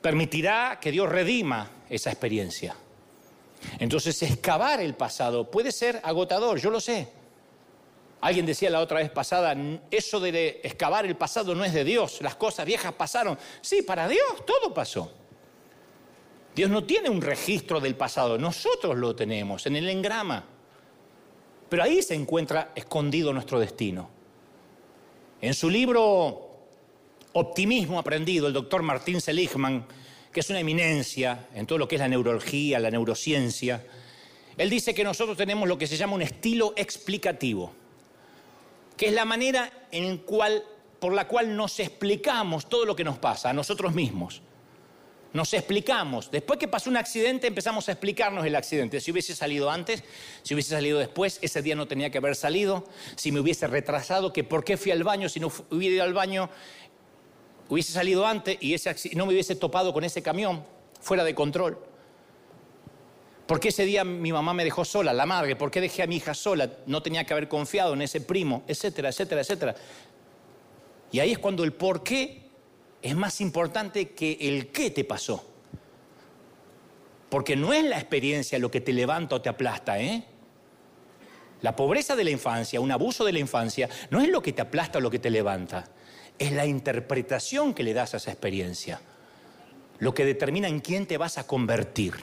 permitirá 0.00 0.78
que 0.80 0.90
Dios 0.90 1.08
redima 1.08 1.70
esa 1.90 2.10
experiencia. 2.10 2.76
Entonces, 3.78 4.22
excavar 4.22 4.80
el 4.80 4.94
pasado 4.94 5.50
puede 5.50 5.72
ser 5.72 6.00
agotador, 6.02 6.58
yo 6.58 6.70
lo 6.70 6.80
sé. 6.80 7.08
Alguien 8.20 8.46
decía 8.46 8.70
la 8.70 8.80
otra 8.80 8.98
vez 8.98 9.10
pasada, 9.10 9.54
eso 9.90 10.20
de 10.20 10.60
excavar 10.62 11.04
el 11.06 11.16
pasado 11.16 11.54
no 11.54 11.64
es 11.64 11.74
de 11.74 11.84
Dios, 11.84 12.20
las 12.22 12.36
cosas 12.36 12.64
viejas 12.66 12.92
pasaron. 12.92 13.38
Sí, 13.60 13.82
para 13.82 14.08
Dios 14.08 14.44
todo 14.46 14.72
pasó. 14.72 15.12
Dios 16.56 16.70
no 16.70 16.84
tiene 16.84 17.10
un 17.10 17.20
registro 17.20 17.80
del 17.80 17.96
pasado, 17.96 18.38
nosotros 18.38 18.96
lo 18.96 19.14
tenemos 19.14 19.66
en 19.66 19.76
el 19.76 19.90
engrama. 19.90 20.42
Pero 21.68 21.82
ahí 21.82 22.00
se 22.00 22.14
encuentra 22.14 22.72
escondido 22.74 23.30
nuestro 23.34 23.60
destino. 23.60 24.08
En 25.42 25.52
su 25.52 25.68
libro 25.68 26.48
Optimismo 27.34 27.98
Aprendido, 27.98 28.46
el 28.46 28.54
doctor 28.54 28.82
Martín 28.82 29.20
Seligman, 29.20 29.84
que 30.32 30.40
es 30.40 30.48
una 30.48 30.60
eminencia 30.60 31.46
en 31.54 31.66
todo 31.66 31.76
lo 31.76 31.86
que 31.86 31.96
es 31.96 32.00
la 32.00 32.08
neurología, 32.08 32.78
la 32.78 32.90
neurociencia, 32.90 33.84
él 34.56 34.70
dice 34.70 34.94
que 34.94 35.04
nosotros 35.04 35.36
tenemos 35.36 35.68
lo 35.68 35.76
que 35.76 35.86
se 35.86 35.98
llama 35.98 36.14
un 36.14 36.22
estilo 36.22 36.72
explicativo, 36.74 37.70
que 38.96 39.08
es 39.08 39.12
la 39.12 39.26
manera 39.26 39.88
en 39.90 40.16
cual, 40.16 40.64
por 41.00 41.12
la 41.12 41.28
cual 41.28 41.54
nos 41.54 41.78
explicamos 41.80 42.66
todo 42.66 42.86
lo 42.86 42.96
que 42.96 43.04
nos 43.04 43.18
pasa 43.18 43.50
a 43.50 43.52
nosotros 43.52 43.92
mismos. 43.92 44.40
Nos 45.36 45.52
explicamos. 45.52 46.30
Después 46.30 46.58
que 46.58 46.66
pasó 46.66 46.88
un 46.88 46.96
accidente, 46.96 47.46
empezamos 47.46 47.86
a 47.90 47.92
explicarnos 47.92 48.46
el 48.46 48.56
accidente. 48.56 49.02
Si 49.02 49.12
hubiese 49.12 49.36
salido 49.36 49.70
antes, 49.70 50.02
si 50.42 50.54
hubiese 50.54 50.70
salido 50.70 50.98
después, 50.98 51.38
ese 51.42 51.60
día 51.60 51.76
no 51.76 51.86
tenía 51.86 52.08
que 52.08 52.16
haber 52.16 52.34
salido. 52.34 52.86
Si 53.16 53.32
me 53.32 53.40
hubiese 53.40 53.66
retrasado, 53.66 54.32
que 54.32 54.44
por 54.44 54.64
qué 54.64 54.78
fui 54.78 54.92
al 54.92 55.04
baño, 55.04 55.28
si 55.28 55.38
no 55.38 55.52
hubiera 55.70 55.96
ido 55.96 56.04
al 56.04 56.14
baño, 56.14 56.48
hubiese 57.68 57.92
salido 57.92 58.26
antes 58.26 58.56
y 58.62 58.72
ese 58.72 58.96
no 59.14 59.26
me 59.26 59.34
hubiese 59.34 59.56
topado 59.56 59.92
con 59.92 60.04
ese 60.04 60.22
camión 60.22 60.64
fuera 61.02 61.22
de 61.22 61.34
control. 61.34 61.78
¿Por 63.46 63.60
qué 63.60 63.68
ese 63.68 63.84
día 63.84 64.04
mi 64.04 64.32
mamá 64.32 64.54
me 64.54 64.64
dejó 64.64 64.86
sola, 64.86 65.12
la 65.12 65.26
madre? 65.26 65.54
¿Por 65.54 65.70
qué 65.70 65.82
dejé 65.82 66.02
a 66.02 66.06
mi 66.06 66.16
hija 66.16 66.32
sola? 66.32 66.70
No 66.86 67.02
tenía 67.02 67.24
que 67.24 67.34
haber 67.34 67.46
confiado 67.46 67.92
en 67.92 68.00
ese 68.00 68.22
primo, 68.22 68.64
etcétera, 68.66 69.10
etcétera, 69.10 69.42
etcétera. 69.42 69.74
Y 71.12 71.20
ahí 71.20 71.32
es 71.32 71.38
cuando 71.38 71.62
el 71.62 71.74
por 71.74 72.02
qué 72.02 72.45
es 73.02 73.14
más 73.14 73.40
importante 73.40 74.10
que 74.10 74.38
el 74.40 74.68
qué 74.68 74.90
te 74.90 75.04
pasó. 75.04 75.44
Porque 77.28 77.56
no 77.56 77.72
es 77.72 77.84
la 77.84 77.98
experiencia 77.98 78.58
lo 78.58 78.70
que 78.70 78.80
te 78.80 78.92
levanta 78.92 79.36
o 79.36 79.42
te 79.42 79.48
aplasta, 79.48 80.00
¿eh? 80.00 80.24
La 81.62 81.74
pobreza 81.74 82.14
de 82.14 82.24
la 82.24 82.30
infancia, 82.30 82.80
un 82.80 82.92
abuso 82.92 83.24
de 83.24 83.32
la 83.32 83.38
infancia, 83.38 83.88
no 84.10 84.20
es 84.20 84.28
lo 84.28 84.42
que 84.42 84.52
te 84.52 84.62
aplasta 84.62 84.98
o 84.98 85.00
lo 85.00 85.10
que 85.10 85.18
te 85.18 85.30
levanta, 85.30 85.88
es 86.38 86.52
la 86.52 86.66
interpretación 86.66 87.74
que 87.74 87.82
le 87.82 87.94
das 87.94 88.14
a 88.14 88.18
esa 88.18 88.30
experiencia, 88.30 89.00
lo 89.98 90.14
que 90.14 90.24
determina 90.24 90.68
en 90.68 90.80
quién 90.80 91.06
te 91.06 91.16
vas 91.16 91.38
a 91.38 91.46
convertir. 91.46 92.14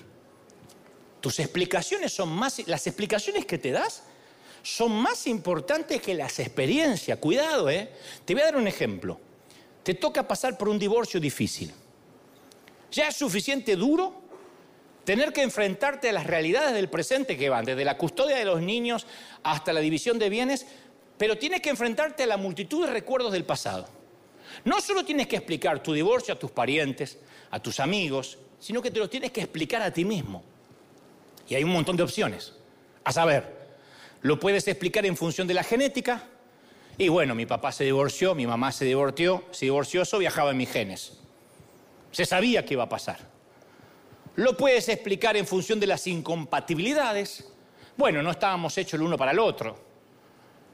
Tus 1.20 1.40
explicaciones 1.40 2.14
son 2.14 2.30
más, 2.30 2.66
las 2.68 2.86
explicaciones 2.86 3.46
que 3.46 3.58
te 3.58 3.72
das 3.72 4.04
son 4.62 4.92
más 4.92 5.28
importantes 5.28 6.02
que 6.02 6.14
las 6.14 6.40
experiencias. 6.40 7.18
Cuidado, 7.18 7.70
¿eh? 7.70 7.90
Te 8.24 8.34
voy 8.34 8.44
a 8.44 8.46
dar 8.46 8.56
un 8.56 8.68
ejemplo 8.68 9.20
te 9.84 9.94
toca 9.94 10.28
pasar 10.28 10.58
por 10.58 10.70
un 10.70 10.80
divorcio 10.80 11.20
difícil. 11.20 11.72
Ya 12.92 13.08
es 13.08 13.16
suficiente 13.16 13.76
duro 13.76 14.22
tener 15.04 15.34
que 15.34 15.42
enfrentarte 15.42 16.10
a 16.10 16.14
las 16.14 16.26
realidades 16.26 16.74
del 16.74 16.90
presente 16.90 17.38
que 17.38 17.50
van, 17.50 17.66
desde 17.66 17.84
la 17.84 17.98
custodia 17.98 18.38
de 18.38 18.46
los 18.46 18.62
niños 18.62 19.06
hasta 19.44 19.74
la 19.74 19.82
división 19.82 20.18
de 20.18 20.30
bienes, 20.30 20.66
pero 21.18 21.38
tienes 21.38 21.62
que 21.62 21.70
enfrentarte 21.70 22.24
a 22.24 22.28
la 22.28 22.38
multitud 22.38 22.86
de 22.86 22.92
recuerdos 22.92 23.32
del 23.32 23.44
pasado. 23.44 23.88
No 24.66 24.80
solo 24.80 25.04
tienes 25.04 25.28
que 25.28 25.36
explicar 25.36 25.82
tu 25.82 25.94
divorcio 25.94 26.34
a 26.34 26.40
tus 26.40 26.52
parientes, 26.52 27.18
a 27.52 27.60
tus 27.60 27.80
amigos, 27.80 28.38
sino 28.60 28.82
que 28.82 28.92
te 28.92 29.00
lo 29.00 29.10
tienes 29.10 29.32
que 29.32 29.42
explicar 29.42 29.82
a 29.82 29.92
ti 29.92 30.06
mismo. 30.06 30.44
Y 31.50 31.56
hay 31.56 31.64
un 31.64 31.72
montón 31.72 31.98
de 31.98 32.04
opciones. 32.04 32.54
A 33.04 33.12
saber, 33.12 33.64
lo 34.22 34.40
puedes 34.40 34.68
explicar 34.68 35.06
en 35.06 35.18
función 35.18 35.48
de 35.48 35.54
la 35.54 35.64
genética, 35.64 36.30
y 36.98 37.08
bueno, 37.10 37.34
mi 37.36 37.46
papá 37.46 37.72
se 37.72 37.84
divorció, 37.84 38.36
mi 38.36 38.46
mamá 38.46 38.72
se 38.72 38.86
divorció, 38.86 39.44
se 39.52 39.66
divorció, 39.66 40.04
eso 40.04 40.20
viajaba 40.20 40.52
en 40.52 40.58
mis 40.58 40.72
genes. 40.72 41.20
Se 42.12 42.26
sabía 42.26 42.64
que 42.66 42.76
iba 42.76 42.84
a 42.84 42.90
pasar. 42.90 43.20
Lo 44.36 44.56
puedes 44.56 44.90
explicar 44.90 45.36
en 45.38 45.48
función 45.48 45.80
de 45.80 45.88
las 45.88 46.06
incompatibilidades. 46.08 47.52
Bueno, 47.98 48.22
no 48.22 48.32
estábamos 48.32 48.78
hechos 48.78 48.96
el 48.96 49.04
uno 49.04 49.18
para 49.18 49.32
el 49.32 49.40
otro. 49.40 49.78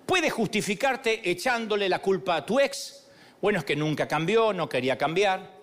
Puedes 0.05 0.33
justificarte 0.33 1.29
echándole 1.29 1.87
la 1.87 1.99
culpa 1.99 2.37
a 2.37 2.45
tu 2.45 2.59
ex. 2.59 3.07
Bueno, 3.41 3.59
es 3.59 3.65
que 3.65 3.75
nunca 3.75 4.07
cambió, 4.07 4.51
no 4.51 4.67
quería 4.67 4.97
cambiar. 4.97 5.59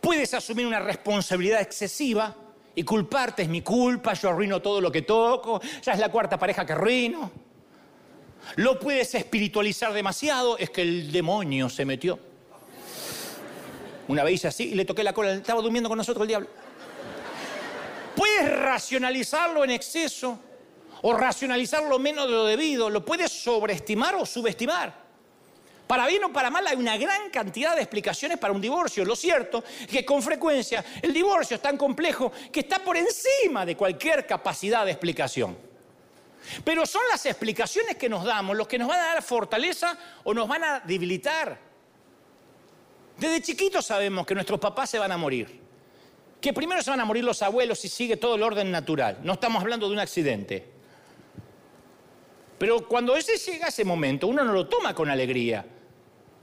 Puedes 0.00 0.34
asumir 0.34 0.66
una 0.66 0.80
responsabilidad 0.80 1.60
excesiva 1.60 2.34
y 2.74 2.82
culparte, 2.82 3.42
es 3.42 3.48
mi 3.48 3.62
culpa, 3.62 4.14
yo 4.14 4.30
arruino 4.30 4.62
todo 4.62 4.80
lo 4.80 4.90
que 4.90 5.02
toco, 5.02 5.60
ya 5.82 5.92
es 5.92 5.98
la 5.98 6.08
cuarta 6.08 6.38
pareja 6.38 6.64
que 6.64 6.72
arruino. 6.72 7.30
Lo 8.56 8.78
puedes 8.78 9.14
espiritualizar 9.14 9.92
demasiado, 9.92 10.58
es 10.58 10.70
que 10.70 10.82
el 10.82 11.12
demonio 11.12 11.68
se 11.68 11.84
metió. 11.84 12.18
Una 14.08 14.24
vez 14.24 14.44
así 14.44 14.70
y 14.70 14.74
le 14.74 14.84
toqué 14.84 15.04
la 15.04 15.12
cola, 15.12 15.32
estaba 15.32 15.62
durmiendo 15.62 15.88
con 15.88 15.96
nosotros 15.96 16.22
el 16.22 16.28
diablo. 16.28 16.48
Puedes 18.16 18.50
racionalizarlo 18.50 19.62
en 19.64 19.70
exceso 19.70 20.38
o 21.02 21.12
racionalizarlo 21.12 21.98
menos 21.98 22.26
de 22.26 22.32
lo 22.32 22.44
debido, 22.44 22.90
lo 22.90 23.04
puedes 23.04 23.30
sobreestimar 23.30 24.16
o 24.16 24.26
subestimar. 24.26 25.10
Para 25.86 26.06
bien 26.06 26.22
o 26.24 26.32
para 26.32 26.50
mal 26.50 26.66
hay 26.66 26.76
una 26.76 26.96
gran 26.96 27.30
cantidad 27.30 27.74
de 27.74 27.82
explicaciones 27.82 28.38
para 28.38 28.52
un 28.52 28.60
divorcio. 28.60 29.04
Lo 29.04 29.16
cierto 29.16 29.64
es 29.80 29.86
que 29.86 30.04
con 30.04 30.22
frecuencia 30.22 30.84
el 31.02 31.12
divorcio 31.12 31.56
es 31.56 31.62
tan 31.62 31.76
complejo 31.76 32.30
que 32.52 32.60
está 32.60 32.78
por 32.78 32.96
encima 32.96 33.66
de 33.66 33.76
cualquier 33.76 34.26
capacidad 34.26 34.84
de 34.84 34.92
explicación. 34.92 35.69
Pero 36.64 36.86
son 36.86 37.02
las 37.10 37.24
explicaciones 37.26 37.96
que 37.96 38.08
nos 38.08 38.24
damos 38.24 38.56
los 38.56 38.66
que 38.66 38.78
nos 38.78 38.88
van 38.88 39.00
a 39.00 39.06
dar 39.14 39.22
fortaleza 39.22 39.96
o 40.24 40.34
nos 40.34 40.48
van 40.48 40.64
a 40.64 40.80
debilitar. 40.80 41.58
Desde 43.18 43.42
chiquitos 43.42 43.84
sabemos 43.84 44.26
que 44.26 44.34
nuestros 44.34 44.58
papás 44.58 44.90
se 44.90 44.98
van 44.98 45.12
a 45.12 45.16
morir. 45.16 45.60
Que 46.40 46.52
primero 46.52 46.82
se 46.82 46.90
van 46.90 47.00
a 47.00 47.04
morir 47.04 47.22
los 47.22 47.42
abuelos 47.42 47.84
y 47.84 47.88
sigue 47.88 48.16
todo 48.16 48.34
el 48.34 48.42
orden 48.42 48.70
natural. 48.70 49.18
No 49.22 49.34
estamos 49.34 49.60
hablando 49.60 49.86
de 49.86 49.92
un 49.92 49.98
accidente. 49.98 50.66
Pero 52.58 52.86
cuando 52.88 53.16
ese 53.16 53.36
llega 53.36 53.68
ese 53.68 53.84
momento, 53.84 54.26
uno 54.26 54.42
no 54.42 54.52
lo 54.52 54.66
toma 54.66 54.94
con 54.94 55.10
alegría. 55.10 55.64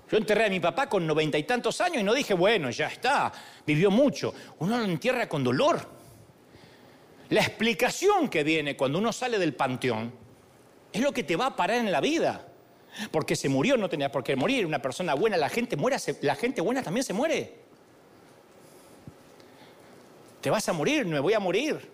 Yo 0.09 0.17
enterré 0.17 0.45
a 0.45 0.49
mi 0.49 0.59
papá 0.59 0.87
con 0.87 1.05
noventa 1.05 1.37
y 1.37 1.43
tantos 1.43 1.81
años 1.81 1.97
y 1.97 2.03
no 2.03 2.13
dije, 2.13 2.33
bueno, 2.33 2.69
ya 2.69 2.87
está, 2.87 3.31
vivió 3.65 3.91
mucho. 3.91 4.33
Uno 4.59 4.77
lo 4.77 4.85
entierra 4.85 5.27
con 5.27 5.43
dolor. 5.43 5.96
La 7.29 7.41
explicación 7.41 8.29
que 8.29 8.43
viene 8.43 8.77
cuando 8.77 8.99
uno 8.99 9.11
sale 9.11 9.37
del 9.37 9.53
panteón 9.53 10.13
es 10.93 11.01
lo 11.01 11.11
que 11.11 11.23
te 11.23 11.35
va 11.35 11.47
a 11.47 11.55
parar 11.55 11.77
en 11.77 11.91
la 11.91 12.01
vida. 12.01 12.47
Porque 13.11 13.35
se 13.35 13.49
murió, 13.49 13.77
no 13.77 13.89
tenía 13.89 14.11
por 14.11 14.23
qué 14.23 14.35
morir. 14.35 14.65
Una 14.65 14.81
persona 14.81 15.13
buena, 15.13 15.37
la 15.37 15.49
gente 15.49 15.75
muera, 15.75 15.97
la 16.21 16.35
gente 16.35 16.61
buena 16.61 16.81
también 16.81 17.03
se 17.03 17.13
muere. 17.13 17.55
Te 20.41 20.49
vas 20.49 20.67
a 20.69 20.73
morir, 20.73 21.05
no 21.05 21.11
me 21.11 21.19
voy 21.19 21.33
a 21.33 21.39
morir. 21.39 21.91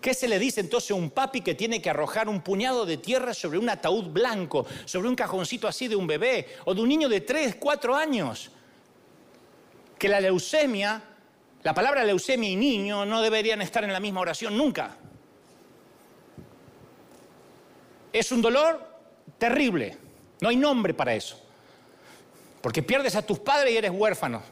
¿Qué 0.00 0.14
se 0.14 0.28
le 0.28 0.38
dice 0.38 0.60
entonces 0.60 0.92
a 0.92 0.94
un 0.94 1.10
papi 1.10 1.40
que 1.40 1.54
tiene 1.54 1.82
que 1.82 1.90
arrojar 1.90 2.28
un 2.28 2.40
puñado 2.40 2.86
de 2.86 2.98
tierra 2.98 3.34
sobre 3.34 3.58
un 3.58 3.68
ataúd 3.68 4.04
blanco, 4.04 4.64
sobre 4.84 5.08
un 5.08 5.16
cajoncito 5.16 5.66
así 5.66 5.88
de 5.88 5.96
un 5.96 6.06
bebé 6.06 6.46
o 6.64 6.74
de 6.74 6.80
un 6.80 6.88
niño 6.88 7.08
de 7.08 7.20
3, 7.20 7.56
4 7.56 7.96
años? 7.96 8.52
Que 9.98 10.08
la 10.08 10.20
leucemia, 10.20 11.02
la 11.62 11.74
palabra 11.74 12.04
leucemia 12.04 12.48
y 12.48 12.56
niño 12.56 13.04
no 13.04 13.20
deberían 13.20 13.60
estar 13.62 13.84
en 13.84 13.92
la 13.92 14.00
misma 14.00 14.20
oración 14.20 14.56
nunca. 14.56 14.96
Es 18.12 18.32
un 18.32 18.40
dolor 18.40 18.86
terrible. 19.38 19.96
No 20.40 20.48
hay 20.48 20.56
nombre 20.56 20.94
para 20.94 21.14
eso. 21.14 21.40
Porque 22.62 22.82
pierdes 22.82 23.16
a 23.16 23.22
tus 23.22 23.38
padres 23.38 23.72
y 23.72 23.76
eres 23.76 23.90
huérfano. 23.90 24.42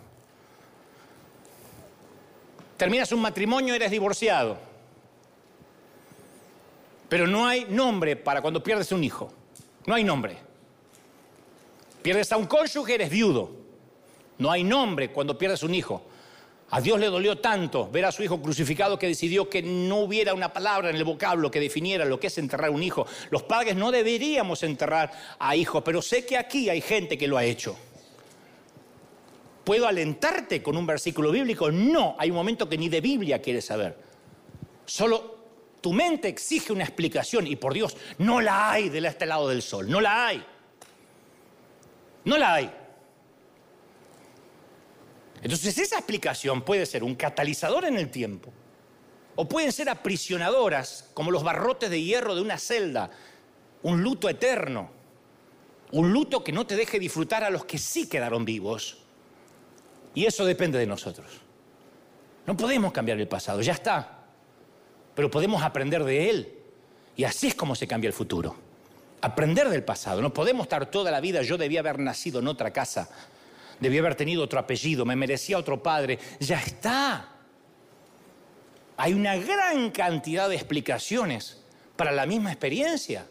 Terminas 2.76 3.10
un 3.12 3.20
matrimonio 3.20 3.72
y 3.72 3.76
eres 3.76 3.90
divorciado. 3.90 4.58
Pero 7.08 7.26
no 7.26 7.46
hay 7.46 7.64
nombre 7.66 8.16
para 8.16 8.42
cuando 8.42 8.62
pierdes 8.62 8.92
un 8.92 9.04
hijo. 9.04 9.32
No 9.86 9.94
hay 9.94 10.04
nombre. 10.04 10.38
Pierdes 12.02 12.30
a 12.32 12.36
un 12.36 12.46
cónyuge, 12.46 12.94
eres 12.94 13.10
viudo. 13.10 13.50
No 14.38 14.50
hay 14.50 14.64
nombre 14.64 15.10
cuando 15.12 15.38
pierdes 15.38 15.62
un 15.62 15.74
hijo. 15.74 16.02
A 16.70 16.80
Dios 16.80 16.98
le 16.98 17.06
dolió 17.06 17.38
tanto 17.38 17.88
ver 17.90 18.04
a 18.06 18.12
su 18.12 18.24
hijo 18.24 18.42
crucificado 18.42 18.98
que 18.98 19.06
decidió 19.06 19.48
que 19.48 19.62
no 19.62 19.98
hubiera 19.98 20.34
una 20.34 20.52
palabra 20.52 20.90
en 20.90 20.96
el 20.96 21.04
vocablo 21.04 21.50
que 21.50 21.60
definiera 21.60 22.04
lo 22.04 22.18
que 22.18 22.26
es 22.26 22.38
enterrar 22.38 22.70
un 22.70 22.82
hijo. 22.82 23.06
Los 23.30 23.44
padres 23.44 23.76
no 23.76 23.92
deberíamos 23.92 24.64
enterrar 24.64 25.12
a 25.38 25.54
hijos, 25.54 25.82
pero 25.84 26.02
sé 26.02 26.26
que 26.26 26.36
aquí 26.36 26.68
hay 26.68 26.80
gente 26.80 27.16
que 27.16 27.28
lo 27.28 27.36
ha 27.36 27.44
hecho. 27.44 27.76
¿Puedo 29.62 29.86
alentarte 29.86 30.60
con 30.62 30.76
un 30.76 30.86
versículo 30.86 31.30
bíblico? 31.30 31.70
No, 31.70 32.16
hay 32.18 32.30
un 32.30 32.36
momento 32.36 32.68
que 32.68 32.78
ni 32.78 32.88
de 32.88 33.00
Biblia 33.00 33.40
quieres 33.40 33.64
saber. 33.64 33.96
Solo 34.84 35.36
tu 35.80 35.92
mente 35.92 36.26
exige 36.28 36.72
una 36.72 36.82
explicación 36.82 37.46
y 37.46 37.54
por 37.54 37.74
Dios, 37.74 37.96
no 38.18 38.40
la 38.40 38.72
hay 38.72 38.88
de 38.88 39.06
este 39.06 39.26
lado 39.26 39.48
del 39.48 39.62
sol, 39.62 39.88
no 39.88 40.00
la 40.00 40.26
hay. 40.26 40.44
No 42.24 42.36
la 42.36 42.54
hay. 42.54 42.72
Entonces 45.46 45.78
esa 45.78 45.94
explicación 45.94 46.62
puede 46.62 46.84
ser 46.86 47.04
un 47.04 47.14
catalizador 47.14 47.84
en 47.84 47.96
el 47.98 48.10
tiempo 48.10 48.52
o 49.36 49.48
pueden 49.48 49.70
ser 49.70 49.88
aprisionadoras 49.88 51.08
como 51.14 51.30
los 51.30 51.44
barrotes 51.44 51.88
de 51.88 52.02
hierro 52.02 52.34
de 52.34 52.40
una 52.40 52.58
celda, 52.58 53.10
un 53.84 54.02
luto 54.02 54.28
eterno, 54.28 54.90
un 55.92 56.12
luto 56.12 56.42
que 56.42 56.50
no 56.50 56.66
te 56.66 56.74
deje 56.74 56.98
disfrutar 56.98 57.44
a 57.44 57.50
los 57.50 57.64
que 57.64 57.78
sí 57.78 58.08
quedaron 58.08 58.44
vivos. 58.44 58.98
Y 60.16 60.24
eso 60.24 60.44
depende 60.44 60.80
de 60.80 60.86
nosotros. 60.88 61.30
No 62.44 62.56
podemos 62.56 62.92
cambiar 62.92 63.20
el 63.20 63.28
pasado, 63.28 63.62
ya 63.62 63.74
está, 63.74 64.24
pero 65.14 65.30
podemos 65.30 65.62
aprender 65.62 66.02
de 66.02 66.28
él. 66.28 66.54
Y 67.14 67.22
así 67.22 67.46
es 67.46 67.54
como 67.54 67.76
se 67.76 67.86
cambia 67.86 68.08
el 68.08 68.14
futuro. 68.14 68.56
Aprender 69.20 69.68
del 69.68 69.84
pasado. 69.84 70.20
No 70.20 70.34
podemos 70.34 70.64
estar 70.64 70.90
toda 70.90 71.12
la 71.12 71.20
vida, 71.20 71.42
yo 71.42 71.56
debía 71.56 71.78
haber 71.78 72.00
nacido 72.00 72.40
en 72.40 72.48
otra 72.48 72.72
casa 72.72 73.08
debía 73.80 74.00
haber 74.00 74.14
tenido 74.14 74.42
otro 74.42 74.58
apellido, 74.58 75.04
me 75.04 75.16
merecía 75.16 75.58
otro 75.58 75.82
padre. 75.82 76.18
Ya 76.40 76.60
está. 76.60 77.32
Hay 78.96 79.12
una 79.12 79.36
gran 79.36 79.90
cantidad 79.90 80.48
de 80.48 80.54
explicaciones 80.54 81.62
para 81.96 82.12
la 82.12 82.26
misma 82.26 82.50
experiencia. 82.50 83.26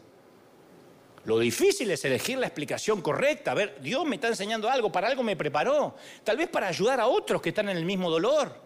Lo 1.23 1.39
difícil 1.39 1.89
es 1.89 2.05
elegir 2.05 2.37
la 2.37 2.45
explicación 2.45 3.01
correcta. 3.01 3.51
A 3.51 3.55
ver, 3.55 3.79
Dios 3.81 4.05
me 4.05 4.15
está 4.15 4.27
enseñando 4.27 4.69
algo, 4.69 4.91
para 4.91 5.07
algo 5.07 5.23
me 5.23 5.35
preparó. 5.35 5.95
Tal 6.23 6.37
vez 6.37 6.47
para 6.49 6.67
ayudar 6.67 6.99
a 6.99 7.07
otros 7.07 7.41
que 7.41 7.49
están 7.49 7.69
en 7.69 7.77
el 7.77 7.85
mismo 7.85 8.11
dolor. 8.11 8.63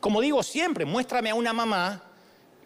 Como 0.00 0.20
digo 0.20 0.42
siempre, 0.42 0.84
muéstrame 0.84 1.30
a 1.30 1.34
una 1.34 1.52
mamá 1.52 2.02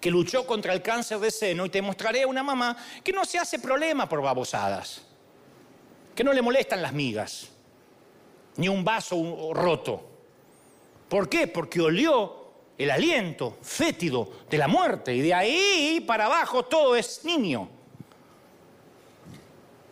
que 0.00 0.10
luchó 0.10 0.46
contra 0.46 0.72
el 0.72 0.80
cáncer 0.80 1.18
de 1.18 1.30
seno 1.30 1.66
y 1.66 1.70
te 1.70 1.82
mostraré 1.82 2.22
a 2.22 2.26
una 2.26 2.42
mamá 2.42 2.76
que 3.02 3.12
no 3.12 3.24
se 3.24 3.38
hace 3.38 3.58
problema 3.58 4.08
por 4.08 4.22
babosadas, 4.22 5.02
que 6.14 6.24
no 6.24 6.32
le 6.32 6.40
molestan 6.40 6.80
las 6.80 6.92
migas 6.92 7.53
ni 8.56 8.68
un 8.68 8.84
vaso 8.84 9.52
roto. 9.52 10.10
¿Por 11.08 11.28
qué? 11.28 11.46
Porque 11.46 11.80
olió 11.80 12.44
el 12.76 12.90
aliento 12.90 13.58
fétido 13.62 14.30
de 14.50 14.58
la 14.58 14.68
muerte 14.68 15.14
y 15.14 15.20
de 15.20 15.34
ahí 15.34 16.04
para 16.06 16.26
abajo 16.26 16.64
todo 16.64 16.96
es 16.96 17.24
niño. 17.24 17.68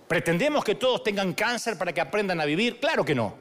¿Pretendemos 0.08 0.64
que 0.64 0.74
todos 0.74 1.02
tengan 1.02 1.32
cáncer 1.32 1.78
para 1.78 1.92
que 1.92 2.00
aprendan 2.00 2.40
a 2.40 2.44
vivir? 2.44 2.78
Claro 2.80 3.04
que 3.04 3.14
no. 3.14 3.34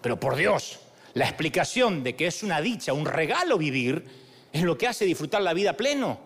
Pero 0.00 0.18
por 0.18 0.36
Dios, 0.36 0.80
la 1.14 1.26
explicación 1.26 2.02
de 2.02 2.16
que 2.16 2.26
es 2.26 2.42
una 2.42 2.60
dicha, 2.60 2.92
un 2.92 3.06
regalo 3.06 3.58
vivir, 3.58 4.04
es 4.52 4.62
lo 4.62 4.76
que 4.76 4.88
hace 4.88 5.04
disfrutar 5.04 5.42
la 5.42 5.52
vida 5.52 5.74
pleno. 5.74 6.18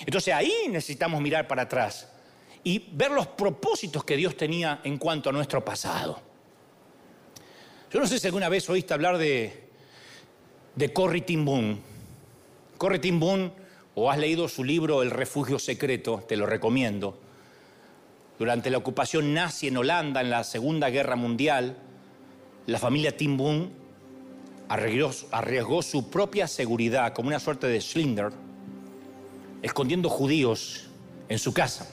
Entonces 0.00 0.34
ahí 0.34 0.52
necesitamos 0.68 1.20
mirar 1.20 1.48
para 1.48 1.62
atrás 1.62 2.08
y 2.64 2.90
ver 2.92 3.10
los 3.10 3.26
propósitos 3.26 4.04
que 4.04 4.16
Dios 4.16 4.36
tenía 4.36 4.80
en 4.84 4.98
cuanto 4.98 5.30
a 5.30 5.32
nuestro 5.32 5.64
pasado. 5.64 6.31
Yo 7.92 8.00
no 8.00 8.06
sé 8.06 8.18
si 8.18 8.26
alguna 8.26 8.48
vez 8.48 8.70
oíste 8.70 8.94
hablar 8.94 9.18
de, 9.18 9.52
de 10.76 10.92
Corrie 10.94 11.20
Ten 11.20 11.44
Boom. 11.44 11.78
Corrie 12.78 12.98
Ten 12.98 13.20
o 13.94 14.10
has 14.10 14.16
leído 14.16 14.48
su 14.48 14.64
libro 14.64 15.02
El 15.02 15.10
refugio 15.10 15.58
secreto, 15.58 16.24
te 16.26 16.38
lo 16.38 16.46
recomiendo. 16.46 17.20
Durante 18.38 18.70
la 18.70 18.78
ocupación 18.78 19.34
nazi 19.34 19.68
en 19.68 19.76
Holanda 19.76 20.22
en 20.22 20.30
la 20.30 20.42
Segunda 20.42 20.88
Guerra 20.88 21.16
Mundial, 21.16 21.76
la 22.64 22.78
familia 22.78 23.14
Ten 23.14 23.36
Boom 23.36 23.68
arriesgó, 24.70 25.10
arriesgó 25.30 25.82
su 25.82 26.08
propia 26.08 26.48
seguridad 26.48 27.12
como 27.12 27.28
una 27.28 27.40
suerte 27.40 27.66
de 27.66 27.78
Schlinder, 27.78 28.32
escondiendo 29.60 30.08
judíos 30.08 30.88
en 31.28 31.38
su 31.38 31.52
casa. 31.52 31.86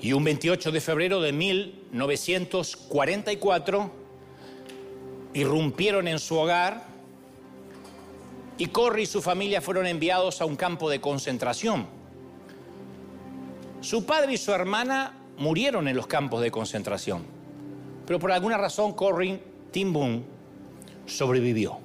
Y 0.00 0.12
un 0.12 0.22
28 0.22 0.70
de 0.70 0.80
febrero 0.80 1.20
de 1.20 1.32
1944, 1.32 4.01
irrumpieron 5.34 6.08
en 6.08 6.18
su 6.18 6.36
hogar 6.36 6.84
y 8.58 8.66
Corrie 8.66 9.04
y 9.04 9.06
su 9.06 9.22
familia 9.22 9.60
fueron 9.60 9.86
enviados 9.86 10.40
a 10.40 10.44
un 10.44 10.56
campo 10.56 10.90
de 10.90 11.00
concentración. 11.00 11.86
Su 13.80 14.04
padre 14.04 14.34
y 14.34 14.36
su 14.36 14.52
hermana 14.52 15.18
murieron 15.38 15.88
en 15.88 15.96
los 15.96 16.06
campos 16.06 16.42
de 16.42 16.50
concentración, 16.50 17.24
pero 18.06 18.18
por 18.18 18.30
alguna 18.30 18.56
razón 18.56 18.92
Corrie 18.92 19.40
Timbun 19.72 20.24
sobrevivió. 21.06 21.78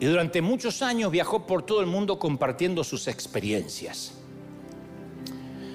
Y 0.00 0.06
durante 0.06 0.40
muchos 0.40 0.80
años 0.80 1.10
viajó 1.10 1.46
por 1.46 1.66
todo 1.66 1.80
el 1.80 1.86
mundo 1.86 2.18
compartiendo 2.18 2.84
sus 2.84 3.08
experiencias. 3.08 4.14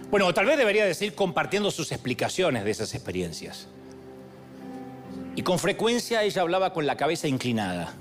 Bueno, 0.10 0.34
tal 0.34 0.46
vez 0.46 0.58
debería 0.58 0.86
decir 0.86 1.14
compartiendo 1.14 1.72
sus 1.72 1.92
explicaciones 1.92 2.64
de 2.64 2.72
esas 2.72 2.96
experiencias. 2.96 3.68
Y 5.36 5.42
con 5.42 5.58
frecuencia 5.58 6.24
ella 6.24 6.42
hablaba 6.42 6.74
con 6.74 6.86
la 6.86 6.98
cabeza 6.98 7.28
inclinada. 7.28 7.94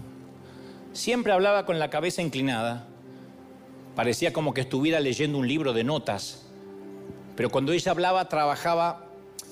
Siempre 0.93 1.33
hablaba 1.33 1.64
con 1.64 1.78
la 1.78 1.89
cabeza 1.89 2.20
inclinada. 2.20 2.87
Parecía 3.97 4.33
como 4.33 4.53
que 4.53 4.62
estuviera 4.62 5.01
leyendo 5.01 5.39
un 5.39 5.49
libro 5.49 5.72
de 5.72 5.85
notas. 5.85 6.47
Pero 7.37 7.51
cuando 7.51 7.72
ella 7.72 7.93
hablaba 7.93 8.28
trabajaba 8.28 9.07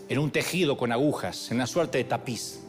en 0.08 0.18
un 0.18 0.30
tejido 0.30 0.76
con 0.76 0.92
agujas, 0.92 1.50
en 1.50 1.56
una 1.56 1.66
suerte 1.66 1.98
de 1.98 2.04
tapiz. 2.04 2.60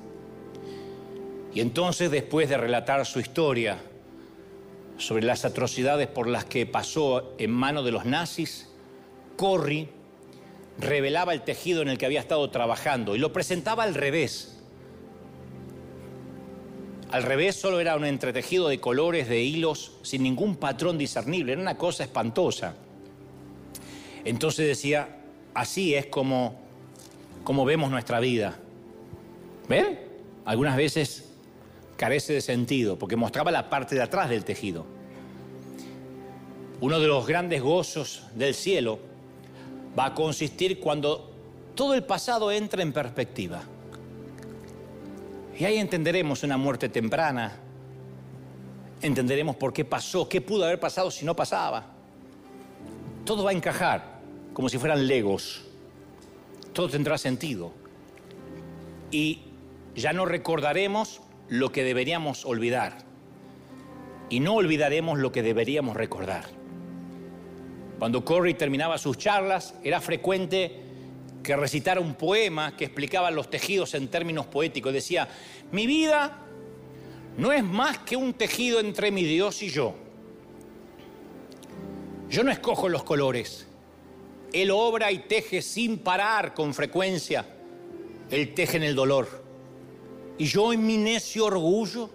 Y 1.53 1.59
entonces, 1.59 2.09
después 2.09 2.47
de 2.47 2.57
relatar 2.57 3.05
su 3.05 3.19
historia 3.19 3.79
sobre 4.97 5.25
las 5.25 5.43
atrocidades 5.43 6.07
por 6.07 6.27
las 6.27 6.45
que 6.45 6.65
pasó 6.65 7.33
en 7.37 7.51
manos 7.51 7.83
de 7.83 7.91
los 7.91 8.05
nazis, 8.05 8.69
Corrie 9.35 9.89
revelaba 10.77 11.33
el 11.33 11.41
tejido 11.41 11.81
en 11.81 11.89
el 11.89 11.97
que 11.97 12.05
había 12.05 12.21
estado 12.21 12.49
trabajando 12.49 13.15
y 13.15 13.19
lo 13.19 13.33
presentaba 13.33 13.83
al 13.83 13.95
revés. 13.95 14.60
Al 17.11 17.23
revés, 17.23 17.57
solo 17.57 17.81
era 17.81 17.97
un 17.97 18.05
entretejido 18.05 18.69
de 18.69 18.79
colores, 18.79 19.27
de 19.27 19.41
hilos, 19.41 19.91
sin 20.01 20.23
ningún 20.23 20.55
patrón 20.55 20.97
discernible. 20.97 21.53
Era 21.53 21.61
una 21.61 21.77
cosa 21.77 22.03
espantosa. 22.03 22.73
Entonces 24.23 24.65
decía, 24.65 25.17
así 25.53 25.93
es 25.93 26.05
como, 26.05 26.55
como 27.43 27.65
vemos 27.65 27.91
nuestra 27.91 28.19
vida. 28.21 28.57
¿Ven? 29.67 29.99
Algunas 30.45 30.77
veces 30.77 31.29
carece 31.97 32.33
de 32.33 32.41
sentido 32.41 32.97
porque 32.97 33.15
mostraba 33.15 33.51
la 33.51 33.69
parte 33.69 33.95
de 33.95 34.01
atrás 34.01 34.29
del 34.29 34.45
tejido. 34.45 34.85
Uno 36.79 36.99
de 36.99 37.07
los 37.07 37.27
grandes 37.27 37.61
gozos 37.61 38.23
del 38.35 38.55
cielo 38.55 38.99
va 39.97 40.05
a 40.07 40.13
consistir 40.15 40.79
cuando 40.79 41.29
todo 41.75 41.93
el 41.93 42.03
pasado 42.03 42.51
entra 42.51 42.81
en 42.81 42.93
perspectiva. 42.93 43.63
Y 45.61 45.65
ahí 45.65 45.77
entenderemos 45.77 46.41
una 46.41 46.57
muerte 46.57 46.89
temprana, 46.89 47.51
entenderemos 48.99 49.55
por 49.57 49.71
qué 49.73 49.85
pasó, 49.85 50.27
qué 50.27 50.41
pudo 50.41 50.65
haber 50.65 50.79
pasado 50.79 51.11
si 51.11 51.23
no 51.23 51.35
pasaba. 51.35 51.85
Todo 53.25 53.43
va 53.43 53.51
a 53.51 53.53
encajar 53.53 54.21
como 54.53 54.69
si 54.69 54.79
fueran 54.79 55.05
legos, 55.05 55.61
todo 56.73 56.89
tendrá 56.89 57.15
sentido. 57.19 57.73
Y 59.11 59.43
ya 59.93 60.13
no 60.13 60.25
recordaremos 60.25 61.21
lo 61.47 61.71
que 61.71 61.83
deberíamos 61.83 62.43
olvidar 62.43 62.97
y 64.31 64.39
no 64.39 64.55
olvidaremos 64.55 65.19
lo 65.19 65.31
que 65.31 65.43
deberíamos 65.43 65.95
recordar. 65.95 66.45
Cuando 67.99 68.25
Corey 68.25 68.55
terminaba 68.55 68.97
sus 68.97 69.15
charlas, 69.15 69.75
era 69.83 70.01
frecuente 70.01 70.90
que 71.43 71.55
recitara 71.55 71.99
un 71.99 72.15
poema 72.15 72.75
que 72.75 72.85
explicaba 72.85 73.31
los 73.31 73.49
tejidos 73.49 73.93
en 73.93 74.07
términos 74.07 74.45
poéticos. 74.45 74.93
Decía, 74.93 75.27
mi 75.71 75.87
vida 75.87 76.45
no 77.37 77.51
es 77.51 77.63
más 77.63 77.99
que 77.99 78.15
un 78.15 78.33
tejido 78.33 78.79
entre 78.79 79.11
mi 79.11 79.23
Dios 79.23 79.61
y 79.63 79.69
yo. 79.69 79.95
Yo 82.29 82.43
no 82.43 82.51
escojo 82.51 82.89
los 82.89 83.03
colores. 83.03 83.67
Él 84.53 84.71
obra 84.71 85.11
y 85.11 85.19
teje 85.19 85.61
sin 85.61 85.99
parar 85.99 86.53
con 86.53 86.73
frecuencia. 86.73 87.45
Él 88.29 88.53
teje 88.53 88.77
en 88.77 88.83
el 88.83 88.95
dolor. 88.95 89.43
Y 90.37 90.45
yo 90.45 90.73
en 90.73 90.85
mi 90.85 90.97
necio 90.97 91.45
orgullo 91.45 92.09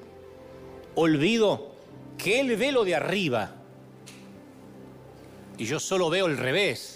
olvido 0.94 1.74
que 2.16 2.40
Él 2.40 2.56
ve 2.56 2.72
lo 2.72 2.84
de 2.84 2.94
arriba 2.94 3.56
y 5.58 5.64
yo 5.64 5.80
solo 5.80 6.10
veo 6.10 6.26
el 6.26 6.36
revés. 6.36 6.95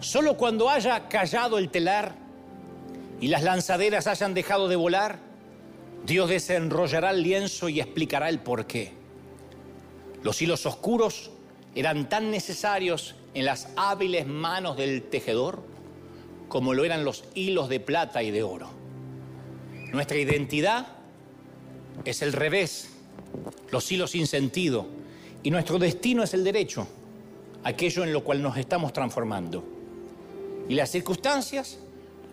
Solo 0.00 0.38
cuando 0.38 0.70
haya 0.70 1.08
callado 1.08 1.58
el 1.58 1.70
telar 1.70 2.14
y 3.20 3.28
las 3.28 3.42
lanzaderas 3.42 4.06
hayan 4.06 4.32
dejado 4.32 4.66
de 4.66 4.76
volar, 4.76 5.18
Dios 6.06 6.30
desenrollará 6.30 7.10
el 7.10 7.22
lienzo 7.22 7.68
y 7.68 7.80
explicará 7.80 8.30
el 8.30 8.40
porqué. 8.40 8.92
Los 10.22 10.40
hilos 10.40 10.64
oscuros 10.64 11.30
eran 11.74 12.08
tan 12.08 12.30
necesarios 12.30 13.14
en 13.34 13.44
las 13.44 13.68
hábiles 13.76 14.26
manos 14.26 14.78
del 14.78 15.02
tejedor 15.02 15.62
como 16.48 16.72
lo 16.72 16.84
eran 16.84 17.04
los 17.04 17.24
hilos 17.34 17.68
de 17.68 17.78
plata 17.78 18.22
y 18.22 18.30
de 18.30 18.42
oro. 18.42 18.70
Nuestra 19.92 20.16
identidad 20.16 20.88
es 22.04 22.22
el 22.22 22.32
revés, 22.32 22.90
los 23.70 23.90
hilos 23.92 24.12
sin 24.12 24.26
sentido, 24.26 24.86
y 25.42 25.50
nuestro 25.50 25.78
destino 25.78 26.22
es 26.22 26.34
el 26.34 26.42
derecho, 26.42 26.88
aquello 27.64 28.02
en 28.02 28.12
lo 28.12 28.24
cual 28.24 28.42
nos 28.42 28.56
estamos 28.56 28.92
transformando. 28.92 29.79
Y 30.70 30.74
las 30.74 30.88
circunstancias 30.88 31.80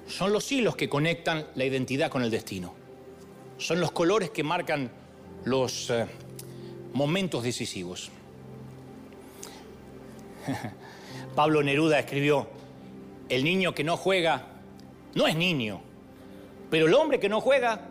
son 0.08 0.32
los 0.32 0.52
hilos 0.52 0.76
que 0.76 0.88
conectan 0.88 1.48
la 1.56 1.66
identidad 1.66 2.12
con 2.12 2.22
el 2.22 2.30
destino. 2.30 2.76
Son 3.58 3.80
los 3.82 3.92
colores 3.92 4.30
que 4.30 4.44
marcan 4.44 4.92
los 5.44 5.90
eh, 5.90 6.06
momentos 6.94 7.42
decisivos. 7.42 8.12
Pablo 11.36 11.64
Neruda 11.64 11.98
escribió, 11.98 12.48
el 13.28 13.44
niño 13.44 13.74
que 13.74 13.84
no 13.84 13.98
juega 13.98 14.46
no 15.16 15.26
es 15.26 15.36
niño, 15.36 15.82
pero 16.70 16.86
el 16.86 16.94
hombre 16.94 17.20
que 17.20 17.30
no 17.30 17.42
juega 17.42 17.90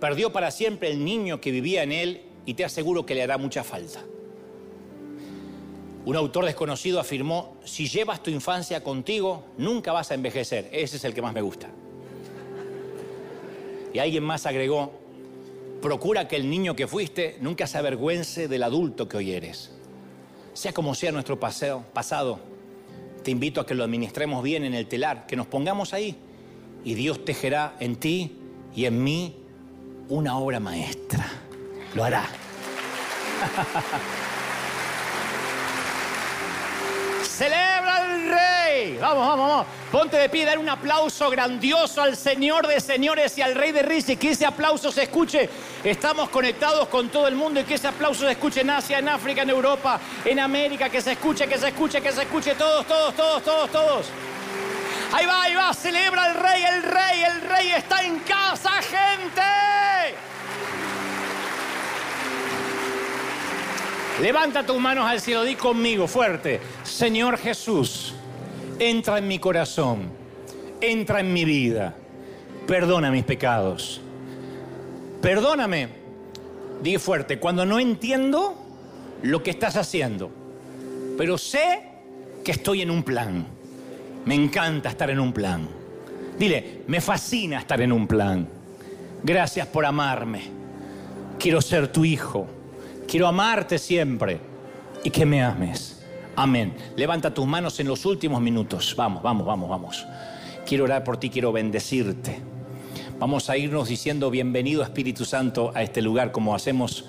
perdió 0.00 0.32
para 0.32 0.50
siempre 0.50 0.90
el 0.90 1.04
niño 1.04 1.40
que 1.40 1.52
vivía 1.52 1.84
en 1.84 1.92
él 1.92 2.22
y 2.44 2.54
te 2.54 2.64
aseguro 2.64 3.06
que 3.06 3.14
le 3.14 3.22
hará 3.22 3.38
mucha 3.38 3.62
falta. 3.62 4.02
Un 6.06 6.14
autor 6.14 6.44
desconocido 6.44 7.00
afirmó, 7.00 7.56
si 7.64 7.88
llevas 7.88 8.22
tu 8.22 8.30
infancia 8.30 8.82
contigo, 8.84 9.42
nunca 9.58 9.90
vas 9.90 10.12
a 10.12 10.14
envejecer. 10.14 10.68
Ese 10.70 10.98
es 10.98 11.04
el 11.04 11.12
que 11.12 11.20
más 11.20 11.34
me 11.34 11.42
gusta. 11.42 11.68
Y 13.92 13.98
alguien 13.98 14.22
más 14.22 14.46
agregó, 14.46 14.92
procura 15.82 16.28
que 16.28 16.36
el 16.36 16.48
niño 16.48 16.76
que 16.76 16.86
fuiste 16.86 17.36
nunca 17.40 17.66
se 17.66 17.78
avergüence 17.78 18.46
del 18.46 18.62
adulto 18.62 19.08
que 19.08 19.16
hoy 19.16 19.32
eres. 19.32 19.72
Sea 20.54 20.72
como 20.72 20.94
sea 20.94 21.10
nuestro 21.10 21.40
paseo, 21.40 21.84
pasado, 21.92 22.38
te 23.24 23.32
invito 23.32 23.60
a 23.60 23.66
que 23.66 23.74
lo 23.74 23.82
administremos 23.82 24.44
bien 24.44 24.62
en 24.62 24.74
el 24.74 24.86
telar, 24.86 25.26
que 25.26 25.34
nos 25.34 25.48
pongamos 25.48 25.92
ahí 25.92 26.14
y 26.84 26.94
Dios 26.94 27.24
tejerá 27.24 27.74
en 27.80 27.96
ti 27.96 28.38
y 28.76 28.84
en 28.84 29.02
mí 29.02 29.34
una 30.08 30.38
obra 30.38 30.60
maestra. 30.60 31.26
Lo 31.96 32.04
hará. 32.04 32.28
Vamos, 39.00 39.26
vamos, 39.26 39.48
vamos. 39.48 39.66
Ponte 39.90 40.16
de 40.16 40.28
pie, 40.28 40.44
dar 40.44 40.58
un 40.58 40.68
aplauso 40.68 41.30
grandioso 41.30 42.02
al 42.02 42.16
Señor 42.16 42.66
de 42.66 42.80
señores 42.80 43.36
y 43.38 43.42
al 43.42 43.54
Rey 43.54 43.72
de 43.72 43.82
Reyes. 43.82 44.18
Que 44.18 44.30
ese 44.30 44.46
aplauso 44.46 44.90
se 44.90 45.04
escuche. 45.04 45.48
Estamos 45.84 46.28
conectados 46.30 46.88
con 46.88 47.08
todo 47.08 47.28
el 47.28 47.34
mundo 47.34 47.60
y 47.60 47.64
que 47.64 47.74
ese 47.74 47.88
aplauso 47.88 48.24
se 48.24 48.32
escuche 48.32 48.60
en 48.60 48.70
Asia, 48.70 48.98
en 48.98 49.08
África, 49.08 49.42
en 49.42 49.50
Europa, 49.50 50.00
en 50.24 50.40
América. 50.40 50.88
Que 50.88 51.00
se 51.00 51.12
escuche, 51.12 51.46
que 51.46 51.58
se 51.58 51.68
escuche, 51.68 52.00
que 52.00 52.12
se 52.12 52.22
escuche. 52.22 52.54
Todos, 52.54 52.86
todos, 52.86 53.14
todos, 53.14 53.42
todos, 53.42 53.70
todos. 53.70 54.06
Ahí 55.12 55.26
va, 55.26 55.42
ahí 55.42 55.54
va. 55.54 55.72
Celebra 55.74 56.24
al 56.24 56.34
Rey, 56.34 56.62
el 56.62 56.82
Rey, 56.82 57.22
el 57.22 57.40
Rey 57.42 57.70
está 57.70 58.02
en 58.02 58.18
casa, 58.20 58.70
gente. 58.82 59.42
Levanta 64.20 64.64
tus 64.64 64.80
manos 64.80 65.04
al 65.06 65.20
cielo, 65.20 65.44
di 65.44 65.56
conmigo 65.56 66.08
fuerte, 66.08 66.58
Señor 66.84 67.36
Jesús, 67.36 68.14
entra 68.78 69.18
en 69.18 69.28
mi 69.28 69.38
corazón, 69.38 70.10
entra 70.80 71.20
en 71.20 71.32
mi 71.32 71.44
vida, 71.44 71.94
perdona 72.66 73.10
mis 73.10 73.24
pecados. 73.24 74.00
Perdóname, 75.20 75.88
di 76.82 76.98
fuerte, 76.98 77.38
cuando 77.38 77.64
no 77.64 77.78
entiendo 77.78 78.54
lo 79.22 79.42
que 79.42 79.50
estás 79.50 79.76
haciendo, 79.76 80.30
pero 81.16 81.38
sé 81.38 81.82
que 82.44 82.52
estoy 82.52 82.82
en 82.82 82.90
un 82.90 83.02
plan. 83.02 83.46
Me 84.24 84.34
encanta 84.34 84.90
estar 84.90 85.10
en 85.10 85.20
un 85.20 85.32
plan. 85.32 85.68
Dile, 86.38 86.82
me 86.86 87.00
fascina 87.00 87.60
estar 87.60 87.80
en 87.80 87.92
un 87.92 88.06
plan. 88.06 88.46
Gracias 89.22 89.66
por 89.68 89.86
amarme. 89.86 90.42
Quiero 91.38 91.60
ser 91.60 91.88
tu 91.88 92.04
hijo 92.04 92.46
Quiero 93.06 93.28
amarte 93.28 93.78
siempre 93.78 94.40
y 95.04 95.10
que 95.10 95.24
me 95.24 95.42
ames. 95.42 95.95
Amén. 96.38 96.76
Levanta 96.96 97.32
tus 97.32 97.46
manos 97.46 97.80
en 97.80 97.88
los 97.88 98.04
últimos 98.04 98.42
minutos. 98.42 98.94
Vamos, 98.94 99.22
vamos, 99.22 99.46
vamos, 99.46 99.70
vamos. 99.70 100.06
Quiero 100.66 100.84
orar 100.84 101.02
por 101.02 101.16
ti, 101.16 101.30
quiero 101.30 101.50
bendecirte. 101.50 102.38
Vamos 103.18 103.48
a 103.48 103.56
irnos 103.56 103.88
diciendo 103.88 104.30
bienvenido 104.30 104.82
Espíritu 104.82 105.24
Santo 105.24 105.72
a 105.74 105.82
este 105.82 106.02
lugar 106.02 106.32
como 106.32 106.54
hacemos 106.54 107.06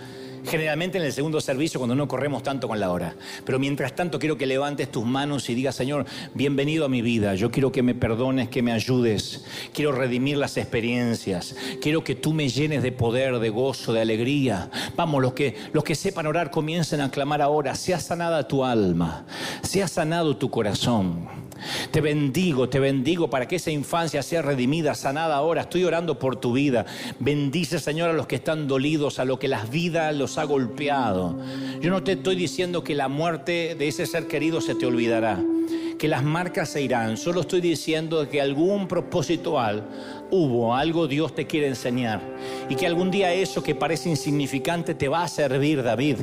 generalmente 0.47 0.97
en 0.97 1.03
el 1.03 1.13
segundo 1.13 1.41
servicio 1.41 1.79
cuando 1.79 1.95
no 1.95 2.07
corremos 2.07 2.43
tanto 2.43 2.67
con 2.67 2.79
la 2.79 2.91
hora. 2.91 3.15
Pero 3.45 3.59
mientras 3.59 3.95
tanto 3.95 4.19
quiero 4.19 4.37
que 4.37 4.45
levantes 4.45 4.91
tus 4.91 5.05
manos 5.05 5.49
y 5.49 5.55
digas, 5.55 5.75
Señor, 5.75 6.05
bienvenido 6.33 6.85
a 6.85 6.89
mi 6.89 7.01
vida. 7.01 7.35
Yo 7.35 7.51
quiero 7.51 7.71
que 7.71 7.83
me 7.83 7.93
perdones, 7.93 8.49
que 8.49 8.61
me 8.61 8.71
ayudes. 8.71 9.45
Quiero 9.73 9.91
redimir 9.91 10.37
las 10.37 10.57
experiencias. 10.57 11.55
Quiero 11.81 12.03
que 12.03 12.15
tú 12.15 12.33
me 12.33 12.49
llenes 12.49 12.83
de 12.83 12.91
poder, 12.91 13.39
de 13.39 13.49
gozo, 13.49 13.93
de 13.93 14.01
alegría. 14.01 14.69
Vamos, 14.95 15.21
los 15.21 15.33
que, 15.33 15.55
los 15.73 15.83
que 15.83 15.95
sepan 15.95 16.27
orar 16.27 16.51
comiencen 16.51 17.01
a 17.01 17.11
clamar 17.11 17.41
ahora. 17.41 17.75
Sea 17.75 17.99
sanada 17.99 18.47
tu 18.47 18.63
alma. 18.63 19.25
Sea 19.61 19.87
sanado 19.87 20.37
tu 20.37 20.49
corazón. 20.49 21.46
Te 21.91 22.01
bendigo, 22.01 22.69
te 22.69 22.79
bendigo 22.79 23.29
para 23.29 23.47
que 23.47 23.57
esa 23.57 23.71
infancia 23.71 24.21
sea 24.23 24.41
redimida, 24.41 24.95
sanada 24.95 25.35
ahora. 25.35 25.61
Estoy 25.61 25.83
orando 25.83 26.19
por 26.19 26.35
tu 26.35 26.53
vida. 26.53 26.85
Bendice, 27.19 27.79
Señor, 27.79 28.09
a 28.09 28.13
los 28.13 28.27
que 28.27 28.35
están 28.35 28.67
dolidos, 28.67 29.19
a 29.19 29.25
los 29.25 29.39
que 29.39 29.47
las 29.47 29.69
vidas 29.69 30.15
los 30.15 30.37
ha 30.37 30.43
golpeado. 30.43 31.37
Yo 31.81 31.89
no 31.89 32.03
te 32.03 32.13
estoy 32.13 32.35
diciendo 32.35 32.83
que 32.83 32.95
la 32.95 33.07
muerte 33.07 33.75
de 33.77 33.87
ese 33.87 34.05
ser 34.05 34.27
querido 34.27 34.61
se 34.61 34.75
te 34.75 34.85
olvidará, 34.85 35.39
que 35.97 36.07
las 36.07 36.23
marcas 36.23 36.69
se 36.69 36.81
irán. 36.81 37.17
Solo 37.17 37.41
estoy 37.41 37.61
diciendo 37.61 38.27
que 38.29 38.41
algún 38.41 38.87
propósito 38.87 39.59
al 39.59 39.87
hubo, 40.29 40.75
algo 40.75 41.07
Dios 41.07 41.33
te 41.33 41.47
quiere 41.47 41.67
enseñar. 41.67 42.21
Y 42.69 42.75
que 42.75 42.85
algún 42.85 43.09
día 43.09 43.33
eso 43.33 43.63
que 43.63 43.73
parece 43.73 44.09
insignificante 44.09 44.93
te 44.93 45.07
va 45.07 45.23
a 45.23 45.27
servir, 45.27 45.81
David. 45.81 46.17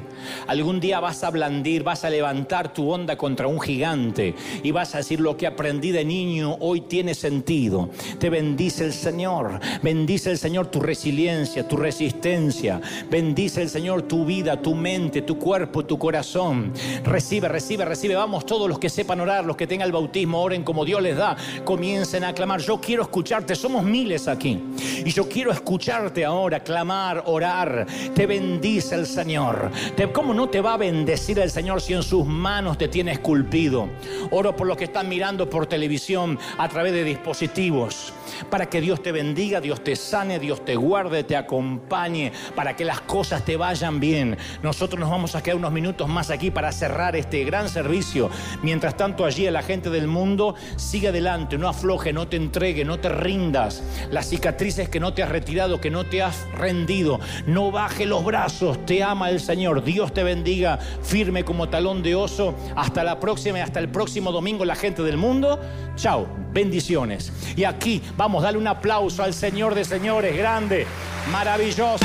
Algún 0.47 0.79
día 0.79 1.01
vas 1.01 1.25
a 1.25 1.31
blandir, 1.31 1.83
vas 1.83 2.05
a 2.05 2.11
levantar 2.11 2.73
tu 2.73 2.89
onda 2.91 3.17
contra 3.17 3.49
un 3.49 3.61
gigante 3.61 4.35
y 4.63 4.71
vas 4.71 4.95
a 4.95 4.99
decir 4.99 5.19
lo 5.19 5.37
que 5.37 5.47
aprendí 5.49 5.91
de 5.91 6.05
niño 6.05 6.57
hoy 6.61 6.83
tiene 6.83 7.15
sentido. 7.15 7.91
Te 8.21 8.31
bendice 8.31 8.85
el 8.85 8.93
Señor, 8.93 9.59
bendice 9.83 10.31
el 10.31 10.39
Señor 10.39 10.69
tu 10.69 10.81
resiliencia, 10.81 11.67
tu 11.67 11.77
resistencia, 11.77 12.81
bendice 13.11 13.63
el 13.63 13.69
Señor 13.69 14.03
tu 14.03 14.25
vida, 14.25 14.63
tu 14.63 14.75
mente, 14.75 15.23
tu 15.23 15.37
cuerpo, 15.37 15.85
tu 15.85 15.99
corazón. 15.99 16.73
Recibe, 17.03 17.49
recibe, 17.49 17.85
recibe. 17.85 18.15
Vamos 18.15 18.47
todos 18.47 18.69
los 18.69 18.79
que 18.79 18.89
sepan 18.89 19.21
orar, 19.21 19.45
los 19.45 19.57
que 19.57 19.65
que 19.65 19.69
tenga 19.69 19.87
el 19.87 19.93
bautismo 19.93 20.43
oren 20.43 20.63
como 20.63 20.85
Dios 20.85 21.01
les 21.01 21.17
da. 21.17 21.39
Comiencen 21.65 22.23
a 22.23 22.35
clamar. 22.35 22.61
Yo 22.61 22.79
quiero 22.79 23.03
escucharte. 23.03 23.55
Somos 23.55 23.83
miles 23.95 24.27
aquí. 24.27 24.61
Y 25.05 25.11
yo 25.13 25.29
quiero 25.29 25.53
escucharte 25.53 26.25
ahora, 26.25 26.59
clamar, 26.59 27.23
orar. 27.27 27.87
Te 28.13 28.27
bendice 28.27 28.97
el 28.97 29.07
Señor. 29.07 29.71
¿Cómo 30.13 30.35
no 30.35 30.49
te 30.49 30.61
va 30.61 30.75
a 30.75 30.77
bendecir 30.77 31.39
el 31.39 31.49
Señor 31.49 31.81
si 31.81 31.95
en 31.95 32.03
sus 32.03 32.27
manos 32.27 32.77
te 32.77 32.89
tiene 32.89 33.13
esculpido? 33.13 33.89
Oro 34.33 34.57
por 34.57 34.67
los 34.67 34.77
que 34.77 34.85
están 34.85 35.09
mirando 35.09 35.49
por 35.49 35.67
televisión 35.67 36.41
a 36.59 36.69
través 36.69 36.93
de 36.93 37.05
dispositivos. 37.05 38.13
Para 38.51 38.67
que 38.67 38.81
Dios 38.81 39.01
te 39.01 39.13
bendiga, 39.13 39.61
Dios 39.61 39.85
te 39.85 39.95
sane, 39.95 40.41
Dios 40.41 40.65
te 40.65 40.75
guarde, 40.75 41.23
te 41.23 41.37
acompañe, 41.37 42.33
para 42.57 42.75
que 42.75 42.85
las 42.85 43.01
cosas 43.03 43.45
te 43.45 43.57
vayan 43.57 44.01
bien. 44.01 44.37
Nosotros 44.61 44.99
nos 44.99 45.09
vamos 45.11 45.37
a 45.37 45.43
quedar 45.43 45.57
unos 45.57 45.71
minutos 45.71 46.09
más 46.09 46.31
aquí 46.31 46.51
para 46.51 46.73
cerrar 46.73 47.15
este 47.15 47.45
gran 47.45 47.69
servicio. 47.69 48.29
Mientras 48.61 48.97
tanto 48.97 49.25
allí 49.25 49.49
la 49.51 49.63
gente 49.63 49.89
del 49.89 50.09
mundo 50.09 50.57
sigue 50.75 51.09
adelante, 51.09 51.59
no 51.59 51.69
afloje, 51.69 52.13
no 52.13 52.27
te 52.27 52.37
entregue, 52.37 52.85
no 52.85 52.99
te 52.99 53.09
rindas. 53.09 53.84
Las 54.11 54.29
cicatrices 54.29 54.89
que 54.89 55.01
no 55.01 55.15
te 55.15 55.23
has 55.23 55.29
retirado, 55.29 55.81
que 55.81 55.91
no 55.91 56.05
te 56.05 56.23
has 56.23 56.47
rendido, 56.59 57.21
no 57.47 57.71
baje 57.71 58.07
los 58.07 58.25
brazos, 58.25 58.85
te 58.87 59.03
ama 59.03 59.31
el 59.31 59.41
Señor. 59.41 59.85
Dios 59.85 60.13
te 60.13 60.23
bendiga 60.23 60.79
firme 61.03 61.45
como 61.45 61.69
talón 61.69 62.03
de 62.03 62.15
oso. 62.15 62.55
Hasta 62.77 63.05
la 63.05 63.21
próxima 63.21 63.59
y 63.59 63.63
hasta 63.63 63.81
el 63.81 63.89
próximo 63.89 64.33
domingo 64.33 64.65
la 64.65 64.77
gente 64.77 65.03
del 65.03 65.17
mundo. 65.17 65.61
Chao, 65.97 66.27
bendiciones. 66.53 67.33
Y 67.57 67.65
aquí 67.65 68.03
vamos 68.17 68.43
a 68.43 68.47
darle 68.47 68.59
un 68.59 68.69
aplauso 68.69 69.23
al 69.23 69.35
Señor 69.35 69.75
de 69.75 69.85
señores, 69.85 70.37
grande, 70.37 70.87
maravilloso. 71.31 72.05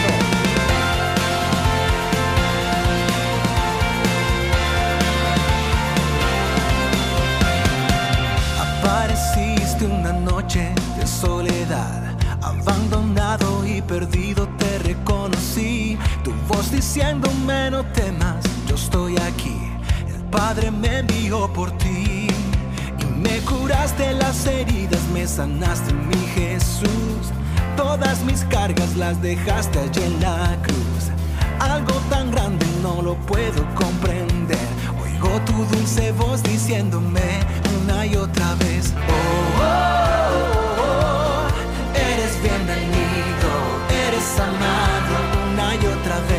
Sanaste 25.40 25.94
mi 25.94 26.22
Jesús. 26.36 27.32
Todas 27.78 28.22
mis 28.26 28.44
cargas 28.56 28.94
las 28.98 29.22
dejaste 29.22 29.80
allí 29.80 30.04
en 30.04 30.20
la 30.20 30.58
cruz. 30.62 31.04
Algo 31.62 31.94
tan 32.10 32.30
grande 32.30 32.66
no 32.84 33.02
lo 33.02 33.16
puedo 33.32 33.62
comprender. 33.74 34.68
Oigo 35.02 35.30
tu 35.48 35.54
dulce 35.74 36.12
voz 36.12 36.44
diciéndome 36.44 37.28
una 37.82 38.06
y 38.06 38.18
otra 38.18 38.54
vez. 38.56 38.94
oh, 39.08 39.64
oh, 39.64 40.84
oh 40.84 41.48
eres 41.96 42.34
bienvenido, 42.44 43.50
eres 44.08 44.30
amado 44.48 45.14
una 45.54 45.68
y 45.76 45.86
otra 45.96 46.20
vez. 46.28 46.39